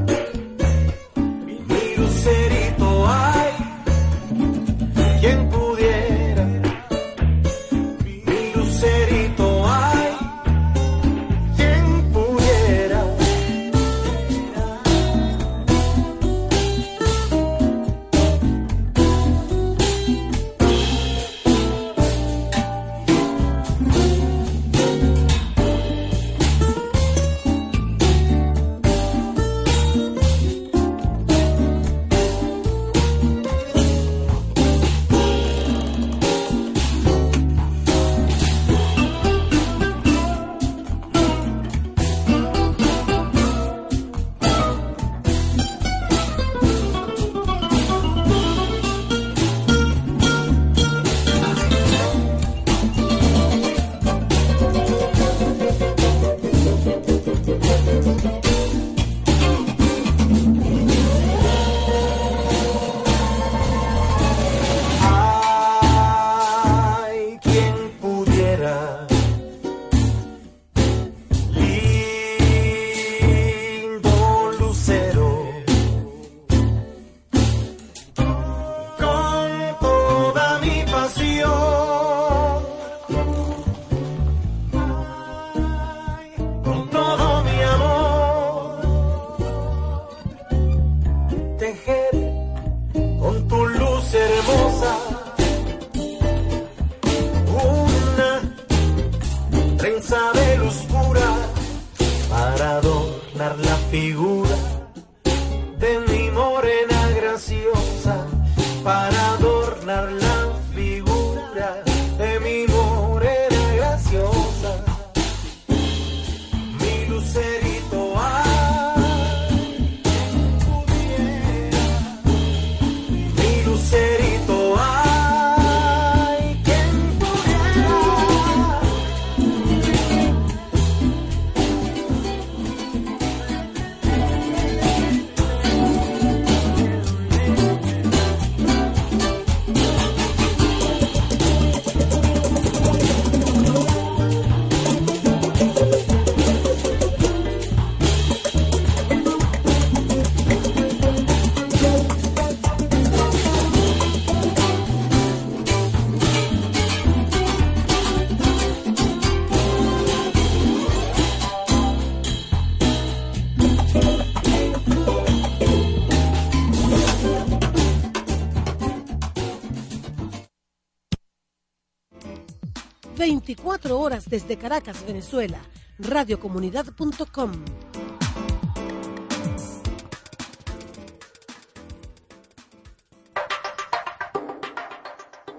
Desde 174.29 174.57
Caracas, 174.57 175.05
Venezuela... 175.07 175.59
...radiocomunidad.com... 176.01 177.53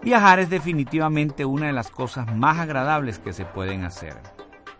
Viajar 0.01 0.39
es 0.39 0.49
definitivamente 0.49 1.43
una 1.43 1.67
de 1.67 1.73
las 1.73 1.91
cosas 1.91 2.33
más 2.33 2.57
agradables 2.57 3.19
que 3.19 3.33
se 3.33 3.43
pueden 3.43 3.83
hacer. 3.83 4.15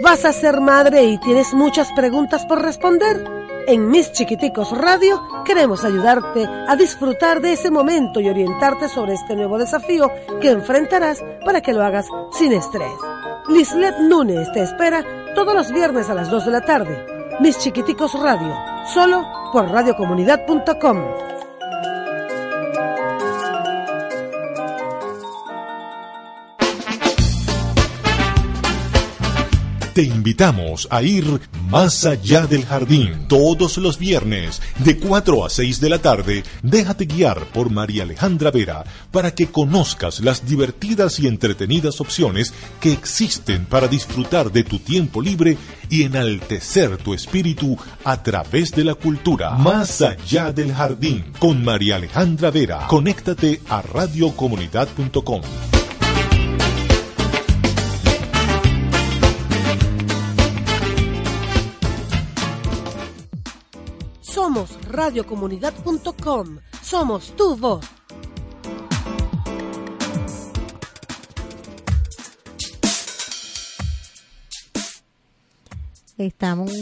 ¿Vas 0.00 0.24
a 0.24 0.32
ser 0.32 0.60
madre 0.60 1.04
y 1.04 1.18
tienes 1.18 1.52
muchas 1.54 1.90
preguntas 1.92 2.46
por 2.46 2.62
responder? 2.62 3.24
En 3.66 3.88
Mis 3.88 4.12
Chiquiticos 4.12 4.70
Radio 4.70 5.20
queremos 5.44 5.84
ayudarte 5.84 6.46
a 6.46 6.76
disfrutar 6.76 7.40
de 7.40 7.54
ese 7.54 7.70
momento 7.70 8.20
y 8.20 8.28
orientarte 8.28 8.88
sobre 8.88 9.14
este 9.14 9.34
nuevo 9.34 9.58
desafío 9.58 10.10
que 10.40 10.50
enfrentarás 10.50 11.24
para 11.44 11.60
que 11.60 11.72
lo 11.72 11.82
hagas 11.82 12.06
sin 12.32 12.52
estrés. 12.52 12.92
Lislet 13.48 13.98
Núñez 13.98 14.50
te 14.52 14.62
espera 14.62 15.04
todos 15.34 15.54
los 15.54 15.72
viernes 15.72 16.08
a 16.08 16.14
las 16.14 16.30
2 16.30 16.44
de 16.46 16.50
la 16.52 16.60
tarde. 16.60 17.06
Mis 17.40 17.58
Chiquiticos 17.58 18.18
Radio, 18.18 18.54
solo 18.86 19.26
por 19.52 19.68
radiocomunidad.com. 19.68 21.37
Te 29.98 30.04
invitamos 30.04 30.86
a 30.92 31.02
ir 31.02 31.40
más 31.68 32.06
allá 32.06 32.46
del 32.46 32.64
jardín 32.64 33.26
todos 33.26 33.78
los 33.78 33.98
viernes 33.98 34.62
de 34.78 34.96
4 34.96 35.44
a 35.44 35.50
6 35.50 35.80
de 35.80 35.88
la 35.88 35.98
tarde. 35.98 36.44
Déjate 36.62 37.06
guiar 37.06 37.46
por 37.46 37.68
María 37.68 38.04
Alejandra 38.04 38.52
Vera 38.52 38.84
para 39.10 39.34
que 39.34 39.48
conozcas 39.48 40.20
las 40.20 40.46
divertidas 40.46 41.18
y 41.18 41.26
entretenidas 41.26 42.00
opciones 42.00 42.54
que 42.80 42.92
existen 42.92 43.64
para 43.64 43.88
disfrutar 43.88 44.52
de 44.52 44.62
tu 44.62 44.78
tiempo 44.78 45.20
libre 45.20 45.58
y 45.90 46.04
enaltecer 46.04 46.98
tu 46.98 47.12
espíritu 47.12 47.76
a 48.04 48.22
través 48.22 48.70
de 48.70 48.84
la 48.84 48.94
cultura. 48.94 49.50
Más 49.56 50.00
allá 50.00 50.52
del 50.52 50.72
jardín 50.74 51.24
con 51.40 51.64
María 51.64 51.96
Alejandra 51.96 52.52
Vera. 52.52 52.86
Conéctate 52.86 53.62
a 53.68 53.82
radiocomunidad.com. 53.82 55.42
Somos 64.48 64.78
radiocomunidad.com. 64.88 66.56
Somos 66.80 67.36
tu 67.36 67.54
voz. 67.54 67.84
Estamos 76.16 76.72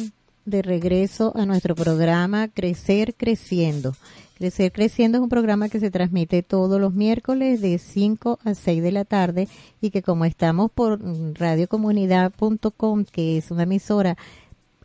de 0.44 0.62
regreso 0.62 1.32
a 1.34 1.44
nuestro 1.44 1.74
programa 1.74 2.46
Crecer 2.46 3.16
Creciendo. 3.16 3.96
Crecer 4.38 4.70
Creciendo 4.70 5.18
es 5.18 5.22
un 5.22 5.28
programa 5.28 5.68
que 5.68 5.80
se 5.80 5.90
transmite 5.90 6.44
todos 6.44 6.80
los 6.80 6.94
miércoles 6.94 7.60
de 7.60 7.78
5 7.78 8.38
a 8.44 8.54
6 8.54 8.80
de 8.80 8.92
la 8.92 9.04
tarde 9.04 9.48
y 9.80 9.90
que 9.90 10.02
como 10.02 10.24
estamos 10.24 10.70
por 10.70 11.00
radiocomunidad.com, 11.36 13.04
que 13.10 13.38
es 13.38 13.50
una 13.50 13.64
emisora 13.64 14.16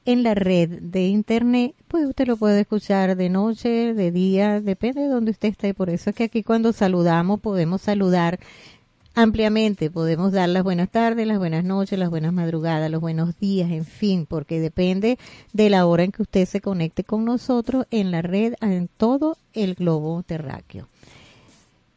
en 0.06 0.24
la 0.24 0.34
red 0.34 0.82
de 0.82 1.08
internet, 1.08 1.76
pues 1.88 2.06
usted 2.06 2.28
lo 2.28 2.38
puede 2.38 2.62
escuchar 2.62 3.16
de 3.16 3.30
noche, 3.30 3.94
de 3.94 4.12
día, 4.12 4.62
depende 4.62 5.02
de 5.02 5.08
donde 5.08 5.32
usted 5.32 5.50
esté. 5.50 5.74
Por 5.74 5.90
eso 5.90 6.10
es 6.10 6.16
que 6.16 6.26
aquí 6.26 6.44
cuando 6.44 6.74
saludamos 6.74 7.40
podemos 7.40 7.82
saludar 7.82 8.40
ampliamente, 9.14 9.92
podemos 9.92 10.32
dar 10.32 10.50
las 10.50 10.64
buenas 10.64 10.90
tardes, 10.90 11.28
las 11.28 11.38
buenas 11.38 11.64
noches, 11.64 12.00
las 12.00 12.10
buenas 12.10 12.34
madrugadas, 12.34 12.90
los 12.90 13.02
buenos 13.02 13.38
días, 13.40 13.70
en 13.72 13.86
fin, 13.86 14.26
porque 14.26 14.60
depende 14.60 15.20
de 15.54 15.70
la 15.70 15.86
hora 15.86 16.04
en 16.04 16.12
que 16.12 16.22
usted 16.22 16.46
se 16.46 16.62
conecte 16.62 17.04
con 17.04 17.26
nosotros 17.26 17.86
en 17.92 18.12
la 18.12 18.22
red, 18.22 18.54
en 18.62 18.88
todo 18.88 19.38
el 19.54 19.76
globo 19.76 20.24
terráqueo. 20.24 20.88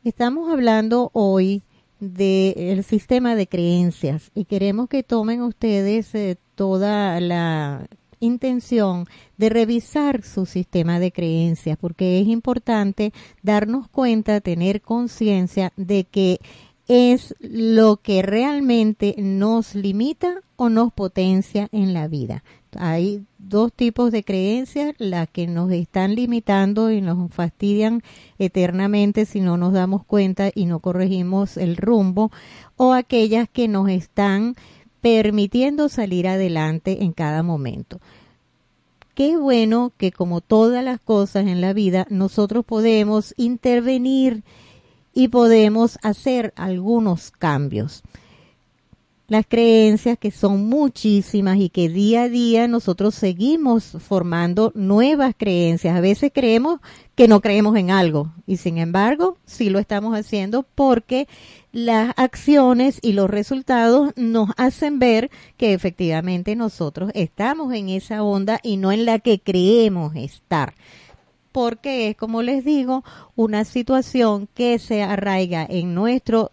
Estamos 0.02 0.52
hablando 0.52 1.10
hoy 1.14 1.62
del 2.00 2.84
sistema 2.84 3.34
de 3.36 3.46
creencias 3.46 4.30
y 4.34 4.44
queremos 4.44 4.88
que 4.88 5.02
tomen 5.02 5.42
ustedes 5.42 6.14
eh, 6.14 6.36
toda 6.54 7.20
la 7.20 7.86
intención 8.20 9.06
de 9.36 9.48
revisar 9.48 10.22
su 10.22 10.46
sistema 10.46 10.98
de 10.98 11.12
creencias 11.12 11.76
porque 11.78 12.20
es 12.20 12.28
importante 12.28 13.12
darnos 13.42 13.88
cuenta, 13.88 14.40
tener 14.40 14.80
conciencia 14.82 15.72
de 15.76 16.04
que 16.04 16.40
es 16.86 17.34
lo 17.40 17.96
que 17.96 18.22
realmente 18.22 19.14
nos 19.18 19.74
limita 19.74 20.40
o 20.56 20.68
nos 20.68 20.92
potencia 20.92 21.68
en 21.72 21.94
la 21.94 22.08
vida. 22.08 22.44
Hay 22.78 23.24
dos 23.38 23.72
tipos 23.72 24.10
de 24.10 24.24
creencias, 24.24 24.94
las 24.98 25.28
que 25.28 25.46
nos 25.46 25.70
están 25.72 26.14
limitando 26.14 26.90
y 26.90 27.00
nos 27.00 27.32
fastidian 27.32 28.02
eternamente 28.38 29.26
si 29.26 29.40
no 29.40 29.56
nos 29.56 29.72
damos 29.72 30.04
cuenta 30.04 30.50
y 30.54 30.66
no 30.66 30.80
corregimos 30.80 31.56
el 31.56 31.76
rumbo, 31.76 32.30
o 32.76 32.92
aquellas 32.92 33.48
que 33.48 33.68
nos 33.68 33.88
están 33.88 34.56
permitiendo 35.00 35.88
salir 35.88 36.26
adelante 36.28 37.04
en 37.04 37.12
cada 37.12 37.42
momento. 37.42 38.00
Qué 39.14 39.36
bueno 39.36 39.92
que 39.96 40.10
como 40.10 40.40
todas 40.40 40.82
las 40.82 40.98
cosas 40.98 41.46
en 41.46 41.60
la 41.60 41.72
vida, 41.72 42.06
nosotros 42.10 42.64
podemos 42.64 43.32
intervenir 43.36 44.42
y 45.12 45.28
podemos 45.28 45.98
hacer 46.02 46.52
algunos 46.56 47.30
cambios. 47.30 48.02
Las 49.26 49.46
creencias 49.46 50.18
que 50.18 50.30
son 50.30 50.68
muchísimas 50.68 51.56
y 51.56 51.70
que 51.70 51.88
día 51.88 52.24
a 52.24 52.28
día 52.28 52.68
nosotros 52.68 53.14
seguimos 53.14 53.96
formando 54.06 54.70
nuevas 54.74 55.34
creencias. 55.34 55.96
A 55.96 56.02
veces 56.02 56.30
creemos 56.34 56.80
que 57.14 57.26
no 57.26 57.40
creemos 57.40 57.74
en 57.76 57.90
algo 57.90 58.34
y 58.46 58.58
sin 58.58 58.76
embargo 58.76 59.38
sí 59.46 59.70
lo 59.70 59.78
estamos 59.78 60.14
haciendo 60.14 60.66
porque 60.74 61.26
las 61.72 62.12
acciones 62.18 62.98
y 63.00 63.14
los 63.14 63.30
resultados 63.30 64.12
nos 64.16 64.50
hacen 64.58 64.98
ver 64.98 65.30
que 65.56 65.72
efectivamente 65.72 66.54
nosotros 66.54 67.10
estamos 67.14 67.72
en 67.72 67.88
esa 67.88 68.22
onda 68.22 68.60
y 68.62 68.76
no 68.76 68.92
en 68.92 69.06
la 69.06 69.20
que 69.20 69.40
creemos 69.40 70.14
estar 70.16 70.74
porque 71.54 72.08
es, 72.08 72.16
como 72.16 72.42
les 72.42 72.64
digo, 72.64 73.04
una 73.36 73.64
situación 73.64 74.48
que 74.54 74.80
se 74.80 75.04
arraiga 75.04 75.64
en 75.64 75.94
nuestro 75.94 76.50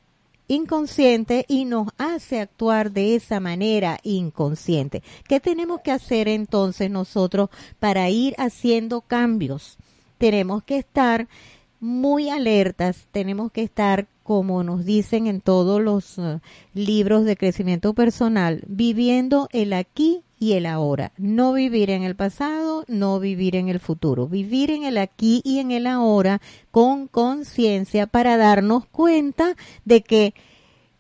inconsciente 0.51 1.45
y 1.47 1.65
nos 1.65 1.87
hace 1.97 2.39
actuar 2.41 2.91
de 2.91 3.15
esa 3.15 3.39
manera 3.39 3.99
inconsciente. 4.03 5.01
¿Qué 5.27 5.39
tenemos 5.39 5.81
que 5.81 5.91
hacer 5.91 6.27
entonces 6.27 6.91
nosotros 6.91 7.49
para 7.79 8.09
ir 8.09 8.35
haciendo 8.37 9.01
cambios? 9.01 9.77
Tenemos 10.17 10.63
que 10.63 10.77
estar 10.77 11.27
muy 11.79 12.29
alertas, 12.29 13.07
tenemos 13.11 13.51
que 13.51 13.63
estar, 13.63 14.07
como 14.23 14.63
nos 14.63 14.85
dicen 14.85 15.25
en 15.27 15.41
todos 15.41 15.81
los 15.81 16.17
uh, 16.17 16.39
libros 16.73 17.25
de 17.25 17.37
crecimiento 17.37 17.93
personal, 17.93 18.63
viviendo 18.67 19.47
el 19.51 19.73
aquí 19.73 20.21
y 20.41 20.53
el 20.53 20.65
ahora. 20.65 21.11
No 21.17 21.53
vivir 21.53 21.91
en 21.91 22.01
el 22.01 22.15
pasado, 22.15 22.83
no 22.87 23.19
vivir 23.19 23.55
en 23.55 23.69
el 23.69 23.79
futuro. 23.79 24.27
Vivir 24.27 24.71
en 24.71 24.83
el 24.83 24.97
aquí 24.97 25.39
y 25.45 25.59
en 25.59 25.69
el 25.69 25.85
ahora 25.85 26.41
con 26.71 27.07
conciencia 27.07 28.07
para 28.07 28.37
darnos 28.37 28.87
cuenta 28.87 29.55
de 29.85 30.01
que 30.01 30.33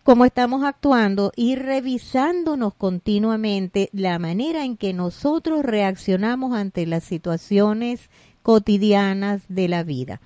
como 0.03 0.25
estamos 0.25 0.63
actuando 0.63 1.31
y 1.35 1.55
revisándonos 1.55 2.75
continuamente 2.75 3.89
la 3.93 4.19
manera 4.19 4.63
en 4.63 4.77
que 4.77 4.93
nosotros 4.93 5.65
reaccionamos 5.65 6.53
ante 6.53 6.85
las 6.85 7.03
situaciones 7.03 8.11
cotidianas 8.43 9.41
de 9.47 9.67
la 9.67 9.83
vida. 9.83 10.21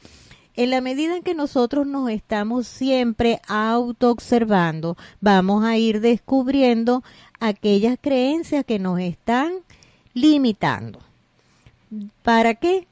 En 0.58 0.70
la 0.70 0.80
medida 0.80 1.18
en 1.18 1.24
que 1.24 1.36
nosotros 1.36 1.86
nos 1.86 2.10
estamos 2.10 2.66
siempre 2.66 3.42
autoobservando, 3.46 4.96
vamos 5.20 5.66
a 5.66 5.76
ir 5.76 6.00
descubriendo 6.00 7.04
aquellas 7.40 7.98
creencias 8.02 8.66
que 8.66 8.80
nos 8.80 9.00
están 9.00 9.54
limitando. 10.14 11.00
¿Para 12.24 12.56
qué? 12.56 12.88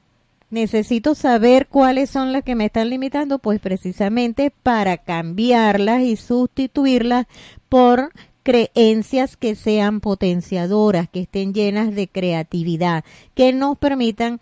Necesito 0.50 1.14
saber 1.14 1.66
cuáles 1.66 2.10
son 2.10 2.32
las 2.32 2.44
que 2.44 2.54
me 2.54 2.66
están 2.66 2.88
limitando, 2.88 3.38
pues 3.38 3.60
precisamente 3.60 4.52
para 4.62 4.98
cambiarlas 4.98 6.02
y 6.02 6.16
sustituirlas 6.16 7.26
por 7.68 8.12
creencias 8.44 9.36
que 9.36 9.56
sean 9.56 10.00
potenciadoras, 10.00 11.08
que 11.08 11.22
estén 11.22 11.54
llenas 11.54 11.94
de 11.94 12.06
creatividad, 12.06 13.04
que 13.34 13.52
nos 13.52 13.76
permitan 13.78 14.38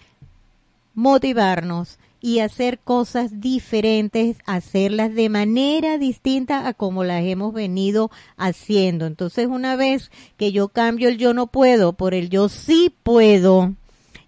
motivarnos 0.94 1.98
y 2.24 2.38
hacer 2.38 2.78
cosas 2.78 3.40
diferentes, 3.40 4.38
hacerlas 4.46 5.12
de 5.12 5.28
manera 5.28 5.98
distinta 5.98 6.68
a 6.68 6.72
como 6.72 7.02
las 7.02 7.24
hemos 7.24 7.52
venido 7.52 8.12
haciendo. 8.36 9.06
Entonces, 9.06 9.48
una 9.48 9.74
vez 9.74 10.12
que 10.36 10.52
yo 10.52 10.68
cambio 10.68 11.08
el 11.08 11.18
yo 11.18 11.34
no 11.34 11.48
puedo 11.48 11.94
por 11.94 12.14
el 12.14 12.30
yo 12.30 12.48
sí 12.48 12.94
puedo, 13.02 13.74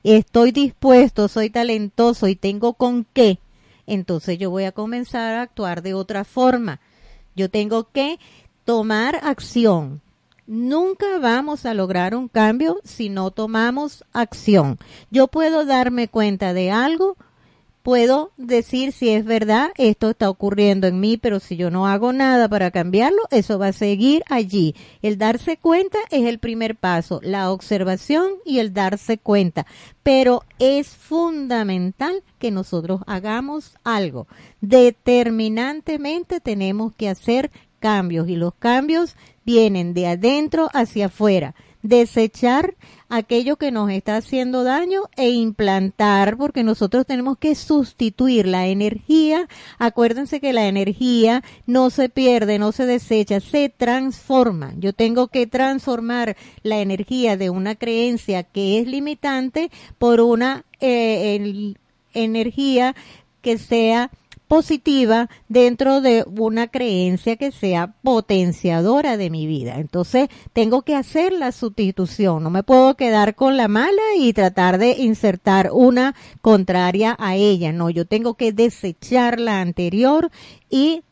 estoy 0.03 0.51
dispuesto, 0.51 1.29
soy 1.29 1.51
talentoso 1.51 2.27
y 2.27 2.35
tengo 2.35 2.75
con 2.75 3.07
qué, 3.13 3.39
entonces 3.87 4.39
yo 4.39 4.51
voy 4.51 4.65
a 4.65 4.73
comenzar 4.73 5.37
a 5.37 5.43
actuar 5.43 5.81
de 5.81 5.95
otra 5.95 6.25
forma. 6.25 6.81
Yo 7.37 7.49
tengo 7.49 7.91
que 7.93 8.19
tomar 8.65 9.21
acción. 9.23 10.01
Nunca 10.47 11.19
vamos 11.21 11.65
a 11.65 11.75
lograr 11.75 12.17
un 12.17 12.29
cambio 12.29 12.81
si 12.83 13.09
no 13.09 13.31
tomamos 13.31 14.05
acción. 14.13 14.79
Yo 15.11 15.29
puedo 15.29 15.65
darme 15.65 16.09
cuenta 16.09 16.53
de 16.53 16.73
algo 16.73 17.17
puedo 17.85 18.33
decir 18.39 18.93
si 18.93 19.11
es 19.11 19.27
verdad, 19.27 19.71
esto 19.77 20.11
está 20.11 20.31
ocurriendo 20.31 20.87
en 20.87 21.01
mí, 21.01 21.19
pero 21.19 21.39
si 21.39 21.57
yo 21.57 21.71
no 21.71 21.87
hago 21.87 22.15
nada 22.15 22.49
para 22.49 22.71
cambiarlo, 22.71 23.21
eso 23.31 23.59
va 23.59 23.69
a 23.69 23.73
seguir 23.75 24.25
allí. 24.31 24.75
El 25.03 25.19
darse 25.19 25.59
cuenta 25.59 25.99
es 26.11 26.25
el 26.25 26.39
primer 26.39 26.77
paso, 26.77 27.21
la 27.23 27.53
observación 27.53 28.33
y 28.47 28.59
el 28.59 28.73
darse 28.73 29.19
cuenta. 29.19 29.67
Pero 30.03 30.45
es 30.59 30.89
fundamental 30.89 32.23
que 32.39 32.51
nosotros 32.51 33.03
hagamos 33.07 33.77
algo. 33.85 34.29
Determinantemente 34.63 36.41
tenemos 36.41 36.95
que 36.95 37.11
hacer 37.11 37.51
cambios 37.81 38.31
y 38.31 38.37
los 38.37 38.55
cambios 38.55 39.15
vienen 39.45 39.93
de 39.93 40.07
adentro 40.07 40.71
hacia 40.73 41.07
afuera 41.07 41.55
desechar 41.85 42.77
aquello 43.17 43.57
que 43.57 43.71
nos 43.71 43.91
está 43.91 44.17
haciendo 44.17 44.65
daño 44.65 45.03
e 45.17 45.31
implantar, 45.31 46.37
porque 46.37 46.63
nosotros 46.63 47.07
tenemos 47.07 47.39
que 47.39 47.55
sustituir 47.55 48.47
la 48.47 48.67
energía. 48.67 49.49
Acuérdense 49.79 50.41
que 50.41 50.53
la 50.53 50.67
energía 50.67 51.43
no 51.67 51.91
se 51.91 52.09
pierde, 52.09 52.59
no 52.59 52.73
se 52.73 52.87
desecha, 52.87 53.41
se 53.41 53.69
transforma. 53.69 54.73
Yo 54.79 54.93
tengo 54.93 55.29
que 55.29 55.47
transformar 55.47 56.37
la 56.63 56.79
energía 56.81 57.37
de 57.37 57.51
una 57.51 57.75
creencia 57.75 58.43
que 58.43 58.81
es 58.81 58.87
limitante 58.87 59.71
por 59.99 60.21
una 60.21 60.65
eh, 60.81 61.75
energía 62.15 62.95
que 63.43 63.59
sea 63.59 64.11
positiva 64.55 65.29
dentro 65.49 66.01
de 66.01 66.25
una 66.39 66.69
creencia 66.69 67.35
que 67.35 67.51
sea 67.51 67.93
potenciadora 68.05 69.17
de 69.17 69.29
mi 69.29 69.49
vida. 69.49 69.81
Entonces, 69.81 70.29
tengo 70.53 70.83
que 70.83 70.95
hacer 70.95 71.33
la 71.33 71.51
sustitución. 71.51 72.45
No 72.45 72.51
me 72.51 72.63
puedo 72.63 72.95
quedar 72.95 73.35
con 73.35 73.57
la 73.57 73.67
mala 73.67 74.15
y 74.17 74.33
tratar 74.33 74.79
de 74.79 74.93
insertar 74.93 75.71
una 75.73 76.15
contraria 76.41 77.17
a 77.19 77.35
ella. 77.35 77.73
No, 77.73 77.91
yo 77.91 78.05
tengo 78.05 78.35
que 78.35 78.53
desechar 78.53 79.41
la 79.41 79.61
anterior 79.61 80.31
y 80.71 81.03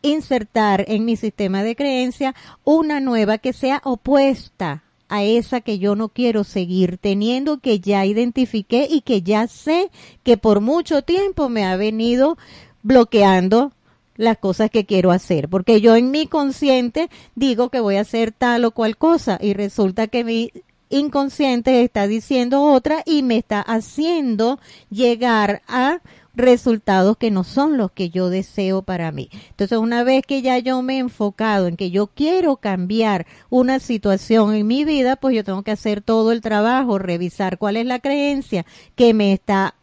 insertar 0.00 0.86
en 0.88 1.04
mi 1.04 1.16
sistema 1.16 1.62
de 1.62 1.76
creencia 1.76 2.34
una 2.64 3.00
nueva 3.00 3.36
que 3.36 3.52
sea 3.52 3.82
opuesta 3.84 4.85
a 5.08 5.22
esa 5.22 5.60
que 5.60 5.78
yo 5.78 5.94
no 5.96 6.08
quiero 6.08 6.44
seguir 6.44 6.98
teniendo, 6.98 7.58
que 7.58 7.80
ya 7.80 8.04
identifiqué 8.04 8.86
y 8.90 9.02
que 9.02 9.22
ya 9.22 9.46
sé 9.46 9.90
que 10.22 10.36
por 10.36 10.60
mucho 10.60 11.02
tiempo 11.02 11.48
me 11.48 11.64
ha 11.64 11.76
venido 11.76 12.36
bloqueando 12.82 13.72
las 14.16 14.38
cosas 14.38 14.70
que 14.70 14.86
quiero 14.86 15.10
hacer, 15.10 15.48
porque 15.48 15.80
yo 15.80 15.94
en 15.94 16.10
mi 16.10 16.26
consciente 16.26 17.10
digo 17.34 17.68
que 17.68 17.80
voy 17.80 17.96
a 17.96 18.00
hacer 18.00 18.32
tal 18.32 18.64
o 18.64 18.70
cual 18.70 18.96
cosa 18.96 19.38
y 19.40 19.52
resulta 19.52 20.06
que 20.06 20.24
mi 20.24 20.50
inconsciente 20.88 21.82
está 21.82 22.06
diciendo 22.06 22.62
otra 22.62 23.02
y 23.04 23.22
me 23.22 23.38
está 23.38 23.60
haciendo 23.60 24.58
llegar 24.90 25.62
a 25.68 26.00
resultados 26.36 27.16
que 27.16 27.30
no 27.30 27.42
son 27.42 27.76
los 27.76 27.90
que 27.90 28.10
yo 28.10 28.28
deseo 28.28 28.82
para 28.82 29.10
mí. 29.10 29.30
Entonces, 29.50 29.78
una 29.78 30.04
vez 30.04 30.22
que 30.26 30.42
ya 30.42 30.58
yo 30.58 30.82
me 30.82 30.96
he 30.96 30.98
enfocado 30.98 31.66
en 31.66 31.76
que 31.76 31.90
yo 31.90 32.08
quiero 32.08 32.56
cambiar 32.56 33.26
una 33.50 33.80
situación 33.80 34.54
en 34.54 34.66
mi 34.66 34.84
vida, 34.84 35.16
pues 35.16 35.34
yo 35.34 35.44
tengo 35.44 35.62
que 35.62 35.70
hacer 35.72 36.02
todo 36.02 36.32
el 36.32 36.42
trabajo, 36.42 36.98
revisar 36.98 37.58
cuál 37.58 37.76
es 37.76 37.86
la 37.86 37.98
creencia 37.98 38.66
que 38.94 39.14
me 39.14 39.32
está 39.32 39.74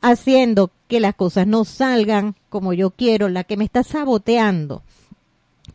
haciendo 0.00 0.70
que 0.86 1.00
las 1.00 1.14
cosas 1.14 1.46
no 1.46 1.64
salgan 1.64 2.36
como 2.48 2.72
yo 2.72 2.90
quiero, 2.90 3.28
la 3.28 3.44
que 3.44 3.56
me 3.56 3.64
está 3.64 3.82
saboteando. 3.82 4.82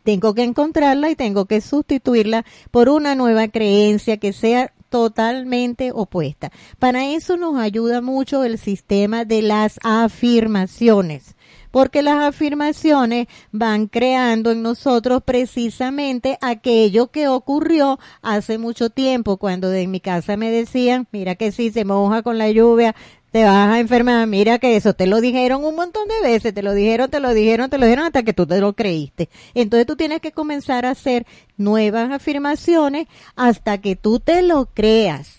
Tengo 0.02 0.34
que 0.34 0.44
encontrarla 0.44 1.10
y 1.10 1.16
tengo 1.16 1.44
que 1.44 1.60
sustituirla 1.60 2.46
por 2.70 2.88
una 2.88 3.14
nueva 3.14 3.48
creencia 3.48 4.16
que 4.16 4.32
sea 4.32 4.72
totalmente 4.90 5.92
opuesta. 5.92 6.52
Para 6.78 7.06
eso 7.06 7.38
nos 7.38 7.58
ayuda 7.58 8.02
mucho 8.02 8.44
el 8.44 8.58
sistema 8.58 9.24
de 9.24 9.40
las 9.40 9.80
afirmaciones 9.82 11.34
porque 11.70 12.02
las 12.02 12.24
afirmaciones 12.24 13.28
van 13.52 13.86
creando 13.86 14.50
en 14.50 14.62
nosotros 14.62 15.22
precisamente 15.24 16.38
aquello 16.40 17.08
que 17.08 17.28
ocurrió 17.28 17.98
hace 18.22 18.58
mucho 18.58 18.90
tiempo, 18.90 19.36
cuando 19.36 19.70
de 19.70 19.86
mi 19.86 20.00
casa 20.00 20.36
me 20.36 20.50
decían, 20.50 21.06
mira 21.12 21.36
que 21.36 21.52
si 21.52 21.70
se 21.70 21.84
moja 21.84 22.22
con 22.22 22.38
la 22.38 22.50
lluvia, 22.50 22.94
te 23.30 23.44
vas 23.44 23.70
a 23.70 23.78
enfermar, 23.78 24.26
mira 24.26 24.58
que 24.58 24.76
eso 24.76 24.92
te 24.92 25.06
lo 25.06 25.20
dijeron 25.20 25.64
un 25.64 25.76
montón 25.76 26.08
de 26.08 26.28
veces, 26.28 26.52
te 26.52 26.62
lo 26.62 26.74
dijeron, 26.74 27.10
te 27.10 27.20
lo 27.20 27.32
dijeron, 27.32 27.70
te 27.70 27.78
lo 27.78 27.86
dijeron 27.86 28.06
hasta 28.06 28.22
que 28.24 28.32
tú 28.32 28.46
te 28.46 28.60
lo 28.60 28.72
creíste. 28.72 29.28
Entonces 29.54 29.86
tú 29.86 29.96
tienes 29.96 30.20
que 30.20 30.32
comenzar 30.32 30.84
a 30.84 30.90
hacer 30.90 31.26
nuevas 31.56 32.10
afirmaciones 32.10 33.06
hasta 33.36 33.78
que 33.78 33.94
tú 33.94 34.18
te 34.18 34.42
lo 34.42 34.66
creas. 34.66 35.38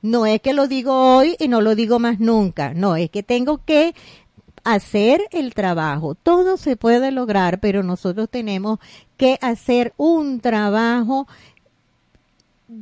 No 0.00 0.26
es 0.26 0.40
que 0.40 0.54
lo 0.54 0.66
digo 0.66 1.16
hoy 1.16 1.36
y 1.38 1.48
no 1.48 1.60
lo 1.60 1.74
digo 1.74 1.98
más 1.98 2.20
nunca, 2.20 2.74
no, 2.74 2.96
es 2.96 3.10
que 3.10 3.22
tengo 3.22 3.64
que 3.64 3.94
hacer 4.64 5.22
el 5.30 5.54
trabajo. 5.54 6.14
Todo 6.14 6.56
se 6.56 6.76
puede 6.76 7.10
lograr, 7.10 7.60
pero 7.60 7.82
nosotros 7.82 8.28
tenemos 8.30 8.78
que 9.16 9.38
hacer 9.42 9.92
un 9.96 10.40
trabajo 10.40 11.26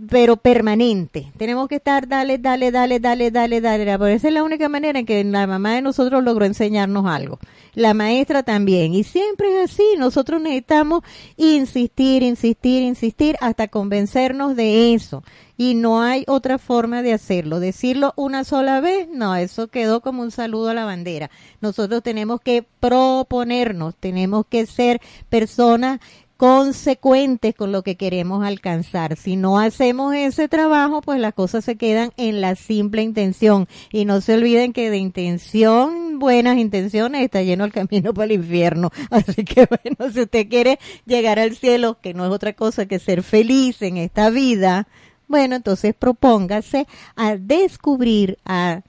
pero 0.09 0.37
permanente. 0.37 1.33
Tenemos 1.37 1.69
que 1.69 1.77
estar, 1.77 2.07
dale, 2.07 2.39
dale, 2.39 2.71
dale, 2.71 3.01
dale, 3.01 3.31
dale, 3.31 3.61
dale. 3.61 3.99
Por 3.99 4.11
esa 4.11 4.29
es 4.29 4.35
la 4.35 4.43
única 4.43 4.69
manera 4.69 4.99
en 4.99 5.07
que 5.07 5.23
la 5.25 5.47
mamá 5.47 5.75
de 5.75 5.83
nosotros 5.83 6.23
logró 6.23 6.45
enseñarnos 6.45 7.07
algo. 7.07 7.39
La 7.75 7.95
maestra 7.95 8.43
también. 8.43 8.95
Y 8.95 9.05
siempre 9.05 9.63
es 9.63 9.73
así. 9.73 9.85
Nosotros 9.99 10.41
necesitamos 10.41 11.03
insistir, 11.37 12.23
insistir, 12.23 12.83
insistir 12.83 13.37
hasta 13.41 13.69
convencernos 13.69 14.57
de 14.57 14.95
eso. 14.95 15.23
Y 15.57 15.75
no 15.75 16.03
hay 16.03 16.25
otra 16.27 16.59
forma 16.59 17.03
de 17.03 17.13
hacerlo. 17.13 17.61
Decirlo 17.61 18.13
una 18.17 18.45
sola 18.45 18.81
vez, 18.81 19.09
no, 19.09 19.37
eso 19.37 19.69
quedó 19.69 20.01
como 20.01 20.23
un 20.23 20.31
saludo 20.31 20.71
a 20.71 20.75
la 20.75 20.85
bandera. 20.85 21.31
Nosotros 21.61 22.03
tenemos 22.03 22.41
que 22.41 22.65
proponernos, 22.81 23.95
tenemos 23.97 24.47
que 24.47 24.67
ser 24.67 25.01
personas 25.29 26.01
consecuentes 26.43 27.55
con 27.55 27.71
lo 27.71 27.85
que 27.85 27.97
queremos 27.97 28.45
alcanzar. 28.45 29.17
Si 29.17 29.37
no 29.37 29.61
hacemos 29.61 30.13
ese 30.13 30.49
trabajo, 30.49 31.01
pues 31.01 31.21
las 31.21 31.35
cosas 31.35 31.65
se 31.65 31.77
quedan 31.77 32.11
en 32.17 32.41
la 32.41 32.57
simple 32.57 33.03
intención. 33.03 33.69
Y 33.93 34.07
no 34.07 34.21
se 34.21 34.35
olviden 34.35 34.73
que 34.73 34.91
de 34.91 34.97
intención, 34.97 36.19
buenas 36.19 36.59
intenciones, 36.59 37.23
está 37.23 37.43
lleno 37.43 37.65
el 37.65 37.73
camino 37.73 38.13
para 38.13 38.25
el 38.25 38.33
infierno. 38.33 38.91
Así 39.13 39.45
que 39.45 39.69
bueno, 39.69 40.13
si 40.13 40.23
usted 40.23 40.49
quiere 40.49 40.81
llegar 41.07 41.39
al 41.39 41.55
cielo, 41.55 41.99
que 42.03 42.13
no 42.13 42.27
es 42.27 42.33
otra 42.33 42.55
cosa 42.55 42.87
que 42.87 42.99
ser 42.99 43.23
feliz 43.23 43.81
en 43.81 43.97
esta 43.97 44.29
vida, 44.29 44.89
bueno, 45.29 45.55
entonces 45.55 45.95
propóngase 45.95 46.89
a 47.15 47.37
descubrir, 47.37 48.39
a 48.45 48.83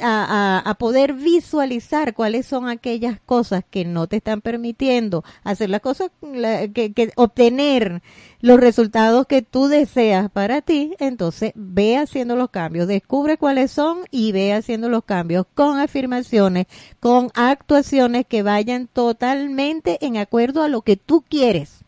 a, 0.00 0.76
poder 0.78 1.14
visualizar 1.14 2.14
cuáles 2.14 2.46
son 2.46 2.68
aquellas 2.68 3.20
cosas 3.20 3.64
que 3.68 3.84
no 3.84 4.06
te 4.06 4.16
están 4.16 4.40
permitiendo 4.40 5.24
hacer 5.44 5.70
las 5.70 5.80
cosas, 5.80 6.10
que, 6.22 7.12
obtener 7.16 8.02
los 8.40 8.58
resultados 8.58 9.26
que 9.26 9.42
tú 9.42 9.68
deseas 9.68 10.30
para 10.30 10.62
ti, 10.62 10.94
entonces 10.98 11.52
ve 11.54 11.96
haciendo 11.96 12.36
los 12.36 12.50
cambios, 12.50 12.88
descubre 12.88 13.36
cuáles 13.36 13.70
son 13.70 14.00
y 14.10 14.32
ve 14.32 14.52
haciendo 14.52 14.88
los 14.88 15.04
cambios 15.04 15.46
con 15.54 15.78
afirmaciones, 15.78 16.66
con 17.00 17.30
actuaciones 17.34 18.26
que 18.26 18.42
vayan 18.42 18.86
totalmente 18.86 19.98
en 20.04 20.16
acuerdo 20.16 20.62
a 20.62 20.68
lo 20.68 20.82
que 20.82 20.96
tú 20.96 21.22
quieres. 21.28 21.80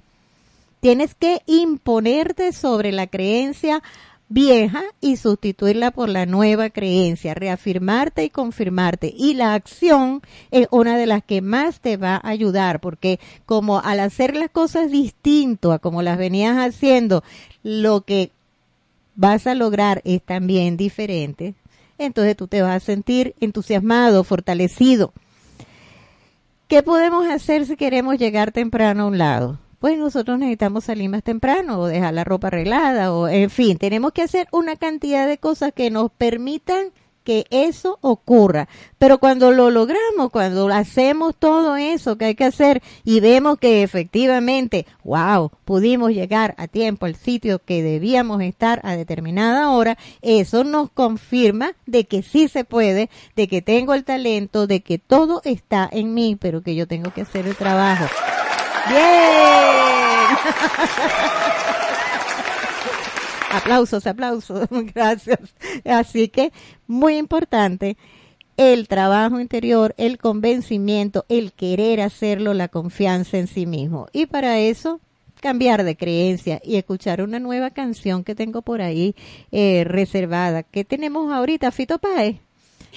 Tienes 0.81 1.15
que 1.15 1.43
imponerte 1.47 2.53
sobre 2.53 2.91
la 2.91 3.07
creencia 3.07 3.85
vieja 4.33 4.83
y 5.01 5.17
sustituirla 5.17 5.91
por 5.91 6.09
la 6.09 6.27
nueva 6.27 6.71
creencia, 6.71 7.35
reafirmarte 7.35 8.25
y 8.25 8.31
confirmarte. 8.31 9.13
Y 9.17 9.35
la 9.35 9.55
acción 9.55 10.23
es 10.51 10.67
una 10.71 10.97
de 10.97 11.07
las 11.07 11.23
que 11.23 11.43
más 11.43 11.81
te 11.81 11.97
va 11.97 12.17
a 12.17 12.29
ayudar, 12.29 12.81
porque 12.81 13.21
como 13.47 13.81
al 13.81 14.01
hacer 14.01 14.35
las 14.35 14.51
cosas 14.51 14.91
distinto 14.91 15.73
a 15.73 15.79
como 15.79 16.03
las 16.03 16.19
venías 16.19 16.57
haciendo, 16.57 17.23
lo 17.63 18.03
que 18.03 18.31
vas 19.15 19.47
a 19.47 19.55
lograr 19.55 20.01
es 20.05 20.23
también 20.23 20.77
diferente, 20.77 21.55
entonces 21.99 22.37
tú 22.37 22.49
te 22.49 22.63
vas 22.63 22.77
a 22.77 22.81
sentir 22.81 23.35
entusiasmado, 23.41 24.25
fortalecido. 24.25 25.13
¿Qué 26.69 26.83
podemos 26.83 27.29
hacer 27.29 27.67
si 27.67 27.77
queremos 27.77 28.17
llegar 28.17 28.51
temprano 28.51 29.05
a 29.05 29.07
un 29.07 29.19
lado? 29.19 29.59
Pues 29.83 29.99
nosotros 29.99 30.39
necesitamos 30.39 30.85
salir 30.85 31.11
más 31.11 31.25
temprano 31.25 31.81
o 31.81 31.87
dejar 31.89 32.15
la 32.15 32.23
ropa 32.23 32.47
arreglada 32.47 33.13
o 33.13 33.27
en 33.27 33.51
fin, 33.51 33.79
tenemos 33.79 34.13
que 34.13 34.23
hacer 34.23 34.47
una 34.53 34.77
cantidad 34.77 35.27
de 35.27 35.39
cosas 35.39 35.73
que 35.73 35.91
nos 35.91 36.13
permitan 36.13 36.93
que 37.25 37.47
eso 37.51 37.99
ocurra. 38.01 38.69
Pero 39.01 39.19
cuando 39.19 39.51
lo 39.51 39.71
logramos, 39.71 40.31
cuando 40.31 40.69
hacemos 40.69 41.35
todo 41.37 41.75
eso 41.75 42.17
que 42.17 42.27
hay 42.27 42.35
que 42.37 42.45
hacer 42.45 42.81
y 43.03 43.19
vemos 43.19 43.59
que 43.59 43.83
efectivamente, 43.83 44.87
wow, 45.03 45.51
pudimos 45.65 46.13
llegar 46.13 46.55
a 46.59 46.69
tiempo 46.69 47.07
al 47.07 47.17
sitio 47.17 47.59
que 47.59 47.83
debíamos 47.83 48.41
estar 48.41 48.81
a 48.85 48.95
determinada 48.95 49.73
hora, 49.73 49.99
eso 50.21 50.63
nos 50.63 50.91
confirma 50.91 51.73
de 51.87 52.05
que 52.05 52.23
sí 52.23 52.47
se 52.47 52.63
puede, 52.63 53.11
de 53.35 53.49
que 53.49 53.63
tengo 53.63 53.95
el 53.95 54.05
talento, 54.05 54.69
de 54.69 54.79
que 54.79 54.99
todo 54.99 55.43
está 55.45 55.89
en 55.91 56.15
mí, 56.15 56.37
pero 56.41 56.63
que 56.63 56.77
yo 56.77 56.87
tengo 56.87 57.13
que 57.13 57.23
hacer 57.23 57.49
el 57.49 57.57
trabajo. 57.57 58.07
Bien. 58.89 59.13
aplausos, 63.53 64.07
aplausos, 64.07 64.69
gracias. 64.95 65.55
Así 65.85 66.29
que 66.29 66.53
muy 66.87 67.17
importante 67.17 67.97
el 68.57 68.89
trabajo 68.89 69.41
interior, 69.41 69.95
el 69.97 70.19
convencimiento, 70.19 71.25
el 71.29 71.53
querer 71.53 72.01
hacerlo, 72.01 72.55
la 72.55 72.69
confianza 72.69 73.39
en 73.39 73.47
sí 73.47 73.67
mismo. 73.67 74.07
Y 74.13 74.27
para 74.27 74.59
eso, 74.59 75.01
cambiar 75.41 75.85
de 75.85 75.97
creencia 75.97 76.61
y 76.65 76.77
escuchar 76.77 77.23
una 77.23 77.39
nueva 77.39 77.71
canción 77.71 78.25
que 78.25 78.35
tengo 78.35 78.63
por 78.63 78.83
ahí 78.83 79.15
eh, 79.51 79.85
reservada. 79.85 80.63
¿Qué 80.63 80.85
tenemos 80.85 81.33
ahorita, 81.33 81.71
Fito 81.71 81.99
Páez? 81.99 82.37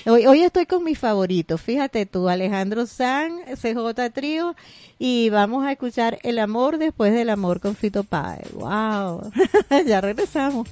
Hoy, 0.03 0.27
hoy 0.27 0.43
estoy 0.43 0.65
con 0.65 0.83
mis 0.83 0.99
favoritos, 0.99 1.61
fíjate 1.61 2.05
tú, 2.05 2.29
Alejandro 2.29 2.85
San, 2.85 3.39
CJ 3.55 4.11
Trío, 4.13 4.55
y 4.99 5.29
vamos 5.29 5.65
a 5.65 5.71
escuchar 5.71 6.19
El 6.21 6.37
amor 6.37 6.77
después 6.77 7.13
del 7.13 7.29
amor 7.29 7.59
con 7.59 7.75
Fito 7.75 8.03
Páez. 8.03 8.51
¡Wow! 8.53 9.31
ya 9.87 10.01
regresamos. 10.01 10.67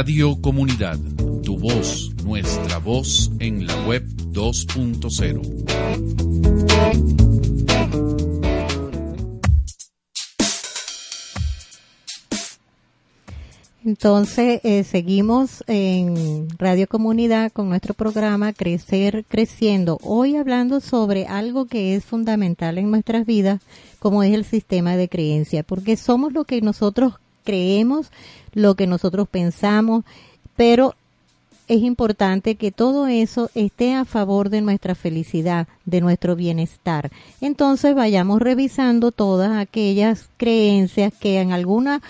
Radio 0.00 0.40
Comunidad, 0.40 0.98
tu 1.42 1.58
voz, 1.58 2.10
nuestra 2.24 2.78
voz 2.78 3.30
en 3.38 3.66
la 3.66 3.86
web 3.86 4.02
2.0. 4.32 5.42
Entonces, 13.84 14.62
eh, 14.64 14.84
seguimos 14.84 15.62
en 15.66 16.48
Radio 16.58 16.86
Comunidad 16.86 17.52
con 17.52 17.68
nuestro 17.68 17.92
programa 17.92 18.54
Crecer 18.54 19.26
Creciendo. 19.28 19.98
Hoy 20.02 20.36
hablando 20.36 20.80
sobre 20.80 21.26
algo 21.26 21.66
que 21.66 21.94
es 21.94 22.06
fundamental 22.06 22.78
en 22.78 22.90
nuestras 22.90 23.26
vidas, 23.26 23.60
como 23.98 24.22
es 24.22 24.32
el 24.32 24.46
sistema 24.46 24.96
de 24.96 25.10
creencia, 25.10 25.62
porque 25.62 25.98
somos 25.98 26.32
lo 26.32 26.44
que 26.44 26.62
nosotros 26.62 27.16
creemos, 27.50 28.12
lo 28.52 28.76
que 28.76 28.86
nosotros 28.86 29.28
pensamos, 29.28 30.04
pero 30.56 30.94
es 31.66 31.82
importante 31.82 32.54
que 32.54 32.70
todo 32.70 33.08
eso 33.08 33.50
esté 33.56 33.94
a 33.94 34.04
favor 34.04 34.50
de 34.50 34.60
nuestra 34.60 34.94
felicidad, 34.94 35.66
de 35.84 36.00
nuestro 36.00 36.36
bienestar. 36.36 37.10
Entonces 37.40 37.94
vayamos 37.94 38.40
revisando 38.40 39.10
todas 39.10 39.56
aquellas 39.56 40.28
creencias 40.36 41.12
que 41.12 41.40
en 41.40 41.50
alguna 41.50 42.02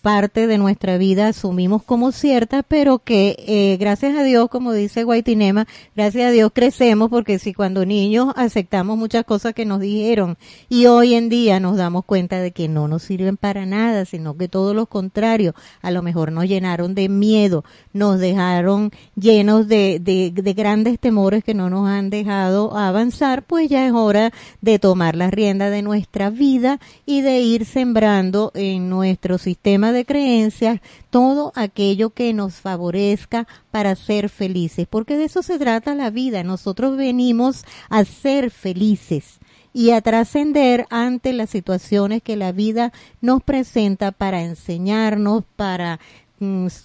parte 0.00 0.48
de 0.48 0.58
nuestra 0.58 0.98
vida 0.98 1.28
asumimos 1.28 1.84
como 1.84 2.10
cierta, 2.10 2.64
pero 2.64 2.98
que 2.98 3.36
eh, 3.46 3.76
gracias 3.78 4.16
a 4.16 4.24
Dios, 4.24 4.48
como 4.48 4.72
dice 4.72 5.04
Guaitinema, 5.04 5.68
gracias 5.94 6.26
a 6.26 6.30
Dios 6.32 6.50
crecemos 6.52 7.08
porque 7.08 7.38
si 7.38 7.54
cuando 7.54 7.86
niños 7.86 8.32
aceptamos 8.34 8.98
muchas 8.98 9.24
cosas 9.24 9.54
que 9.54 9.64
nos 9.64 9.78
dijeron 9.78 10.36
y 10.68 10.86
hoy 10.86 11.14
en 11.14 11.28
día 11.28 11.60
nos 11.60 11.76
damos 11.76 12.04
cuenta 12.04 12.40
de 12.40 12.50
que 12.50 12.66
no 12.66 12.88
nos 12.88 13.04
sirven 13.04 13.36
para 13.36 13.64
nada, 13.64 14.06
sino 14.06 14.36
que 14.36 14.48
todo 14.48 14.74
lo 14.74 14.86
contrario, 14.86 15.54
a 15.82 15.92
lo 15.92 16.02
mejor 16.02 16.32
nos 16.32 16.46
llenaron 16.46 16.96
de 16.96 17.08
miedo, 17.08 17.64
nos 17.92 18.18
dejaron 18.18 18.90
llenos 19.14 19.68
de, 19.68 20.00
de, 20.00 20.32
de 20.34 20.52
grandes 20.52 20.98
temores 20.98 21.44
que 21.44 21.54
no 21.54 21.70
nos 21.70 21.88
han 21.88 22.10
dejado 22.10 22.76
avanzar, 22.76 23.44
pues 23.44 23.68
ya 23.68 23.86
es 23.86 23.92
hora 23.92 24.32
de 24.60 24.80
tomar 24.80 25.14
la 25.14 25.30
rienda 25.30 25.70
de 25.70 25.82
nuestra 25.82 26.30
vida 26.30 26.80
y 27.06 27.20
de 27.20 27.38
ir 27.38 27.66
sembrando 27.66 28.50
en 28.54 28.88
nuestro 29.12 29.36
sistema 29.36 29.92
de 29.92 30.06
creencias 30.06 30.80
todo 31.10 31.52
aquello 31.54 32.10
que 32.10 32.32
nos 32.32 32.54
favorezca 32.54 33.46
para 33.70 33.94
ser 33.94 34.30
felices, 34.30 34.86
porque 34.88 35.18
de 35.18 35.24
eso 35.24 35.42
se 35.42 35.58
trata 35.58 35.94
la 35.94 36.08
vida. 36.08 36.42
Nosotros 36.42 36.96
venimos 36.96 37.66
a 37.90 38.06
ser 38.06 38.50
felices 38.50 39.38
y 39.74 39.90
a 39.90 40.00
trascender 40.00 40.86
ante 40.88 41.34
las 41.34 41.50
situaciones 41.50 42.22
que 42.22 42.36
la 42.36 42.52
vida 42.52 42.90
nos 43.20 43.42
presenta 43.42 44.12
para 44.12 44.42
enseñarnos, 44.42 45.44
para 45.56 46.00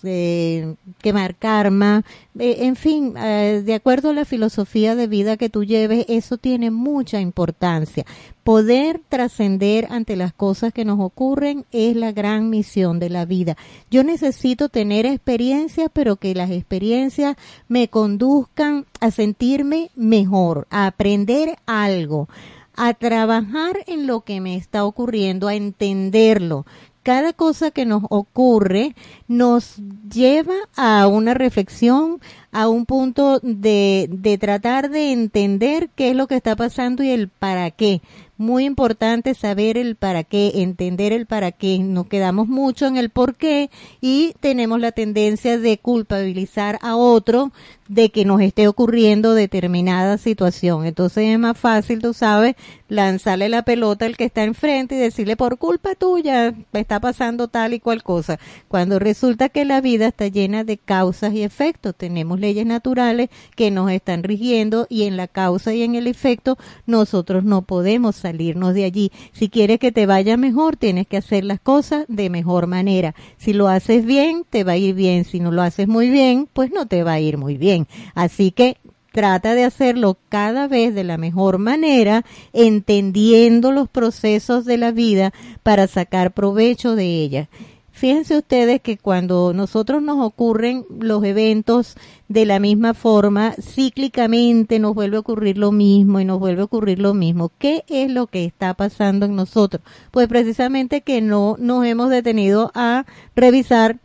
eh, 0.04 0.76
quemar 1.00 1.36
karma, 1.36 2.04
eh, 2.38 2.58
en 2.62 2.76
fin, 2.76 3.16
eh, 3.18 3.64
de 3.66 3.74
acuerdo 3.74 4.12
a 4.12 4.14
la 4.14 4.26
filosofía 4.26 4.96
de 4.96 5.08
vida 5.08 5.38
que 5.38 5.50
tú 5.50 5.64
lleves, 5.64 6.06
eso 6.08 6.38
tiene 6.38 6.72
mucha 6.72 7.20
importancia. 7.20 8.06
Poder 8.44 9.02
trascender 9.10 9.88
ante 9.90 10.16
las 10.16 10.34
cosas 10.34 10.72
que 10.72 10.86
nos 10.86 11.00
ocurren 11.00 11.66
es 11.72 11.96
la 11.96 12.12
gran 12.12 12.50
misión 12.50 13.00
de 13.00 13.10
la 13.10 13.26
vida. 13.26 13.58
Yo 13.92 14.04
necesito 14.04 14.70
tener 14.70 15.06
experiencias, 15.06 15.90
pero 15.92 16.16
que 16.16 16.36
las 16.36 16.52
experiencias 16.52 17.36
me 17.68 17.90
conduzcan 17.90 18.86
a 19.02 19.12
sentirme 19.12 19.90
mejor, 19.96 20.68
a 20.70 20.88
aprender 20.88 21.58
algo, 21.66 22.30
a 22.76 22.94
trabajar 22.94 23.84
en 23.88 24.08
lo 24.08 24.22
que 24.22 24.40
me 24.40 24.56
está 24.56 24.86
ocurriendo, 24.86 25.48
a 25.48 25.56
entenderlo. 25.56 26.66
Cada 27.08 27.32
cosa 27.32 27.72
que 27.72 27.86
nos 27.86 28.04
ocurre 28.10 28.94
nos 29.30 29.78
lleva 30.14 30.56
a 30.76 31.08
una 31.08 31.34
reflexión, 31.34 32.20
a 32.52 32.68
un 32.68 32.86
punto 32.86 33.40
de, 33.42 34.10
de 34.12 34.38
tratar 34.38 34.90
de 34.90 35.14
entender 35.14 35.90
qué 35.96 36.10
es 36.10 36.18
lo 36.18 36.28
que 36.28 36.36
está 36.36 36.58
pasando 36.58 37.04
y 37.04 37.12
el 37.12 37.30
para 37.30 37.72
qué. 37.72 38.02
Muy 38.38 38.66
importante 38.66 39.34
saber 39.34 39.78
el 39.78 39.96
para 39.96 40.24
qué, 40.24 40.52
entender 40.62 41.12
el 41.12 41.26
para 41.26 41.52
qué. 41.52 41.80
Nos 41.80 42.08
quedamos 42.08 42.48
mucho 42.48 42.86
en 42.86 42.96
el 42.96 43.10
por 43.10 43.36
qué 43.36 43.72
y 44.00 44.36
tenemos 44.40 44.80
la 44.80 44.92
tendencia 44.92 45.58
de 45.58 45.80
culpabilizar 45.80 46.78
a 46.82 46.96
otro 46.96 47.52
de 47.88 48.10
que 48.10 48.26
nos 48.26 48.42
esté 48.42 48.68
ocurriendo 48.68 49.34
determinada 49.34 50.18
situación. 50.18 50.86
Entonces 50.86 51.30
es 51.30 51.40
más 51.40 51.58
fácil, 51.58 52.00
tú 52.02 52.14
sabes, 52.14 52.56
lanzarle 52.90 53.50
la 53.50 53.64
pelota 53.64 54.06
al 54.06 54.18
que 54.18 54.26
está 54.26 54.44
enfrente 54.44 54.96
y 54.96 55.00
decirle 55.00 55.36
por 55.36 55.58
culpa 55.58 55.96
tuya 55.96 56.54
me 56.72 56.80
está 56.80 57.00
pasando 57.00 57.48
tal 57.48 57.74
y 57.74 57.80
cual 57.80 58.04
cosa. 58.04 58.40
Cuando 58.68 59.00
resulta 59.00 59.50
que 59.50 59.66
la 59.66 59.82
vida 59.82 60.08
está 60.08 60.28
llena 60.28 60.64
de 60.64 60.78
causas 60.78 61.34
y 61.34 61.44
efectos. 61.44 61.96
Tenemos 61.96 62.40
leyes 62.40 62.66
naturales 62.66 63.30
que 63.56 63.72
nos 63.72 63.92
están 63.92 64.24
rigiendo 64.24 64.86
y 64.90 65.04
en 65.04 65.18
la 65.18 65.28
causa 65.28 65.74
y 65.74 65.84
en 65.84 65.96
el 65.96 66.08
efecto 66.08 66.58
nosotros 66.86 67.44
no 67.44 67.64
podemos 67.64 68.16
salirnos 68.28 68.74
de 68.74 68.84
allí. 68.84 69.12
Si 69.32 69.48
quieres 69.50 69.80
que 69.80 69.92
te 69.92 70.06
vaya 70.06 70.36
mejor, 70.36 70.76
tienes 70.76 71.08
que 71.08 71.18
hacer 71.18 71.46
las 71.46 71.60
cosas 71.60 72.06
de 72.10 72.30
mejor 72.30 72.68
manera. 72.68 73.16
Si 73.38 73.54
lo 73.54 73.70
haces 73.70 74.06
bien, 74.06 74.44
te 74.50 74.64
va 74.64 74.74
a 74.74 74.78
ir 74.78 74.96
bien. 74.96 75.24
Si 75.24 75.40
no 75.40 75.52
lo 75.52 75.62
haces 75.62 75.88
muy 75.88 76.10
bien, 76.10 76.50
pues 76.52 76.72
no 76.72 76.86
te 76.88 77.04
va 77.04 77.14
a 77.14 77.20
ir 77.20 77.38
muy 77.38 77.58
bien. 77.58 77.88
Así 78.16 78.52
que 78.52 78.78
trata 79.14 79.56
de 79.56 79.64
hacerlo 79.64 80.18
cada 80.30 80.68
vez 80.68 80.94
de 80.94 81.04
la 81.04 81.18
mejor 81.18 81.58
manera, 81.58 82.26
entendiendo 82.54 83.72
los 83.72 83.88
procesos 83.90 84.66
de 84.66 84.78
la 84.78 84.92
vida 84.92 85.34
para 85.64 85.88
sacar 85.88 86.34
provecho 86.34 86.96
de 86.96 87.06
ella. 87.24 87.50
Fíjense 87.98 88.38
ustedes 88.38 88.80
que 88.80 89.00
cuando 89.00 89.54
nosotros 89.56 90.04
nos 90.04 90.24
ocurren 90.24 90.86
los 91.00 91.24
eventos 91.24 91.96
de 92.28 92.46
la 92.46 92.60
misma 92.60 92.94
forma, 92.94 93.56
cíclicamente 93.60 94.78
nos 94.78 94.94
vuelve 94.94 95.18
a 95.18 95.22
ocurrir 95.22 95.58
lo 95.58 95.72
mismo 95.72 96.20
y 96.20 96.26
nos 96.26 96.38
vuelve 96.38 96.62
a 96.62 96.66
ocurrir 96.66 97.00
lo 97.00 97.16
mismo. 97.16 97.50
¿Qué 97.58 97.86
es 97.88 98.12
lo 98.12 98.28
que 98.28 98.46
está 98.46 98.76
pasando 98.76 99.26
en 99.26 99.36
nosotros? 99.36 99.82
Pues 100.12 100.28
precisamente 100.28 101.02
que 101.02 101.22
no 101.22 101.56
nos 101.58 101.88
hemos 101.88 102.12
detenido 102.12 102.72
a 102.76 103.08
revisar 103.36 103.98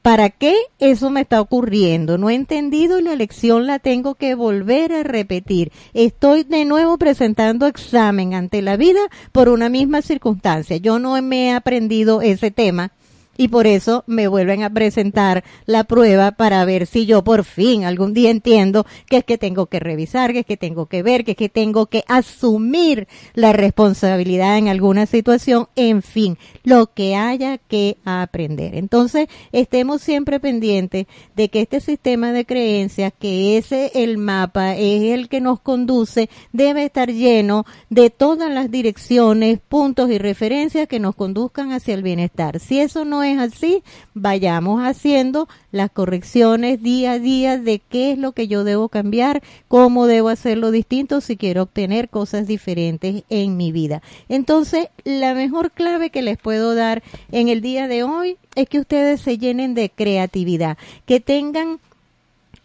¿Para 0.00 0.30
qué 0.30 0.54
eso 0.78 1.10
me 1.10 1.20
está 1.20 1.40
ocurriendo? 1.40 2.16
No 2.16 2.30
he 2.30 2.34
entendido 2.34 2.98
y 2.98 3.02
la 3.02 3.16
lección 3.16 3.66
la 3.66 3.78
tengo 3.78 4.14
que 4.14 4.34
volver 4.34 4.92
a 4.92 5.02
repetir. 5.02 5.70
Estoy 5.92 6.44
de 6.44 6.64
nuevo 6.64 6.96
presentando 6.96 7.66
examen 7.66 8.32
ante 8.32 8.62
la 8.62 8.76
vida 8.76 9.00
por 9.32 9.50
una 9.50 9.68
misma 9.68 10.00
circunstancia. 10.00 10.78
Yo 10.78 10.98
no 10.98 11.20
me 11.20 11.48
he 11.48 11.52
aprendido 11.52 12.22
ese 12.22 12.50
tema 12.50 12.92
y 13.38 13.48
por 13.48 13.66
eso 13.66 14.04
me 14.06 14.28
vuelven 14.28 14.64
a 14.64 14.70
presentar 14.70 15.44
la 15.64 15.84
prueba 15.84 16.32
para 16.32 16.62
ver 16.66 16.86
si 16.86 17.06
yo 17.06 17.24
por 17.24 17.44
fin 17.44 17.84
algún 17.84 18.12
día 18.12 18.30
entiendo 18.30 18.84
que 19.08 19.18
es 19.18 19.24
que 19.24 19.38
tengo 19.38 19.66
que 19.66 19.80
revisar, 19.80 20.32
que 20.32 20.40
es 20.40 20.46
que 20.46 20.56
tengo 20.56 20.86
que 20.86 21.02
ver, 21.02 21.24
que 21.24 21.30
es 21.30 21.36
que 21.36 21.48
tengo 21.48 21.86
que 21.86 22.04
asumir 22.08 23.06
la 23.34 23.52
responsabilidad 23.52 24.58
en 24.58 24.68
alguna 24.68 25.06
situación, 25.06 25.68
en 25.76 26.02
fin, 26.02 26.36
lo 26.64 26.92
que 26.92 27.14
haya 27.14 27.58
que 27.58 27.96
aprender. 28.04 28.74
Entonces, 28.74 29.28
estemos 29.52 30.02
siempre 30.02 30.40
pendientes 30.40 31.06
de 31.36 31.48
que 31.48 31.60
este 31.60 31.80
sistema 31.80 32.32
de 32.32 32.44
creencias, 32.44 33.12
que 33.16 33.56
ese 33.56 33.92
el 33.94 34.18
mapa 34.18 34.74
es 34.74 35.12
el 35.12 35.28
que 35.28 35.40
nos 35.40 35.60
conduce, 35.60 36.28
debe 36.52 36.84
estar 36.84 37.12
lleno 37.12 37.64
de 37.88 38.10
todas 38.10 38.50
las 38.50 38.70
direcciones, 38.70 39.60
puntos 39.60 40.10
y 40.10 40.18
referencias 40.18 40.88
que 40.88 40.98
nos 40.98 41.14
conduzcan 41.14 41.70
hacia 41.70 41.94
el 41.94 42.02
bienestar. 42.02 42.58
Si 42.58 42.80
eso 42.80 43.04
no 43.04 43.22
así, 43.36 43.82
vayamos 44.14 44.82
haciendo 44.82 45.48
las 45.72 45.90
correcciones 45.90 46.82
día 46.82 47.12
a 47.12 47.18
día 47.18 47.58
de 47.58 47.80
qué 47.80 48.12
es 48.12 48.18
lo 48.18 48.32
que 48.32 48.48
yo 48.48 48.64
debo 48.64 48.88
cambiar, 48.88 49.42
cómo 49.68 50.06
debo 50.06 50.30
hacerlo 50.30 50.70
distinto 50.70 51.20
si 51.20 51.36
quiero 51.36 51.64
obtener 51.64 52.08
cosas 52.08 52.46
diferentes 52.46 53.24
en 53.28 53.56
mi 53.56 53.72
vida. 53.72 54.00
Entonces, 54.28 54.88
la 55.04 55.34
mejor 55.34 55.72
clave 55.72 56.10
que 56.10 56.22
les 56.22 56.38
puedo 56.38 56.74
dar 56.74 57.02
en 57.32 57.48
el 57.48 57.60
día 57.60 57.88
de 57.88 58.04
hoy 58.04 58.38
es 58.54 58.68
que 58.68 58.80
ustedes 58.80 59.20
se 59.20 59.36
llenen 59.36 59.74
de 59.74 59.90
creatividad, 59.90 60.78
que 61.04 61.20
tengan 61.20 61.80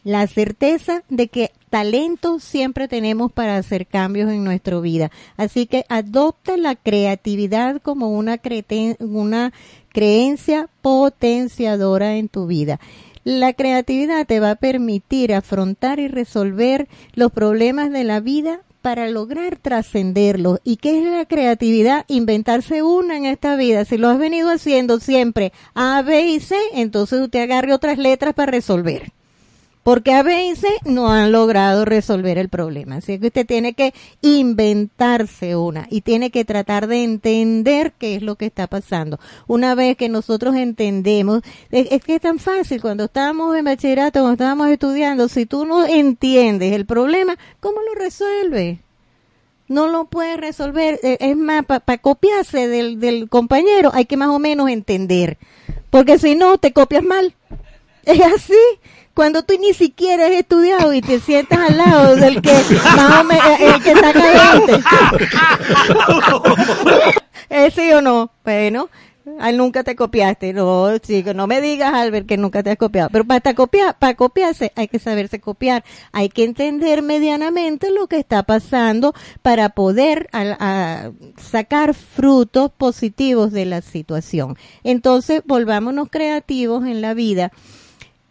la 0.04 0.28
certeza 0.28 1.04
de 1.10 1.28
que 1.28 1.52
talento 1.70 2.40
siempre 2.40 2.88
tenemos 2.88 3.32
para 3.32 3.58
hacer 3.58 3.88
cambios 3.88 4.30
en 4.30 4.44
nuestra 4.44 4.80
vida. 4.80 5.10
Así 5.38 5.66
que 5.66 5.86
adopta 5.90 6.56
la 6.58 6.76
creatividad 6.76 7.82
como 7.82 8.10
una, 8.10 8.40
una 9.00 9.54
creencia 9.94 10.68
potenciadora 10.82 12.18
en 12.18 12.28
tu 12.28 12.48
vida. 12.48 12.80
La 13.24 13.54
creatividad 13.54 14.26
te 14.28 14.42
va 14.42 14.52
a 14.52 14.56
permitir 14.56 15.34
afrontar 15.34 16.00
y 16.00 16.10
resolver 16.10 16.90
los 17.14 17.32
problemas 17.32 17.90
de 17.92 18.04
la 18.04 18.20
vida 18.20 18.60
para 18.82 19.08
lograr 19.08 19.56
trascenderlos. 19.56 20.60
¿Y 20.66 20.76
qué 20.76 21.00
es 21.00 21.10
la 21.10 21.26
creatividad? 21.26 22.04
Inventarse 22.10 22.84
una 22.84 23.16
en 23.16 23.26
esta 23.26 23.56
vida. 23.56 23.86
Si 23.86 23.98
lo 23.98 24.10
has 24.10 24.18
venido 24.18 24.50
haciendo 24.50 25.00
siempre 25.00 25.54
A, 25.74 26.02
B 26.02 26.26
y 26.28 26.42
C, 26.42 26.58
entonces 26.74 27.22
usted 27.22 27.44
agarre 27.44 27.74
otras 27.74 27.98
letras 27.98 28.34
para 28.34 28.52
resolver 28.52 29.14
porque 29.84 30.14
a 30.14 30.24
veces 30.24 30.72
no 30.86 31.12
han 31.12 31.32
logrado 31.32 31.86
resolver 31.86 32.38
el 32.38 32.50
problema. 32.50 32.96
Así 32.96 33.20
que 33.20 33.28
usted 33.28 33.46
tiene 33.46 33.74
que 33.74 33.94
inventarse 34.22 35.56
una 35.56 35.88
y 35.90 36.02
tiene 36.02 36.32
que 36.32 36.46
tratar 36.46 36.88
de 36.88 37.04
entender 37.04 37.94
qué 37.98 38.16
es 38.16 38.22
lo 38.22 38.36
que 38.36 38.46
está 38.46 38.68
pasando. 38.68 39.20
Una 39.46 39.76
vez 39.76 39.98
que 39.98 40.10
nosotros 40.10 40.56
entendemos, 40.56 41.42
es, 41.70 42.02
que 42.04 42.16
es 42.16 42.22
tan 42.22 42.40
fácil 42.40 42.82
cuando 42.82 43.06
estábamos 43.06 43.56
en 43.58 43.66
bachillerato, 43.66 44.22
cuando 44.22 44.34
estábamos 44.34 44.70
estudiando, 44.70 45.28
si 45.28 45.46
tú 45.46 45.66
no 45.66 45.86
entiendes 45.86 46.74
el 46.74 46.86
problema, 46.86 47.38
¿cómo 47.60 47.78
lo 47.82 47.94
resuelves? 47.96 48.80
no 49.70 49.88
lo 49.88 50.06
puedes 50.06 50.38
resolver. 50.38 51.00
Eh, 51.02 51.18
es 51.20 51.36
más, 51.36 51.66
para 51.66 51.98
copiarse 51.98 52.68
del, 52.68 53.00
del 53.00 53.28
compañero 53.28 53.90
hay 53.94 54.06
que 54.06 54.18
más 54.18 54.30
o 54.30 54.38
menos 54.38 54.70
entender. 54.70 55.40
Porque 55.90 56.20
si 56.20 56.36
no, 56.36 56.60
te 56.60 56.74
copias 56.74 57.02
mal. 57.02 57.34
Es 58.04 58.22
así 58.22 58.54
cuando 59.14 59.44
tú 59.44 59.54
ni 59.60 59.74
siquiera 59.74 60.26
has 60.26 60.32
estudiado 60.32 60.94
y 60.94 61.02
te 61.02 61.20
sientas 61.20 61.60
al 61.60 61.78
lado 61.78 62.16
del 62.16 62.42
que 62.42 62.54
más 62.96 63.22
o 63.22 63.24
menos, 63.24 63.60
eh, 63.60 63.74
el 63.76 63.84
que 63.84 63.94
caliente. 63.94 64.84
¿Es 67.50 67.74
sí 67.74 67.92
o 67.94 68.02
no? 68.02 68.32
Bueno, 68.44 68.90
Ay, 69.40 69.56
nunca 69.56 69.84
te 69.84 69.96
copiaste. 69.96 70.52
No, 70.52 70.98
chico, 70.98 71.34
no 71.34 71.48
me 71.48 71.62
digas, 71.62 71.94
Albert, 71.94 72.28
que 72.28 72.38
nunca 72.38 72.62
te 72.62 72.72
has 72.72 72.78
copiado. 72.78 73.10
Pero 73.10 73.24
para 73.24 73.54
copiar, 73.54 73.98
para 73.98 74.16
copiarse 74.16 74.74
hay 74.76 74.90
que 74.90 75.00
saberse 75.00 75.40
copiar. 75.40 75.84
Hay 76.12 76.30
que 76.30 76.44
entender 76.44 77.02
medianamente 77.02 77.90
lo 77.92 78.08
que 78.08 78.18
está 78.18 78.44
pasando 78.44 79.14
para 79.42 79.70
poder 79.70 80.30
a, 80.34 81.12
sacar 81.38 81.94
frutos 81.94 82.72
positivos 82.72 83.52
de 83.54 83.66
la 83.66 83.82
situación. 83.82 84.58
Entonces, 84.84 85.42
volvámonos 85.46 86.10
creativos 86.10 86.86
en 86.86 87.02
la 87.02 87.14
vida 87.14 87.52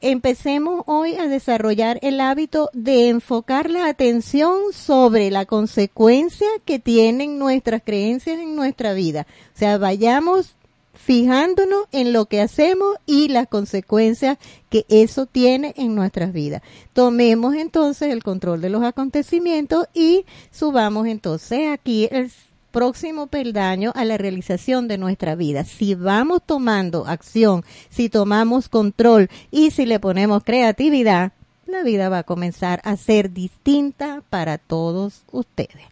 empecemos 0.02 0.82
hoy 0.86 1.14
a 1.14 1.28
desarrollar 1.28 1.98
el 2.02 2.20
hábito 2.20 2.68
de 2.72 3.08
enfocar 3.08 3.70
la 3.70 3.86
atención 3.86 4.72
sobre 4.72 5.30
la 5.30 5.46
consecuencia 5.46 6.48
que 6.64 6.78
tienen 6.78 7.38
nuestras 7.38 7.82
creencias 7.82 8.38
en 8.38 8.54
nuestra 8.56 8.92
vida. 8.92 9.26
O 9.54 9.58
sea, 9.58 9.78
vayamos 9.78 10.56
fijándonos 10.92 11.86
en 11.90 12.12
lo 12.12 12.26
que 12.26 12.40
hacemos 12.40 12.96
y 13.06 13.28
las 13.28 13.48
consecuencias 13.48 14.38
que 14.70 14.84
eso 14.88 15.26
tiene 15.26 15.74
en 15.76 15.94
nuestras 15.94 16.32
vidas. 16.32 16.62
Tomemos 16.92 17.54
entonces 17.54 18.12
el 18.12 18.22
control 18.22 18.60
de 18.60 18.70
los 18.70 18.84
acontecimientos 18.84 19.86
y 19.94 20.26
subamos 20.50 21.06
entonces 21.06 21.70
aquí 21.70 22.08
el 22.10 22.30
próximo 22.72 23.28
peldaño 23.28 23.92
a 23.94 24.04
la 24.04 24.18
realización 24.18 24.88
de 24.88 24.98
nuestra 24.98 25.36
vida. 25.36 25.64
Si 25.64 25.94
vamos 25.94 26.42
tomando 26.44 27.06
acción, 27.06 27.64
si 27.90 28.08
tomamos 28.08 28.68
control 28.68 29.28
y 29.50 29.70
si 29.70 29.86
le 29.86 30.00
ponemos 30.00 30.42
creatividad, 30.42 31.32
la 31.66 31.84
vida 31.84 32.08
va 32.08 32.18
a 32.18 32.22
comenzar 32.24 32.80
a 32.84 32.96
ser 32.96 33.32
distinta 33.32 34.22
para 34.28 34.58
todos 34.58 35.22
ustedes. 35.30 35.86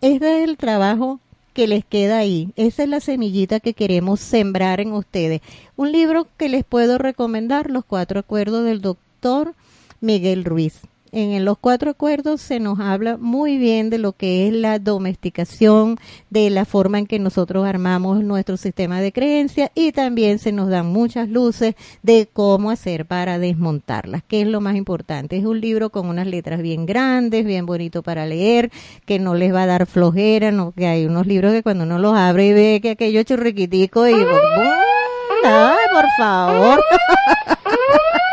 Este 0.00 0.42
es 0.42 0.48
el 0.48 0.56
trabajo 0.56 1.20
que 1.54 1.66
les 1.66 1.84
queda 1.84 2.18
ahí. 2.18 2.52
Esa 2.56 2.82
es 2.82 2.88
la 2.88 3.00
semillita 3.00 3.58
que 3.58 3.74
queremos 3.74 4.20
sembrar 4.20 4.80
en 4.80 4.92
ustedes. 4.92 5.40
Un 5.76 5.92
libro 5.92 6.28
que 6.36 6.48
les 6.48 6.64
puedo 6.64 6.98
recomendar, 6.98 7.70
Los 7.70 7.84
Cuatro 7.84 8.20
Acuerdos 8.20 8.64
del 8.64 8.80
Doctor 8.80 9.54
Miguel 10.00 10.44
Ruiz 10.44 10.82
en 11.12 11.44
los 11.44 11.58
cuatro 11.58 11.90
acuerdos 11.90 12.40
se 12.40 12.60
nos 12.60 12.80
habla 12.80 13.16
muy 13.16 13.58
bien 13.58 13.90
de 13.90 13.98
lo 13.98 14.12
que 14.12 14.46
es 14.46 14.54
la 14.54 14.78
domesticación, 14.78 15.96
de 16.30 16.50
la 16.50 16.64
forma 16.64 16.98
en 16.98 17.06
que 17.06 17.18
nosotros 17.18 17.66
armamos 17.66 18.22
nuestro 18.22 18.56
sistema 18.56 19.00
de 19.00 19.12
creencias 19.12 19.70
y 19.74 19.92
también 19.92 20.38
se 20.38 20.52
nos 20.52 20.68
dan 20.68 20.86
muchas 20.86 21.28
luces 21.28 21.74
de 22.02 22.28
cómo 22.32 22.70
hacer 22.70 23.06
para 23.06 23.38
desmontarlas, 23.38 24.22
que 24.22 24.42
es 24.42 24.46
lo 24.46 24.60
más 24.60 24.76
importante. 24.76 25.36
Es 25.36 25.44
un 25.44 25.60
libro 25.60 25.90
con 25.90 26.08
unas 26.08 26.26
letras 26.26 26.60
bien 26.60 26.86
grandes, 26.86 27.44
bien 27.44 27.66
bonito 27.66 28.02
para 28.02 28.26
leer, 28.26 28.70
que 29.06 29.18
no 29.18 29.34
les 29.34 29.54
va 29.54 29.62
a 29.62 29.66
dar 29.66 29.86
flojera, 29.86 30.50
no 30.50 30.72
que 30.72 30.86
hay 30.86 31.06
unos 31.06 31.26
libros 31.26 31.52
que 31.52 31.62
cuando 31.62 31.84
uno 31.84 31.98
los 31.98 32.14
abre 32.16 32.46
y 32.48 32.52
ve 32.52 32.80
que 32.82 32.90
aquello 32.90 33.22
churriquitico 33.22 34.06
y 34.08 34.14
¡Ay, 35.44 35.76
por 35.92 36.04
favor! 36.18 36.80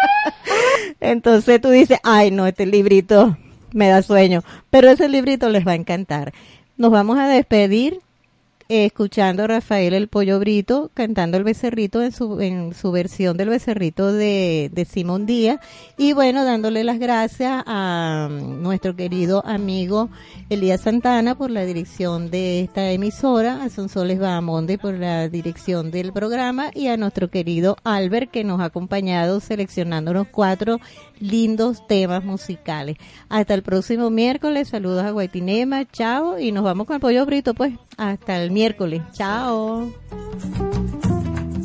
Entonces 1.12 1.62
tú 1.62 1.70
dices, 1.70 2.00
ay 2.04 2.32
no, 2.32 2.48
este 2.48 2.66
librito 2.66 3.38
me 3.74 3.90
da 3.90 4.02
sueño, 4.02 4.44
pero 4.70 4.90
ese 4.90 5.10
librito 5.10 5.50
les 5.50 5.66
va 5.66 5.74
a 5.74 5.76
encantar. 5.76 6.34
Nos 6.78 6.92
vamos 6.92 7.18
a 7.18 7.28
despedir 7.28 8.00
escuchando 8.68 9.44
a 9.44 9.48
Rafael 9.48 9.94
el 9.94 10.08
Pollo 10.08 10.40
Brito 10.40 10.90
cantando 10.94 11.38
el 11.38 11.44
becerrito 11.44 12.02
en 12.02 12.12
su, 12.12 12.42
en 12.42 12.74
su 12.74 12.92
versión 12.92 13.38
del 13.38 13.50
becerrito 13.50 14.12
de, 14.12 14.72
de 14.74 14.86
Simón 14.86 15.26
Díaz. 15.26 15.60
Y 15.98 16.14
bueno, 16.14 16.44
dándole 16.44 16.84
las 16.84 17.00
gracias 17.00 17.64
a 17.66 18.28
mm, 18.30 18.62
nuestro 18.62 18.96
querido 18.96 19.46
amigo 19.46 20.10
Elías 20.50 20.82
Santana 20.82 21.36
por 21.36 21.52
la 21.52 21.66
dirección 21.66 22.32
de 22.32 22.62
esta 22.62 22.90
emisora, 22.92 23.64
a 23.64 23.70
Sonsoles 23.70 24.20
Bahamonde 24.20 24.78
por 24.78 24.96
la 24.96 25.30
dirección 25.30 25.92
del 25.92 26.12
programa 26.12 26.72
y 26.74 26.88
a 26.88 26.98
nuestro 26.98 27.30
querido 27.30 27.78
Albert 27.84 28.32
que 28.32 28.44
nos 28.44 28.62
ha 28.62 28.66
acompañado 28.66 29.40
seleccionándonos 29.40 30.28
cuatro 30.28 30.80
lindos 31.20 31.86
temas 31.88 32.24
musicales. 32.24 32.98
Hasta 33.30 33.54
el 33.54 33.64
próximo 33.64 34.10
miércoles, 34.10 34.70
saludos 34.70 35.04
a 35.04 35.12
Guaitinema, 35.12 35.86
chao. 35.92 36.40
Y 36.40 36.52
nos 36.52 36.64
vamos 36.64 36.88
con 36.88 36.96
el 36.96 37.00
Pollo 37.00 37.26
Brito 37.26 37.54
pues, 37.54 37.74
hasta 37.98 38.42
el 38.42 38.52
miércoles. 38.56 39.02
Chao. 39.12 39.92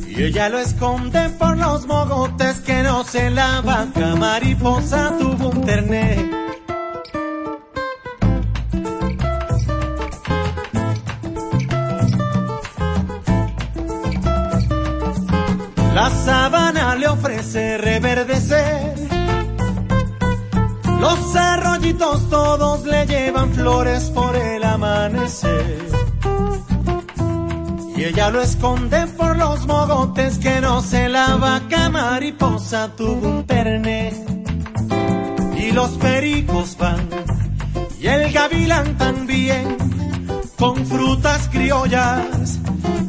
Y 0.08 0.24
ella 0.24 0.48
lo 0.48 0.58
esconde 0.58 1.30
por 1.38 1.56
los 1.56 1.86
mogotes 1.86 2.58
que 2.66 2.82
no 2.82 3.04
se 3.04 3.30
la 3.30 3.60
vaca 3.60 4.16
mariposa 4.16 5.14
tuvo 5.18 5.50
un 5.50 5.60
terné. 5.64 6.30
La 15.94 16.10
sabana 16.26 16.96
le 16.96 17.06
ofrece 17.06 17.78
reverdecer. 17.78 18.94
Los 21.00 21.36
arroyitos 21.36 22.28
todos 22.28 22.84
le 22.84 23.06
llevan 23.06 23.48
flores 23.54 24.10
por 24.10 24.34
el 24.34 24.64
amanecer. 24.64 26.00
Y 28.00 28.04
ella 28.04 28.30
lo 28.30 28.40
esconde 28.40 29.06
por 29.08 29.36
los 29.36 29.66
mogotes 29.66 30.38
que 30.38 30.62
no 30.62 30.80
se 30.80 31.10
la 31.10 31.36
vaca 31.36 31.90
mariposa 31.90 32.88
tuvo 32.96 33.28
un 33.28 33.44
terné. 33.44 34.10
Y 35.58 35.70
los 35.72 35.90
pericos 35.98 36.78
van, 36.78 37.06
y 38.00 38.06
el 38.06 38.32
gavilán 38.32 38.96
también, 38.96 39.76
con 40.56 40.86
frutas 40.86 41.50
criollas, 41.52 42.58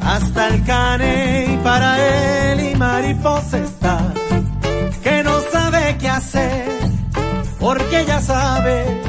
hasta 0.01 0.47
el 0.49 0.65
cane 0.65 1.45
y 1.53 1.57
para 1.63 2.51
él 2.51 2.71
y 2.73 2.75
mariposa 2.75 3.59
está, 3.59 4.13
que 5.01 5.23
no 5.23 5.39
sabe 5.53 5.95
qué 6.01 6.09
hacer, 6.09 6.67
porque 7.61 8.03
ya 8.05 8.19
sabe 8.19 9.01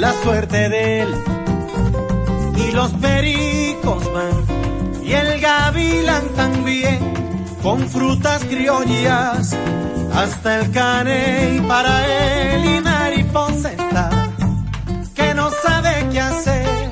la 0.00 0.12
suerte 0.24 0.68
de 0.68 1.02
él. 1.02 1.14
Y 2.56 2.72
los 2.72 2.90
pericos 2.94 4.12
van 4.12 4.51
gavilán 5.72 6.28
también, 6.36 6.98
con 7.62 7.88
frutas 7.88 8.44
criollas, 8.44 9.56
hasta 10.14 10.60
el 10.60 10.70
cane 10.70 11.56
y 11.56 11.60
para 11.60 12.06
él 12.06 12.64
y 12.76 12.80
mariposa 12.82 13.70
que 15.14 15.34
no 15.34 15.50
sabe 15.50 16.08
qué 16.12 16.20
hacer, 16.20 16.90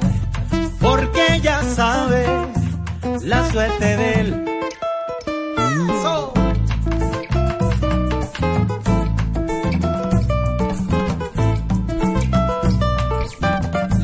porque 0.80 1.40
ya 1.42 1.62
sabe 1.62 2.26
la 3.22 3.50
suerte 3.50 3.96
de 3.96 4.20
él. 4.20 4.44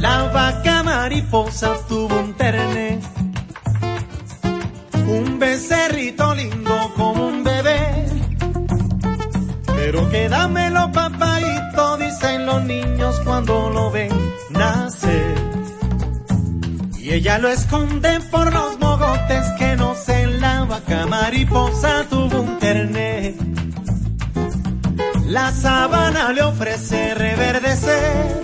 La 0.01 0.23
vaca 0.25 0.83
mariposa 0.83 1.75
tuvo 1.89 2.21
un 2.21 2.35
terné 2.35 2.96
un 5.57 5.63
becerrito 5.63 6.35
lindo 6.35 6.93
como 6.97 7.29
un 7.29 7.43
bebé. 7.43 8.07
Pero 9.67 10.11
quédamelo 10.11 10.93
papadito, 10.93 11.97
dicen 11.97 12.47
los 12.47 12.63
niños 12.65 13.21
cuando 13.25 13.71
lo 13.71 13.91
ven 13.91 14.11
nacer. 14.51 15.35
Y 16.99 17.13
ella 17.13 17.39
lo 17.39 17.49
esconde 17.49 18.21
por 18.31 18.53
los 18.53 18.79
mogotes 18.79 19.45
que 19.59 19.77
no 19.77 19.95
se 19.95 20.27
la 20.27 20.65
vaca 20.65 21.07
mariposa 21.07 22.05
tuvo 22.11 22.41
un 22.43 22.59
terné. 22.59 23.35
La 25.27 25.53
sabana 25.53 26.33
le 26.33 26.43
ofrece 26.43 27.15
reverdecer. 27.15 28.43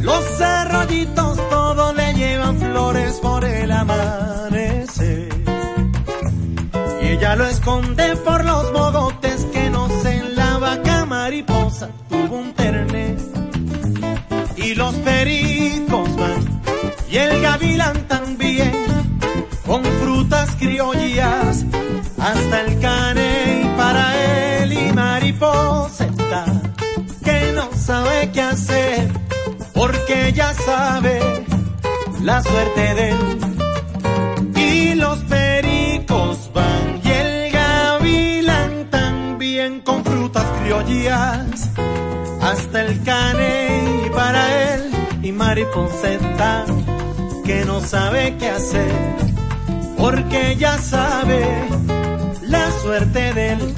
Los 0.00 0.40
arroyitos 0.40 1.50
todos 1.50 1.94
le 1.94 2.14
llevan 2.14 2.58
flores 2.58 3.12
por 3.20 3.44
el 3.44 3.70
amanecer. 3.70 4.69
Ella 7.20 7.36
lo 7.36 7.46
esconde 7.48 8.16
por 8.24 8.42
los 8.46 8.72
mogotes 8.72 9.44
que 9.52 9.68
no 9.68 9.90
se 10.00 10.22
la 10.34 10.56
vaca 10.56 11.04
mariposa 11.04 11.90
tuvo 12.08 12.36
un 12.38 12.54
terné. 12.54 13.14
Y 14.56 14.74
los 14.74 14.94
pericos 14.94 16.16
van, 16.16 16.62
y 17.10 17.16
el 17.18 17.42
gavilán 17.42 18.08
también, 18.08 18.72
con 19.66 19.84
frutas 19.84 20.56
criollas, 20.58 21.66
hasta 22.18 22.60
el 22.62 22.80
cane 22.80 23.64
y 23.64 23.76
para 23.76 24.62
él 24.62 24.72
y 24.72 24.92
mariposa 24.94 26.06
está, 26.06 26.46
que 27.22 27.52
no 27.54 27.68
sabe 27.76 28.30
qué 28.32 28.40
hacer, 28.40 29.12
porque 29.74 30.32
ya 30.32 30.54
sabe 30.54 31.20
la 32.22 32.42
suerte 32.42 32.94
de 32.94 33.10
él. 33.10 33.59
Hasta 42.50 42.82
el 42.82 43.02
cane 43.04 44.04
y 44.06 44.10
para 44.10 44.74
él 44.74 44.90
y 45.22 45.30
mariposeta 45.32 46.64
que 47.44 47.64
no 47.64 47.80
sabe 47.80 48.36
qué 48.38 48.48
hacer 48.48 48.92
porque 49.96 50.56
ya 50.56 50.76
sabe 50.78 51.40
la 52.42 52.70
suerte 52.82 53.34
de 53.34 53.52
él. 53.52 53.74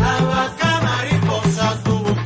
La 0.00 0.16
vaca 0.34 0.80
mariposa 0.88 1.66
tuvo 1.84 2.10
un. 2.10 2.16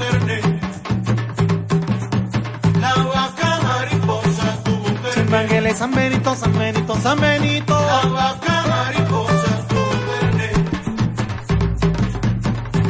La 2.80 2.94
vaca 3.14 3.50
mariposa 3.62 4.46
tuvo 4.64 4.86
un 4.88 4.96
terne. 4.96 5.74
San 5.74 5.92
Benito, 5.92 6.34
San 6.34 6.58
Benito, 6.58 6.96
San 6.96 7.20
Benito. 7.20 7.74
La 7.86 8.08
vaca 8.08 8.64
mariposa 8.72 9.50
tuvo 9.68 9.92
un. 10.22 10.38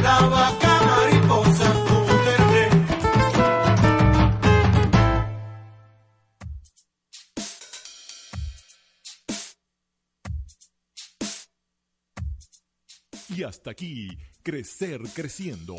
La 0.01 0.19
vaca 0.21 0.58
hasta 13.49 13.71
aquí, 13.71 14.07
Crecer 14.43 15.01
Creciendo, 15.15 15.75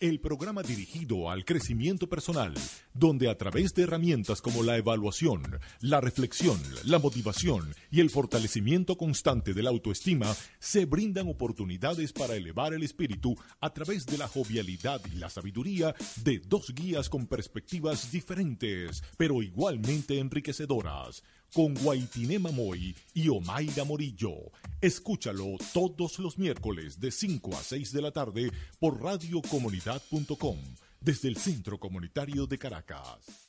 el 0.00 0.20
programa 0.20 0.62
dirigido 0.62 1.30
al 1.30 1.46
crecimiento 1.46 2.10
personal, 2.10 2.52
donde 2.92 3.30
a 3.30 3.38
través 3.38 3.72
de 3.72 3.84
herramientas 3.84 4.42
como 4.42 4.62
la 4.62 4.76
evaluación, 4.76 5.58
la 5.80 6.02
reflexión, 6.02 6.60
la 6.84 6.98
motivación 6.98 7.74
y 7.90 8.00
el 8.00 8.10
fortalecimiento 8.10 8.98
constante 8.98 9.54
de 9.54 9.62
la 9.62 9.70
autoestima, 9.70 10.36
se 10.58 10.84
brindan 10.84 11.26
oportunidades 11.28 12.12
para 12.12 12.36
elevar 12.36 12.74
el 12.74 12.82
espíritu 12.82 13.34
a 13.62 13.72
través 13.72 14.04
de 14.04 14.18
la 14.18 14.28
jovialidad 14.28 15.00
y 15.10 15.16
la 15.16 15.30
sabiduría 15.30 15.94
de 16.22 16.40
dos 16.40 16.74
guías 16.74 17.08
con 17.08 17.26
perspectivas 17.26 18.12
diferentes, 18.12 19.02
pero 19.16 19.42
igualmente 19.42 20.18
enriquecedoras 20.18 21.22
con 21.56 21.72
Guaitiné 21.72 22.38
Mamoy 22.38 22.94
y 23.14 23.30
Omaira 23.30 23.82
Morillo. 23.84 24.52
Escúchalo 24.82 25.56
todos 25.72 26.18
los 26.18 26.36
miércoles 26.36 27.00
de 27.00 27.10
5 27.10 27.56
a 27.56 27.62
6 27.62 27.92
de 27.94 28.02
la 28.02 28.10
tarde 28.10 28.52
por 28.78 29.02
radiocomunidad.com 29.02 30.58
desde 31.00 31.28
el 31.28 31.38
Centro 31.38 31.78
Comunitario 31.78 32.46
de 32.46 32.58
Caracas. 32.58 33.48